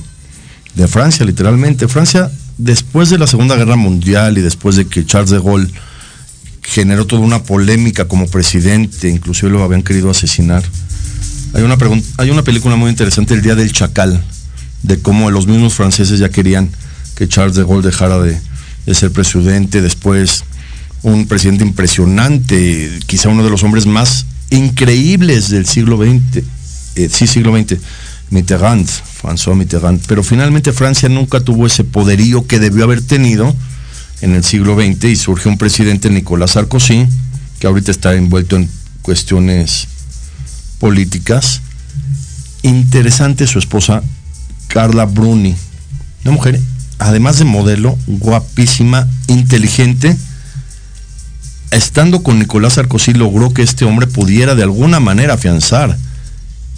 de 0.76 0.88
Francia, 0.88 1.26
literalmente. 1.26 1.88
Francia, 1.88 2.30
después 2.58 3.10
de 3.10 3.18
la 3.18 3.28
Segunda 3.28 3.56
Guerra 3.56 3.76
Mundial 3.76 4.38
y 4.38 4.42
después 4.42 4.76
de 4.76 4.88
que 4.88 5.06
Charles 5.06 5.30
de 5.30 5.40
Gaulle 5.40 5.72
generó 6.62 7.06
toda 7.06 7.22
una 7.22 7.44
polémica 7.44 8.08
como 8.08 8.28
presidente, 8.28 9.10
inclusive 9.10 9.52
lo 9.52 9.64
habían 9.64 9.84
querido 9.84 10.10
asesinar. 10.10 10.64
Hay 11.54 11.64
una, 11.64 11.78
hay 12.18 12.30
una 12.30 12.44
película 12.44 12.76
muy 12.76 12.90
interesante, 12.90 13.34
El 13.34 13.42
Día 13.42 13.56
del 13.56 13.72
Chacal, 13.72 14.24
de 14.82 15.00
cómo 15.02 15.32
los 15.32 15.48
mismos 15.48 15.74
franceses 15.74 16.20
ya 16.20 16.30
querían 16.30 16.70
que 17.16 17.28
Charles 17.28 17.56
de 17.56 17.64
Gaulle 17.64 17.88
dejara 17.88 18.20
de, 18.20 18.40
de 18.86 18.96
ser 18.96 19.12
presidente, 19.12 19.82
después 19.82 20.44
un 21.04 21.28
presidente 21.28 21.64
impresionante, 21.64 23.00
quizá 23.06 23.30
uno 23.30 23.44
de 23.44 23.50
los 23.50 23.64
hombres 23.64 23.86
más 23.86 24.26
increíbles 24.54 25.50
del 25.50 25.66
siglo 25.66 25.98
XX, 25.98 26.44
eh, 26.96 27.10
sí, 27.12 27.28
siglo 27.28 27.58
XX, 27.58 27.78
Mitterrand, 28.30 28.88
François 28.88 29.56
Mitterrand, 29.56 30.02
pero 30.08 30.24
finalmente 30.24 30.72
Francia 30.74 31.10
nunca 31.10 31.40
tuvo 31.40 31.66
ese 31.66 31.84
poderío 31.84 32.46
que 32.46 32.60
debió 32.60 32.84
haber 32.84 33.02
tenido 33.02 33.54
en 34.22 34.36
el 34.36 34.44
siglo 34.44 34.76
XX 34.76 35.06
y 35.06 35.16
surge 35.16 35.50
un 35.50 35.58
presidente, 35.58 36.10
Nicolás 36.10 36.52
Sarkozy, 36.52 37.08
que 37.60 37.68
ahorita 37.68 37.92
está 37.92 38.14
envuelto 38.14 38.56
en 38.56 38.70
cuestiones 39.02 39.88
políticas. 40.80 41.62
Interesante 42.62 43.48
su 43.48 43.60
esposa, 43.60 44.04
Carla 44.68 45.06
Bruni, 45.06 45.56
una 46.24 46.34
mujer, 46.34 46.60
además 47.00 47.40
de 47.40 47.46
modelo, 47.46 47.98
guapísima, 48.08 49.08
inteligente, 49.28 50.16
estando 51.76 52.24
con 52.24 52.40
Nicolás 52.40 52.74
Sarkozy 52.74 53.14
logró 53.14 53.54
que 53.54 53.64
este 53.64 53.86
hombre 53.86 54.08
pudiera 54.08 54.56
de 54.56 54.64
alguna 54.64 55.00
manera 55.00 55.36
afianzar 55.36 55.98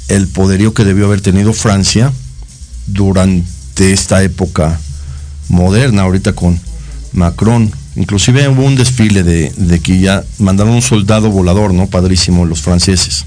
el 0.07 0.27
poderío 0.27 0.73
que 0.73 0.85
debió 0.85 1.05
haber 1.05 1.21
tenido 1.21 1.53
Francia 1.53 2.11
durante 2.87 3.91
esta 3.91 4.23
época 4.23 4.79
moderna, 5.49 6.03
ahorita 6.03 6.33
con 6.33 6.59
Macron. 7.13 7.71
Inclusive 7.95 8.47
hubo 8.49 8.63
un 8.63 8.75
desfile 8.75 9.23
de, 9.23 9.79
que 9.81 9.99
ya 9.99 10.23
mandaron 10.37 10.73
un 10.73 10.81
soldado 10.81 11.31
volador, 11.31 11.73
¿no? 11.73 11.87
Padrísimo 11.87 12.45
los 12.45 12.61
franceses. 12.61 13.25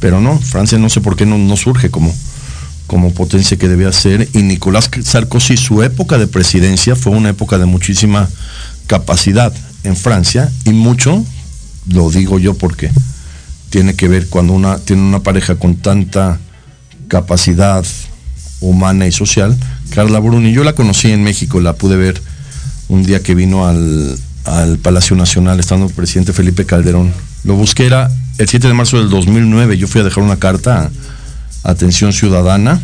Pero 0.00 0.20
no, 0.20 0.38
Francia 0.38 0.78
no 0.78 0.88
sé 0.88 1.00
por 1.00 1.16
qué 1.16 1.26
no, 1.26 1.36
no 1.36 1.56
surge 1.56 1.90
como, 1.90 2.14
como 2.86 3.12
potencia 3.12 3.58
que 3.58 3.68
debía 3.68 3.92
ser. 3.92 4.28
Y 4.32 4.42
Nicolás 4.42 4.90
Sarkozy, 5.02 5.56
su 5.56 5.82
época 5.82 6.18
de 6.18 6.26
presidencia 6.26 6.96
fue 6.96 7.12
una 7.12 7.28
época 7.28 7.58
de 7.58 7.66
muchísima 7.66 8.28
capacidad 8.86 9.52
en 9.84 9.96
Francia 9.96 10.50
y 10.64 10.70
mucho, 10.70 11.24
lo 11.88 12.10
digo 12.10 12.38
yo 12.38 12.54
porque 12.54 12.90
tiene 13.70 13.94
que 13.94 14.08
ver 14.08 14.28
cuando 14.28 14.52
una 14.52 14.78
tiene 14.78 15.02
una 15.02 15.20
pareja 15.20 15.56
con 15.56 15.76
tanta 15.76 16.38
capacidad 17.08 17.84
humana 18.60 19.06
y 19.06 19.12
social. 19.12 19.56
Carla 19.90 20.18
Bruni, 20.20 20.52
yo 20.52 20.64
la 20.64 20.74
conocí 20.74 21.10
en 21.10 21.22
México, 21.22 21.60
la 21.60 21.74
pude 21.74 21.96
ver 21.96 22.20
un 22.88 23.02
día 23.04 23.22
que 23.22 23.34
vino 23.34 23.66
al, 23.66 24.18
al 24.44 24.78
Palacio 24.78 25.16
Nacional, 25.16 25.58
estando 25.60 25.86
el 25.86 25.92
presidente 25.92 26.32
Felipe 26.32 26.66
Calderón. 26.66 27.12
Lo 27.44 27.54
busqué, 27.54 27.86
era 27.86 28.10
el 28.38 28.48
7 28.48 28.68
de 28.68 28.74
marzo 28.74 28.98
del 28.98 29.10
2009, 29.10 29.78
yo 29.78 29.88
fui 29.88 30.00
a 30.00 30.04
dejar 30.04 30.22
una 30.22 30.36
carta 30.36 30.90
a 31.62 31.70
Atención 31.70 32.12
Ciudadana 32.12 32.80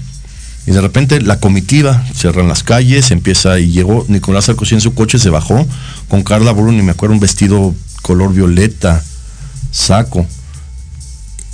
y 0.66 0.72
de 0.72 0.80
repente 0.80 1.20
la 1.20 1.38
comitiva 1.38 2.04
cierran 2.14 2.48
las 2.48 2.64
calles, 2.64 3.12
empieza 3.12 3.58
y 3.60 3.70
llegó 3.70 4.04
Nicolás 4.08 4.46
Sarkozy 4.46 4.74
en 4.74 4.80
su 4.80 4.94
coche, 4.94 5.18
se 5.18 5.30
bajó 5.30 5.64
con 6.08 6.24
Carla 6.24 6.52
Bruni, 6.52 6.82
me 6.82 6.90
acuerdo 6.90 7.14
un 7.14 7.20
vestido 7.20 7.74
color 8.02 8.32
violeta, 8.32 9.02
saco, 9.70 10.26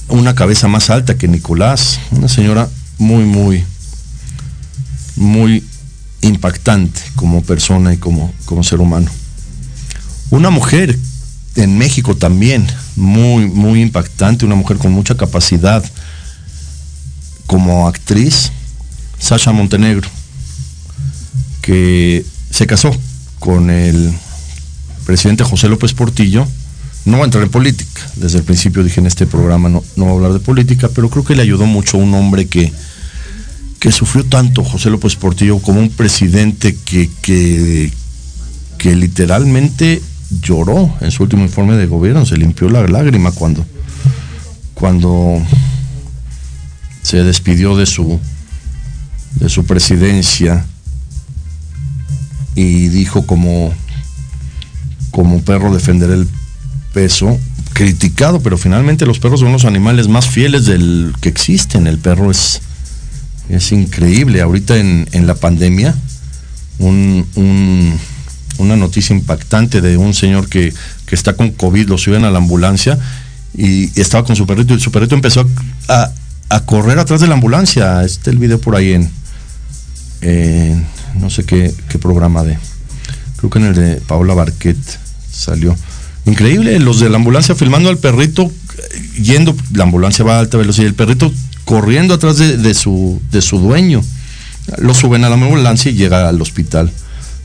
una 0.08 0.34
cabeza 0.34 0.66
más 0.66 0.88
alta 0.88 1.18
que 1.18 1.28
Nicolás, 1.28 2.00
una 2.10 2.28
señora 2.28 2.68
muy, 2.98 3.24
muy, 3.24 3.64
muy 5.16 5.62
impactante 6.22 7.00
como 7.14 7.42
persona 7.42 7.92
y 7.92 7.98
como, 7.98 8.32
como 8.46 8.64
ser 8.64 8.80
humano. 8.80 9.10
Una 10.30 10.48
mujer 10.48 10.98
en 11.56 11.76
México 11.76 12.16
también, 12.16 12.66
muy, 12.96 13.46
muy 13.46 13.82
impactante, 13.82 14.46
una 14.46 14.54
mujer 14.54 14.78
con 14.78 14.92
mucha 14.92 15.16
capacidad 15.16 15.84
como 17.46 17.86
actriz, 17.86 18.52
Sasha 19.22 19.52
Montenegro, 19.52 20.08
que 21.60 22.26
se 22.50 22.66
casó 22.66 22.90
con 23.38 23.70
el 23.70 24.12
presidente 25.06 25.44
José 25.44 25.68
López 25.68 25.94
Portillo. 25.94 26.44
No 27.04 27.18
va 27.18 27.22
a 27.22 27.26
entrar 27.26 27.44
en 27.44 27.50
política. 27.50 28.00
Desde 28.16 28.38
el 28.38 28.44
principio 28.44 28.82
dije 28.82 28.98
en 28.98 29.06
este 29.06 29.26
programa 29.26 29.68
no, 29.68 29.84
no 29.94 30.06
va 30.06 30.10
a 30.10 30.14
hablar 30.14 30.32
de 30.32 30.40
política, 30.40 30.88
pero 30.92 31.08
creo 31.08 31.24
que 31.24 31.36
le 31.36 31.42
ayudó 31.42 31.66
mucho 31.66 31.98
un 31.98 32.12
hombre 32.14 32.48
que, 32.48 32.72
que 33.78 33.92
sufrió 33.92 34.24
tanto, 34.24 34.64
José 34.64 34.90
López 34.90 35.14
Portillo, 35.14 35.60
como 35.60 35.78
un 35.78 35.90
presidente 35.90 36.76
que, 36.84 37.08
que, 37.22 37.92
que 38.76 38.96
literalmente 38.96 40.02
lloró 40.40 40.96
en 41.00 41.12
su 41.12 41.22
último 41.22 41.44
informe 41.44 41.76
de 41.76 41.86
gobierno, 41.86 42.26
se 42.26 42.36
limpió 42.36 42.68
la 42.68 42.86
lágrima 42.88 43.30
cuando, 43.30 43.64
cuando 44.74 45.40
se 47.02 47.22
despidió 47.22 47.76
de 47.76 47.86
su, 47.86 48.20
de 49.36 49.48
su 49.48 49.64
presidencia 49.64 50.64
y 52.54 52.88
dijo 52.88 53.26
como, 53.26 53.72
como 55.10 55.42
perro 55.42 55.72
defender 55.72 56.10
el 56.10 56.28
peso, 56.92 57.38
criticado, 57.72 58.40
pero 58.40 58.58
finalmente 58.58 59.06
los 59.06 59.18
perros 59.18 59.40
son 59.40 59.52
los 59.52 59.64
animales 59.64 60.08
más 60.08 60.28
fieles 60.28 60.66
del 60.66 61.14
que 61.20 61.28
existen. 61.28 61.86
El 61.86 61.98
perro 61.98 62.30
es, 62.30 62.60
es 63.48 63.72
increíble. 63.72 64.42
Ahorita 64.42 64.76
en, 64.76 65.26
la 65.26 65.34
pandemia, 65.34 65.94
un, 66.78 67.26
un, 67.34 67.98
una 68.58 68.76
noticia 68.76 69.16
impactante 69.16 69.80
de 69.80 69.96
un 69.96 70.14
señor 70.14 70.48
que, 70.48 70.72
que, 71.06 71.14
está 71.14 71.34
con 71.34 71.50
COVID, 71.52 71.88
lo 71.88 71.98
suben 71.98 72.24
a 72.24 72.30
la 72.30 72.38
ambulancia 72.38 72.98
y, 73.56 73.98
estaba 73.98 74.24
con 74.24 74.36
su 74.36 74.46
perrito 74.46 74.74
y 74.74 74.80
su 74.80 74.92
perrito 74.92 75.14
empezó 75.14 75.48
a, 75.88 76.10
a, 76.50 76.60
correr 76.66 76.98
atrás 76.98 77.20
de 77.20 77.26
la 77.26 77.34
ambulancia. 77.34 78.02
Está 78.04 78.30
el 78.30 78.38
video 78.38 78.60
por 78.60 78.76
ahí 78.76 78.92
en, 78.92 79.10
en 80.22 80.86
no 81.20 81.30
sé 81.30 81.44
qué, 81.44 81.74
programa 82.00 82.42
de, 82.42 82.58
creo 83.36 83.50
que 83.50 83.58
en 83.58 83.66
el 83.66 83.74
de 83.74 83.96
Paola 83.96 84.34
Barquet 84.34 84.78
salió. 85.30 85.76
Increíble, 86.24 86.78
los 86.78 87.00
de 87.00 87.10
la 87.10 87.16
ambulancia 87.16 87.54
filmando 87.54 87.88
al 87.88 87.98
perrito 87.98 88.50
yendo, 89.20 89.56
la 89.74 89.84
ambulancia 89.84 90.24
va 90.24 90.36
a 90.36 90.40
alta 90.40 90.56
velocidad, 90.56 90.86
el 90.86 90.94
perrito 90.94 91.32
corriendo 91.64 92.14
atrás 92.14 92.38
de, 92.38 92.74
su, 92.74 93.20
de 93.30 93.42
su 93.42 93.58
dueño. 93.58 94.02
Lo 94.78 94.94
suben 94.94 95.24
a 95.24 95.28
la 95.28 95.34
ambulancia 95.34 95.90
y 95.90 95.94
llega 95.94 96.28
al 96.28 96.40
hospital 96.40 96.90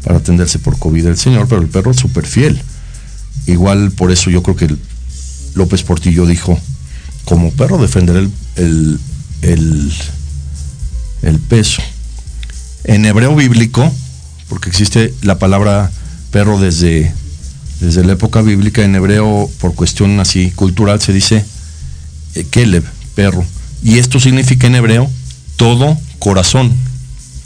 para 0.04 0.20
atenderse 0.20 0.60
por 0.60 0.78
COVID 0.78 1.08
el 1.08 1.18
señor, 1.18 1.48
pero 1.48 1.62
el 1.62 1.68
perro 1.68 1.92
es 1.92 1.98
súper 1.98 2.26
fiel. 2.26 2.62
Igual 3.48 3.92
por 3.92 4.12
eso 4.12 4.30
yo 4.30 4.44
creo 4.44 4.56
que 4.56 4.76
López 5.56 5.84
Portillo 5.84 6.26
dijo, 6.26 6.60
como 7.26 7.52
perro 7.52 7.78
defender 7.78 8.28
el, 8.56 9.00
el, 9.42 9.92
el 11.24 11.40
peso. 11.40 11.82
En 12.88 13.06
hebreo 13.06 13.36
bíblico, 13.36 13.92
porque 14.50 14.70
existe 14.70 15.14
la 15.22 15.38
palabra 15.38 15.92
perro 16.32 16.60
desde 16.60 17.14
desde 17.80 18.04
la 18.04 18.14
época 18.14 18.42
bíblica 18.42 18.84
en 18.84 18.96
hebreo, 18.96 19.50
por 19.60 19.76
cuestión 19.76 20.20
así 20.20 20.52
cultural, 20.52 21.00
se 21.02 21.14
dice 21.14 21.46
eh, 22.36 22.46
Keleb, 22.50 22.84
perro. 23.16 23.46
Y 23.84 24.00
esto 24.00 24.20
significa 24.20 24.68
en 24.68 24.76
hebreo 24.76 25.10
todo 25.56 25.98
corazón. 26.20 26.74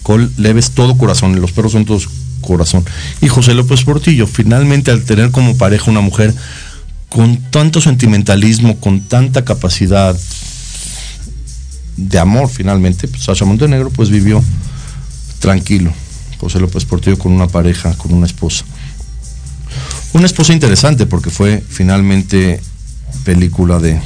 Col 0.04 0.32
leves 0.38 0.72
todo 0.72 0.98
corazón. 0.98 1.39
Los 1.42 1.52
perros 1.52 1.74
son 1.74 1.86
todos 1.86 2.10
corazón. 2.39 2.86
Y 3.22 3.28
José 3.28 3.54
López 3.54 3.84
Portillo, 3.84 4.26
finalmente 4.26 4.92
al 4.92 5.04
tener 5.04 5.32
como 5.32 5.58
pareja 5.58 5.92
una 5.92 6.02
mujer 6.02 6.34
con 7.10 7.38
tanto 7.52 7.82
sentimentalismo, 7.82 8.80
con 8.80 9.02
tanta 9.02 9.44
capacidad 9.44 10.18
de 11.98 12.20
amor, 12.20 12.50
finalmente, 12.50 13.08
pues 13.10 13.24
Sasha 13.24 13.44
Montenegro 13.44 13.89
pues 13.89 14.10
vivió 14.10 14.42
tranquilo. 15.42 15.92
José 16.39 16.60
López 16.60 16.86
Portillo 16.86 17.20
con 17.20 17.34
una 17.34 17.48
pareja, 17.48 17.94
con 17.98 18.14
una 18.14 18.26
esposa. 18.26 18.64
Una 20.14 20.26
esposa 20.26 20.54
interesante 20.54 21.06
porque 21.06 21.30
fue 21.30 21.62
finalmente 21.68 22.62
película 23.26 23.80
de, 23.80 24.00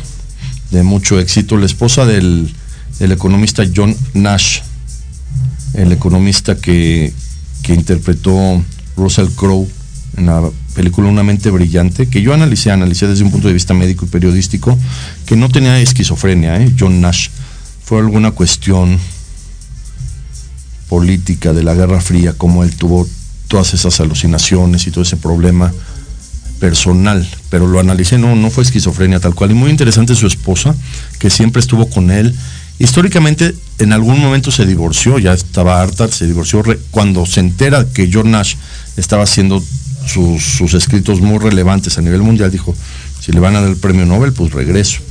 de 0.71 0.83
mucho 0.83 1.19
éxito. 1.19 1.57
La 1.57 1.65
esposa 1.65 2.05
del, 2.05 2.51
del 2.99 3.11
economista 3.11 3.63
John 3.73 3.95
Nash, 4.13 4.61
el 5.73 5.91
economista 5.91 6.57
que, 6.57 7.13
que 7.61 7.73
interpretó 7.73 8.63
Russell 8.97 9.29
Crowe 9.35 9.67
en 10.17 10.27
la 10.27 10.49
película 10.73 11.09
Una 11.09 11.23
mente 11.23 11.49
brillante, 11.51 12.07
que 12.07 12.21
yo 12.21 12.33
analicé, 12.33 12.71
analicé 12.71 13.07
desde 13.07 13.23
un 13.23 13.31
punto 13.31 13.47
de 13.47 13.53
vista 13.53 13.73
médico 13.73 14.05
y 14.05 14.09
periodístico, 14.09 14.77
que 15.25 15.35
no 15.35 15.49
tenía 15.49 15.79
esquizofrenia, 15.79 16.61
¿eh? 16.61 16.73
John 16.77 17.01
Nash. 17.01 17.29
Fue 17.83 17.99
alguna 17.99 18.31
cuestión 18.31 18.97
política 20.89 21.53
de 21.53 21.63
la 21.63 21.73
Guerra 21.73 22.01
Fría, 22.01 22.33
como 22.33 22.63
él 22.63 22.75
tuvo 22.75 23.07
todas 23.47 23.73
esas 23.73 23.99
alucinaciones 23.99 24.87
y 24.87 24.91
todo 24.91 25.03
ese 25.03 25.17
problema 25.17 25.71
personal, 26.59 27.27
pero 27.49 27.67
lo 27.67 27.79
analicé, 27.79 28.17
no, 28.17 28.35
no 28.35 28.49
fue 28.49 28.63
esquizofrenia 28.63 29.19
tal 29.19 29.35
cual. 29.35 29.51
Y 29.51 29.53
muy 29.53 29.69
interesante 29.69 30.15
su 30.15 30.27
esposa, 30.27 30.75
que 31.19 31.29
siempre 31.29 31.59
estuvo 31.59 31.89
con 31.89 32.11
él. 32.11 32.33
Históricamente, 32.79 33.55
en 33.79 33.93
algún 33.93 34.19
momento 34.19 34.51
se 34.51 34.65
divorció, 34.65 35.19
ya 35.19 35.33
estaba 35.33 35.81
harta, 35.81 36.07
se 36.07 36.27
divorció 36.27 36.63
cuando 36.91 37.25
se 37.25 37.39
entera 37.39 37.85
que 37.85 38.09
John 38.11 38.31
Nash 38.31 38.55
estaba 38.97 39.23
haciendo 39.23 39.63
sus, 40.05 40.43
sus 40.43 40.73
escritos 40.73 41.21
muy 41.21 41.39
relevantes 41.39 41.97
a 41.97 42.01
nivel 42.01 42.21
mundial, 42.21 42.51
dijo, 42.51 42.75
si 43.21 43.31
le 43.31 43.39
van 43.39 43.55
a 43.55 43.61
dar 43.61 43.69
el 43.69 43.77
premio 43.77 44.05
Nobel, 44.05 44.33
pues 44.33 44.51
regreso 44.51 45.01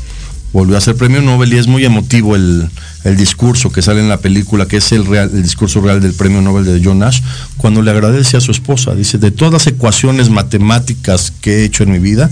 volvió 0.54 0.76
a 0.76 0.80
ser 0.80 0.94
premio 0.94 1.20
Nobel 1.20 1.52
y 1.52 1.58
es 1.58 1.66
muy 1.66 1.84
emotivo 1.84 2.36
el, 2.36 2.70
el, 3.02 3.16
discurso 3.16 3.72
que 3.72 3.82
sale 3.82 3.98
en 3.98 4.08
la 4.08 4.18
película, 4.18 4.66
que 4.66 4.76
es 4.76 4.92
el, 4.92 5.04
real, 5.04 5.28
el 5.34 5.42
discurso 5.42 5.80
real 5.80 6.00
del 6.00 6.14
premio 6.14 6.40
Nobel 6.40 6.64
de 6.64 6.80
John 6.82 7.00
Nash, 7.00 7.20
cuando 7.56 7.82
le 7.82 7.90
agradece 7.90 8.36
a 8.36 8.40
su 8.40 8.52
esposa. 8.52 8.94
Dice, 8.94 9.18
de 9.18 9.32
todas 9.32 9.52
las 9.52 9.66
ecuaciones 9.66 10.30
matemáticas 10.30 11.32
que 11.40 11.56
he 11.56 11.64
hecho 11.64 11.82
en 11.82 11.90
mi 11.90 11.98
vida, 11.98 12.30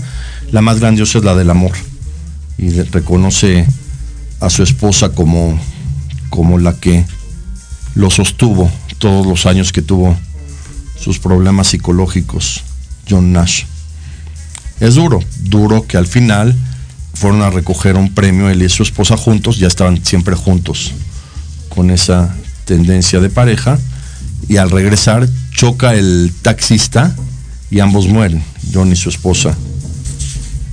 la 0.51 0.61
más 0.61 0.79
grandiosa 0.79 1.17
es 1.17 1.25
la 1.25 1.35
del 1.35 1.49
amor. 1.49 1.73
Y 2.57 2.69
reconoce 2.69 3.67
a 4.39 4.49
su 4.49 4.63
esposa 4.63 5.09
como, 5.09 5.59
como 6.29 6.57
la 6.59 6.79
que 6.79 7.05
lo 7.93 8.09
sostuvo 8.09 8.71
todos 8.99 9.27
los 9.27 9.45
años 9.45 9.73
que 9.73 9.81
tuvo 9.81 10.17
sus 10.97 11.19
problemas 11.19 11.67
psicológicos, 11.67 12.63
John 13.09 13.33
Nash. 13.33 13.65
Es 14.79 14.95
duro, 14.95 15.19
duro 15.41 15.85
que 15.85 15.97
al 15.97 16.07
final 16.07 16.55
fueron 17.13 17.41
a 17.41 17.49
recoger 17.49 17.95
un 17.95 18.13
premio, 18.13 18.49
él 18.49 18.61
y 18.61 18.69
su 18.69 18.83
esposa 18.83 19.17
juntos, 19.17 19.57
ya 19.57 19.67
estaban 19.67 20.03
siempre 20.03 20.35
juntos 20.35 20.93
con 21.69 21.89
esa 21.89 22.35
tendencia 22.65 23.19
de 23.19 23.29
pareja, 23.29 23.79
y 24.47 24.57
al 24.57 24.71
regresar 24.71 25.27
choca 25.51 25.93
el 25.93 26.33
taxista 26.41 27.15
y 27.69 27.79
ambos 27.79 28.07
mueren, 28.07 28.43
John 28.73 28.91
y 28.91 28.95
su 28.95 29.09
esposa, 29.09 29.55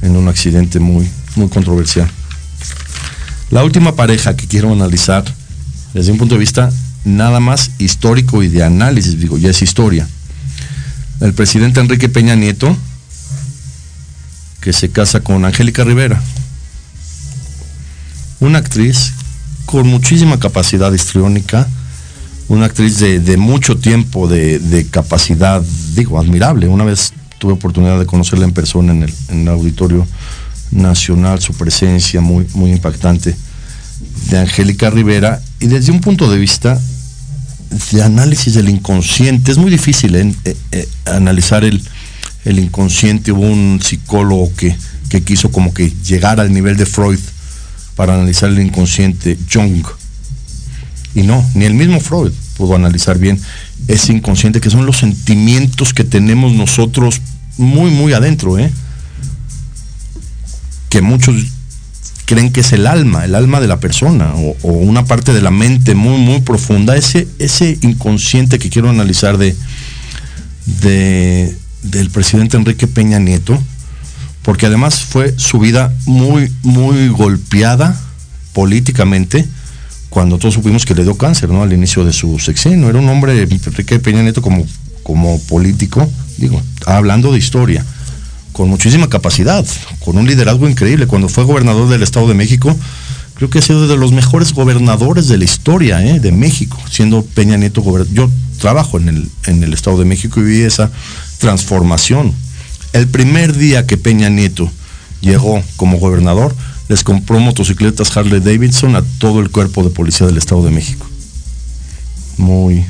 en 0.03 0.17
un 0.17 0.29
accidente 0.29 0.81
muy, 0.81 1.09
muy 1.37 1.49
controversial. 1.49 2.11
La 3.51 3.65
última 3.65 3.95
pareja 3.97 4.37
que 4.37 4.47
quiero 4.47 4.73
analizar 4.73 5.25
desde 5.95 6.13
un 6.13 6.19
punto 6.19 6.35
de 6.35 6.41
vista 6.41 6.71
nada 7.05 7.41
más 7.41 7.73
histórico 7.79 8.43
y 8.43 8.49
de 8.49 8.63
análisis, 8.63 9.19
digo, 9.19 9.39
ya 9.39 9.51
es 9.51 9.63
historia. 9.63 10.09
El 11.21 11.35
presidente 11.35 11.81
Enrique 11.81 12.09
Peña 12.09 12.37
Nieto, 12.37 12.77
que 14.61 14.73
se 14.73 14.91
casa 14.91 15.21
con 15.21 15.45
Angélica 15.45 15.85
Rivera, 15.85 16.23
una 18.41 18.59
actriz 18.59 19.13
con 19.67 19.87
muchísima 19.87 20.39
capacidad 20.39 20.93
histriónica, 20.93 21.69
una 22.49 22.67
actriz 22.67 22.99
de, 22.99 23.21
de 23.21 23.37
mucho 23.37 23.79
tiempo 23.79 24.27
de, 24.27 24.59
de, 24.59 24.87
capacidad, 24.87 25.63
digo, 25.95 26.19
admirable. 26.19 26.67
Una 26.67 26.85
vez 26.85 27.13
tuve 27.39 27.53
oportunidad 27.53 27.99
de 27.99 28.07
conocerla 28.07 28.45
en 28.45 28.53
persona 28.53 28.93
en 28.93 29.05
el, 29.05 29.15
en 29.29 29.43
el 29.43 29.49
auditorio 29.49 30.07
nacional, 30.73 31.41
su 31.41 31.55
presencia 31.55 32.21
muy, 32.21 32.47
muy 32.55 32.71
impactante 32.71 33.37
de 34.31 34.39
Angélica 34.39 34.91
Rivera, 34.91 35.41
y 35.61 35.67
desde 35.67 35.93
un 35.93 36.01
punto 36.01 36.31
de 36.31 36.39
vista 36.39 36.81
de 37.93 38.03
análisis 38.03 38.55
del 38.55 38.69
inconsciente, 38.69 39.53
es 39.53 39.59
muy 39.59 39.71
difícil 39.71 40.17
¿eh? 40.17 40.35
Eh, 40.45 40.57
eh, 40.73 40.89
analizar 41.05 41.65
el, 41.65 41.81
el, 42.45 42.59
inconsciente. 42.59 43.33
Hubo 43.33 43.43
un 43.43 43.81
psicólogo 43.83 44.53
que, 44.57 44.77
que 45.09 45.23
quiso 45.23 45.51
como 45.51 45.75
que 45.75 45.93
llegar 46.05 46.41
al 46.41 46.53
nivel 46.53 46.77
de 46.77 46.87
Freud 46.87 47.19
para 47.97 48.15
analizar 48.15 48.51
el 48.51 48.61
inconsciente, 48.61 49.39
Jung. 49.53 49.85
Y 51.15 51.23
no, 51.23 51.45
ni 51.55 51.65
el 51.65 51.75
mismo 51.75 52.01
Freud 52.01 52.33
pudo 52.57 52.77
analizar 52.77 53.19
bien 53.19 53.41
ese 53.89 54.13
inconsciente, 54.13 54.61
que 54.61 54.71
son 54.71 54.87
los 54.87 54.99
sentimientos 54.99 55.93
que 55.93 56.05
tenemos 56.05 56.53
nosotros 56.53 57.21
muy, 57.57 57.91
muy 57.91 58.13
adentro, 58.13 58.59
¿eh? 58.59 58.71
que 60.89 61.01
muchos 61.03 61.47
creen 62.27 62.53
que 62.53 62.61
es 62.61 62.73
el 62.73 62.87
alma, 62.87 63.25
el 63.25 63.35
alma 63.35 63.61
de 63.61 63.67
la 63.67 63.81
persona, 63.81 64.33
o, 64.35 64.55
una 64.63 65.05
parte 65.05 65.33
de 65.33 65.43
la 65.43 65.51
mente 65.51 65.95
muy, 65.95 66.19
muy 66.19 66.41
profunda, 66.43 66.97
ese, 66.97 67.27
ese 67.39 67.79
inconsciente 67.81 68.59
que 68.59 68.71
quiero 68.71 68.89
analizar 68.89 69.37
de, 69.37 69.57
de, 70.83 71.57
del 71.83 72.11
presidente 72.11 72.57
Enrique 72.57 72.87
Peña 72.87 73.19
Nieto, 73.19 73.59
porque 74.43 74.67
además 74.67 75.01
fue 75.01 75.35
su 75.39 75.59
vida 75.59 75.93
muy, 76.07 76.53
muy 76.63 77.09
golpeada 77.09 77.99
políticamente, 78.53 79.47
cuando 80.09 80.39
todos 80.39 80.55
supimos 80.55 80.85
que 80.85 80.95
le 80.95 81.05
dio 81.05 81.17
cáncer, 81.17 81.51
¿no? 81.51 81.63
Al 81.63 81.73
inicio 81.73 82.05
de 82.05 82.13
su 82.13 82.39
sexenio. 82.39 82.89
Era 82.89 82.99
un 82.99 83.09
hombre, 83.09 83.41
Enrique 83.43 83.99
Peña 84.01 84.23
Nieto, 84.23 84.43
como, 84.43 84.67
como 85.03 85.41
político, 85.43 86.11
digo, 86.37 86.61
hablando 86.87 87.33
de 87.33 87.39
historia, 87.39 87.85
con 88.53 88.69
muchísima 88.69 89.09
capacidad, 89.09 89.65
con 90.01 90.19
un 90.19 90.27
liderazgo 90.27 90.69
increíble. 90.69 91.07
Cuando 91.07 91.29
fue 91.29 91.45
gobernador 91.45 91.89
del 91.89 92.03
Estado 92.03 92.27
de 92.27 92.35
México, 92.35 92.77
creo 93.35 93.51
que 93.51 93.61
ha 93.61 93.63
sido 93.63 93.87
de 93.87 93.97
los 93.97 94.13
mejores 94.13 94.53
gobernadores 94.53 95.29
de 95.29 95.39
la 95.39 95.45
historia 95.45 96.05
¿eh? 96.05 96.19
de 96.19 96.33
México, 96.33 96.79
siendo 96.91 97.23
Peña 97.23 97.57
Nieto 97.57 97.81
gobernador. 97.81 98.13
Yo 98.13 98.31
trabajo 98.61 98.99
en 98.99 99.09
el, 99.09 99.31
en 99.47 99.65
el 99.65 99.75
Estado 99.75 99.99
de 99.99 100.05
México 100.05 100.41
y 100.41 100.45
vi 100.45 100.61
esa 100.61 100.93
transformación. 101.39 102.33
El 102.93 103.09
primer 103.09 103.57
día 103.57 103.87
que 103.87 103.97
Peña 103.97 104.29
Nieto 104.29 104.71
llegó 105.21 105.63
como 105.77 105.99
gobernador, 105.99 106.55
les 106.89 107.05
compró 107.05 107.39
motocicletas 107.39 108.17
Harley 108.17 108.41
Davidson 108.41 108.97
a 108.97 109.03
todo 109.19 109.41
el 109.41 109.51
cuerpo 109.51 109.85
de 109.85 109.91
policía 109.91 110.27
del 110.27 110.39
Estado 110.39 110.65
de 110.65 110.73
México. 110.73 111.07
Muy, 112.37 112.85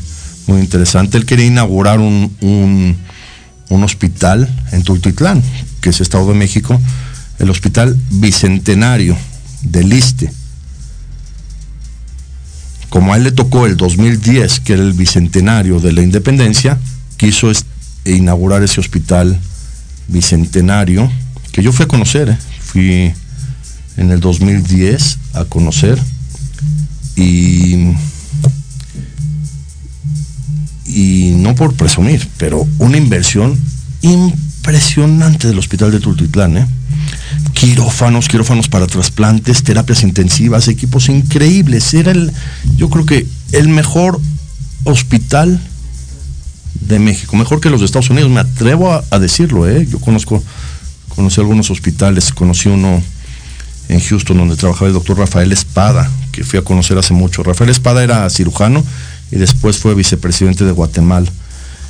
muy 0.47 0.61
interesante. 0.61 1.19
Él 1.19 1.27
quería 1.27 1.47
inaugurar 1.47 2.01
un, 2.01 2.35
un, 2.41 3.85
hospital 3.85 4.49
en 4.73 4.83
Tultitlán, 4.85 5.43
que 5.81 5.91
es 5.91 6.01
Estado 6.01 6.29
de 6.29 6.35
México, 6.35 6.81
el 7.39 7.51
Hospital 7.51 7.97
Bicentenario 8.11 9.17
del 9.63 9.93
Iste. 9.93 10.33
Como 12.91 13.15
a 13.15 13.17
él 13.17 13.25
le 13.25 13.33
tocó 13.33 13.67
el 13.67 13.77
2010, 13.77 14.61
que 14.61 14.75
era 14.75 14.83
el 14.83 14.93
bicentenario 14.93 15.79
de 15.79 15.93
la 15.93 16.03
independencia, 16.03 16.79
quiso 17.17 17.51
inaugurar 18.05 18.63
ese 18.65 18.81
hospital 18.81 19.39
bicentenario, 20.09 21.11
que 21.53 21.63
yo 21.63 21.73
fui 21.73 21.85
a 21.85 21.89
conocer, 21.89 22.31
¿eh? 22.31 22.39
fui 22.61 23.13
en 23.97 24.11
el 24.11 24.21
2010 24.21 25.19
a 25.35 25.45
conocer 25.45 25.99
y, 27.15 27.93
y 30.87 31.35
no 31.37 31.55
por 31.55 31.75
presumir, 31.75 32.27
pero 32.39 32.67
una 32.79 32.97
inversión 32.97 33.57
impresionante 34.03 35.47
del 35.47 35.59
hospital 35.59 35.93
de 35.93 36.01
Tultitlán, 36.01 36.57
¿eh? 36.57 36.67
Quirófanos, 37.53 38.29
quirófanos 38.29 38.69
para 38.69 38.87
trasplantes, 38.87 39.63
terapias 39.63 40.03
intensivas, 40.03 40.69
equipos 40.69 41.09
increíbles. 41.09 41.95
Era 41.95 42.13
el, 42.13 42.33
yo 42.77 42.89
creo 42.91 43.07
que 43.07 43.27
el 43.53 43.69
mejor 43.69 44.21
hospital 44.85 45.61
de 46.81 46.99
México, 46.99 47.37
mejor 47.37 47.61
que 47.61 47.71
los 47.71 47.81
de 47.81 47.87
Estados 47.87 48.11
Unidos, 48.11 48.31
me 48.31 48.41
atrevo 48.41 48.93
a, 48.93 49.19
decirlo, 49.19 49.69
¿eh? 49.69 49.87
Yo 49.91 49.99
conozco, 50.01 50.43
conocí 51.15 51.41
algunos 51.41 51.71
hospitales, 51.71 52.33
conocí 52.33 52.69
uno 52.69 53.03
en 53.89 54.01
Houston 54.01 54.39
donde 54.39 54.57
trabajaba 54.57 54.87
el 54.87 54.95
doctor 54.95 55.19
Rafael 55.19 55.53
Espada, 55.53 56.11
que 56.33 56.45
fui 56.45 56.59
a 56.59 56.63
conocer 56.63 56.97
hace 56.99 57.13
mucho. 57.13 57.43
Rafael 57.43 57.71
Espada 57.71 58.03
era 58.03 58.29
cirujano 58.31 58.85
y 59.31 59.37
después 59.37 59.79
fue 59.79 59.95
vicepresidente 59.95 60.65
de 60.65 60.73
Guatemala. 60.73 61.31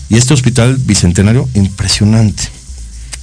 Y 0.09 0.17
este 0.17 0.35
hospital 0.35 0.77
bicentenario, 0.77 1.49
impresionante. 1.55 2.60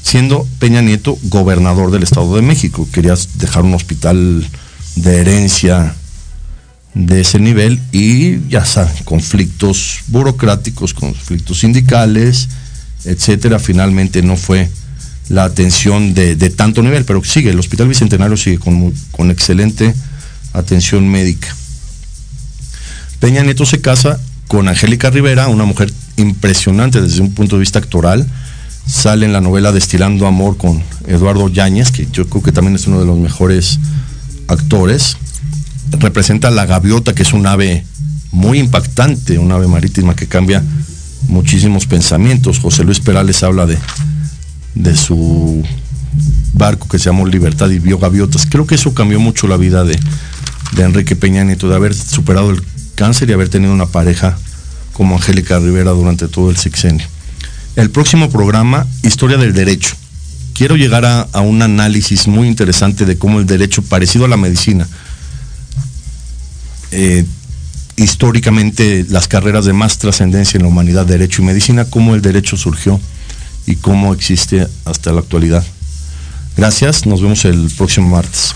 Siendo 0.08 0.48
Peña 0.60 0.82
Nieto 0.82 1.18
gobernador 1.24 1.92
del 1.92 2.04
Estado 2.04 2.34
de 2.38 2.42
México, 2.42 2.88
querías 2.94 3.40
dejar 3.40 3.66
un 3.66 3.74
hospital 3.74 4.48
de 4.96 5.18
herencia 5.18 5.96
de 6.94 7.20
ese 7.20 7.40
nivel 7.40 7.82
y 7.92 8.40
ya 8.48 8.64
saben, 8.64 9.04
conflictos 9.04 10.00
burocráticos, 10.08 10.94
conflictos 10.94 11.60
sindicales, 11.60 12.48
etcétera, 13.04 13.60
finalmente 13.60 14.22
no 14.22 14.38
fue 14.38 14.70
la 15.28 15.44
atención 15.44 16.14
de, 16.14 16.38
de 16.38 16.52
tanto 16.52 16.82
nivel, 16.82 17.04
pero 17.04 17.22
sigue, 17.26 17.50
el 17.50 17.60
Hospital 17.60 17.90
Bicentenario 17.90 18.38
sigue 18.38 18.60
con, 18.60 18.94
con 19.12 19.30
excelente 19.30 19.94
atención 20.54 21.06
médica. 21.10 21.54
Peña 23.20 23.44
Nieto 23.44 23.66
se 23.66 23.82
casa 23.82 24.22
con 24.48 24.70
Angélica 24.70 25.10
Rivera, 25.10 25.50
una 25.50 25.66
mujer 25.66 25.92
impresionante 26.16 27.02
desde 27.02 27.20
un 27.20 27.34
punto 27.34 27.58
de 27.58 27.60
vista 27.60 27.80
actoral. 27.80 28.26
Sale 28.88 29.26
en 29.26 29.34
la 29.34 29.42
novela 29.42 29.74
Destilando 29.74 30.28
Amor 30.28 30.58
con 30.58 30.82
Eduardo 31.06 31.50
Yáñez, 31.50 31.92
que 31.92 32.08
yo 32.12 32.28
creo 32.28 32.42
que 32.42 32.54
también 32.54 32.76
es 32.76 32.88
uno 32.88 33.00
de 33.00 33.06
los 33.06 33.18
mejores 33.18 33.80
actores. 34.48 35.18
Representa 35.92 36.50
la 36.52 36.66
gaviota, 36.66 37.14
que 37.14 37.24
es 37.24 37.34
un 37.34 37.46
ave 37.48 37.86
muy 38.32 38.60
impactante, 38.60 39.40
un 39.40 39.52
ave 39.52 39.68
marítima 39.68 40.16
que 40.16 40.28
cambia 40.28 40.64
muchísimos 41.28 41.86
pensamientos. 41.86 42.60
José 42.60 42.86
Luis 42.86 43.02
Perales 43.02 43.44
habla 43.44 43.66
de, 43.66 43.78
de 44.76 44.96
su 44.96 45.64
barco 46.54 46.88
que 46.88 46.98
se 46.98 47.06
llamó 47.06 47.26
Libertad 47.26 47.70
y 47.70 47.80
vio 47.80 48.00
gaviotas. 48.00 48.46
Creo 48.46 48.66
que 48.66 48.76
eso 48.76 48.94
cambió 48.94 49.20
mucho 49.20 49.48
la 49.48 49.58
vida 49.58 49.84
de, 49.84 50.00
de 50.76 50.84
Enrique 50.84 51.18
Peña 51.18 51.44
Nieto, 51.44 51.68
de 51.68 51.76
haber 51.76 51.94
superado 51.94 52.52
el 52.52 52.64
cáncer 52.96 53.30
y 53.30 53.34
haber 53.34 53.50
tenido 53.50 53.74
una 53.74 53.86
pareja 53.86 54.38
como 54.94 55.16
Angélica 55.16 55.60
Rivera 55.60 55.92
durante 55.92 56.30
todo 56.30 56.50
el 56.50 56.58
sexenio. 56.58 57.06
El 57.78 57.92
próximo 57.92 58.32
programa, 58.32 58.88
Historia 59.04 59.38
del 59.38 59.54
Derecho. 59.54 59.96
Quiero 60.56 60.78
llegar 60.78 61.06
a, 61.06 61.42
un 61.42 61.62
análisis 61.62 62.28
muy 62.28 62.48
interesante 62.48 63.06
de 63.06 63.20
cómo 63.20 63.40
el 63.40 63.46
derecho, 63.46 63.84
parecido 63.84 64.26
a 64.26 64.28
la 64.28 64.36
medicina, 64.36 64.88
eh, 66.90 67.24
históricamente 67.96 69.06
las 69.10 69.28
carreras 69.28 69.66
de 69.66 69.74
más 69.74 70.00
trascendencia 70.00 70.58
en 70.58 70.64
la 70.64 70.70
humanidad, 70.70 71.06
derecho 71.06 71.44
y 71.44 71.46
medicina, 71.46 71.86
cómo 71.86 72.16
el 72.16 72.24
derecho 72.24 72.58
surgió 72.58 73.00
y 73.68 73.76
cómo 73.76 74.12
existe 74.12 74.68
hasta 74.86 75.12
la 75.12 75.20
actualidad. 75.20 75.64
Gracias, 76.58 77.06
nos 77.06 77.22
vemos 77.22 77.46
el 77.46 77.70
próximo 77.78 78.10
martes. 78.10 78.56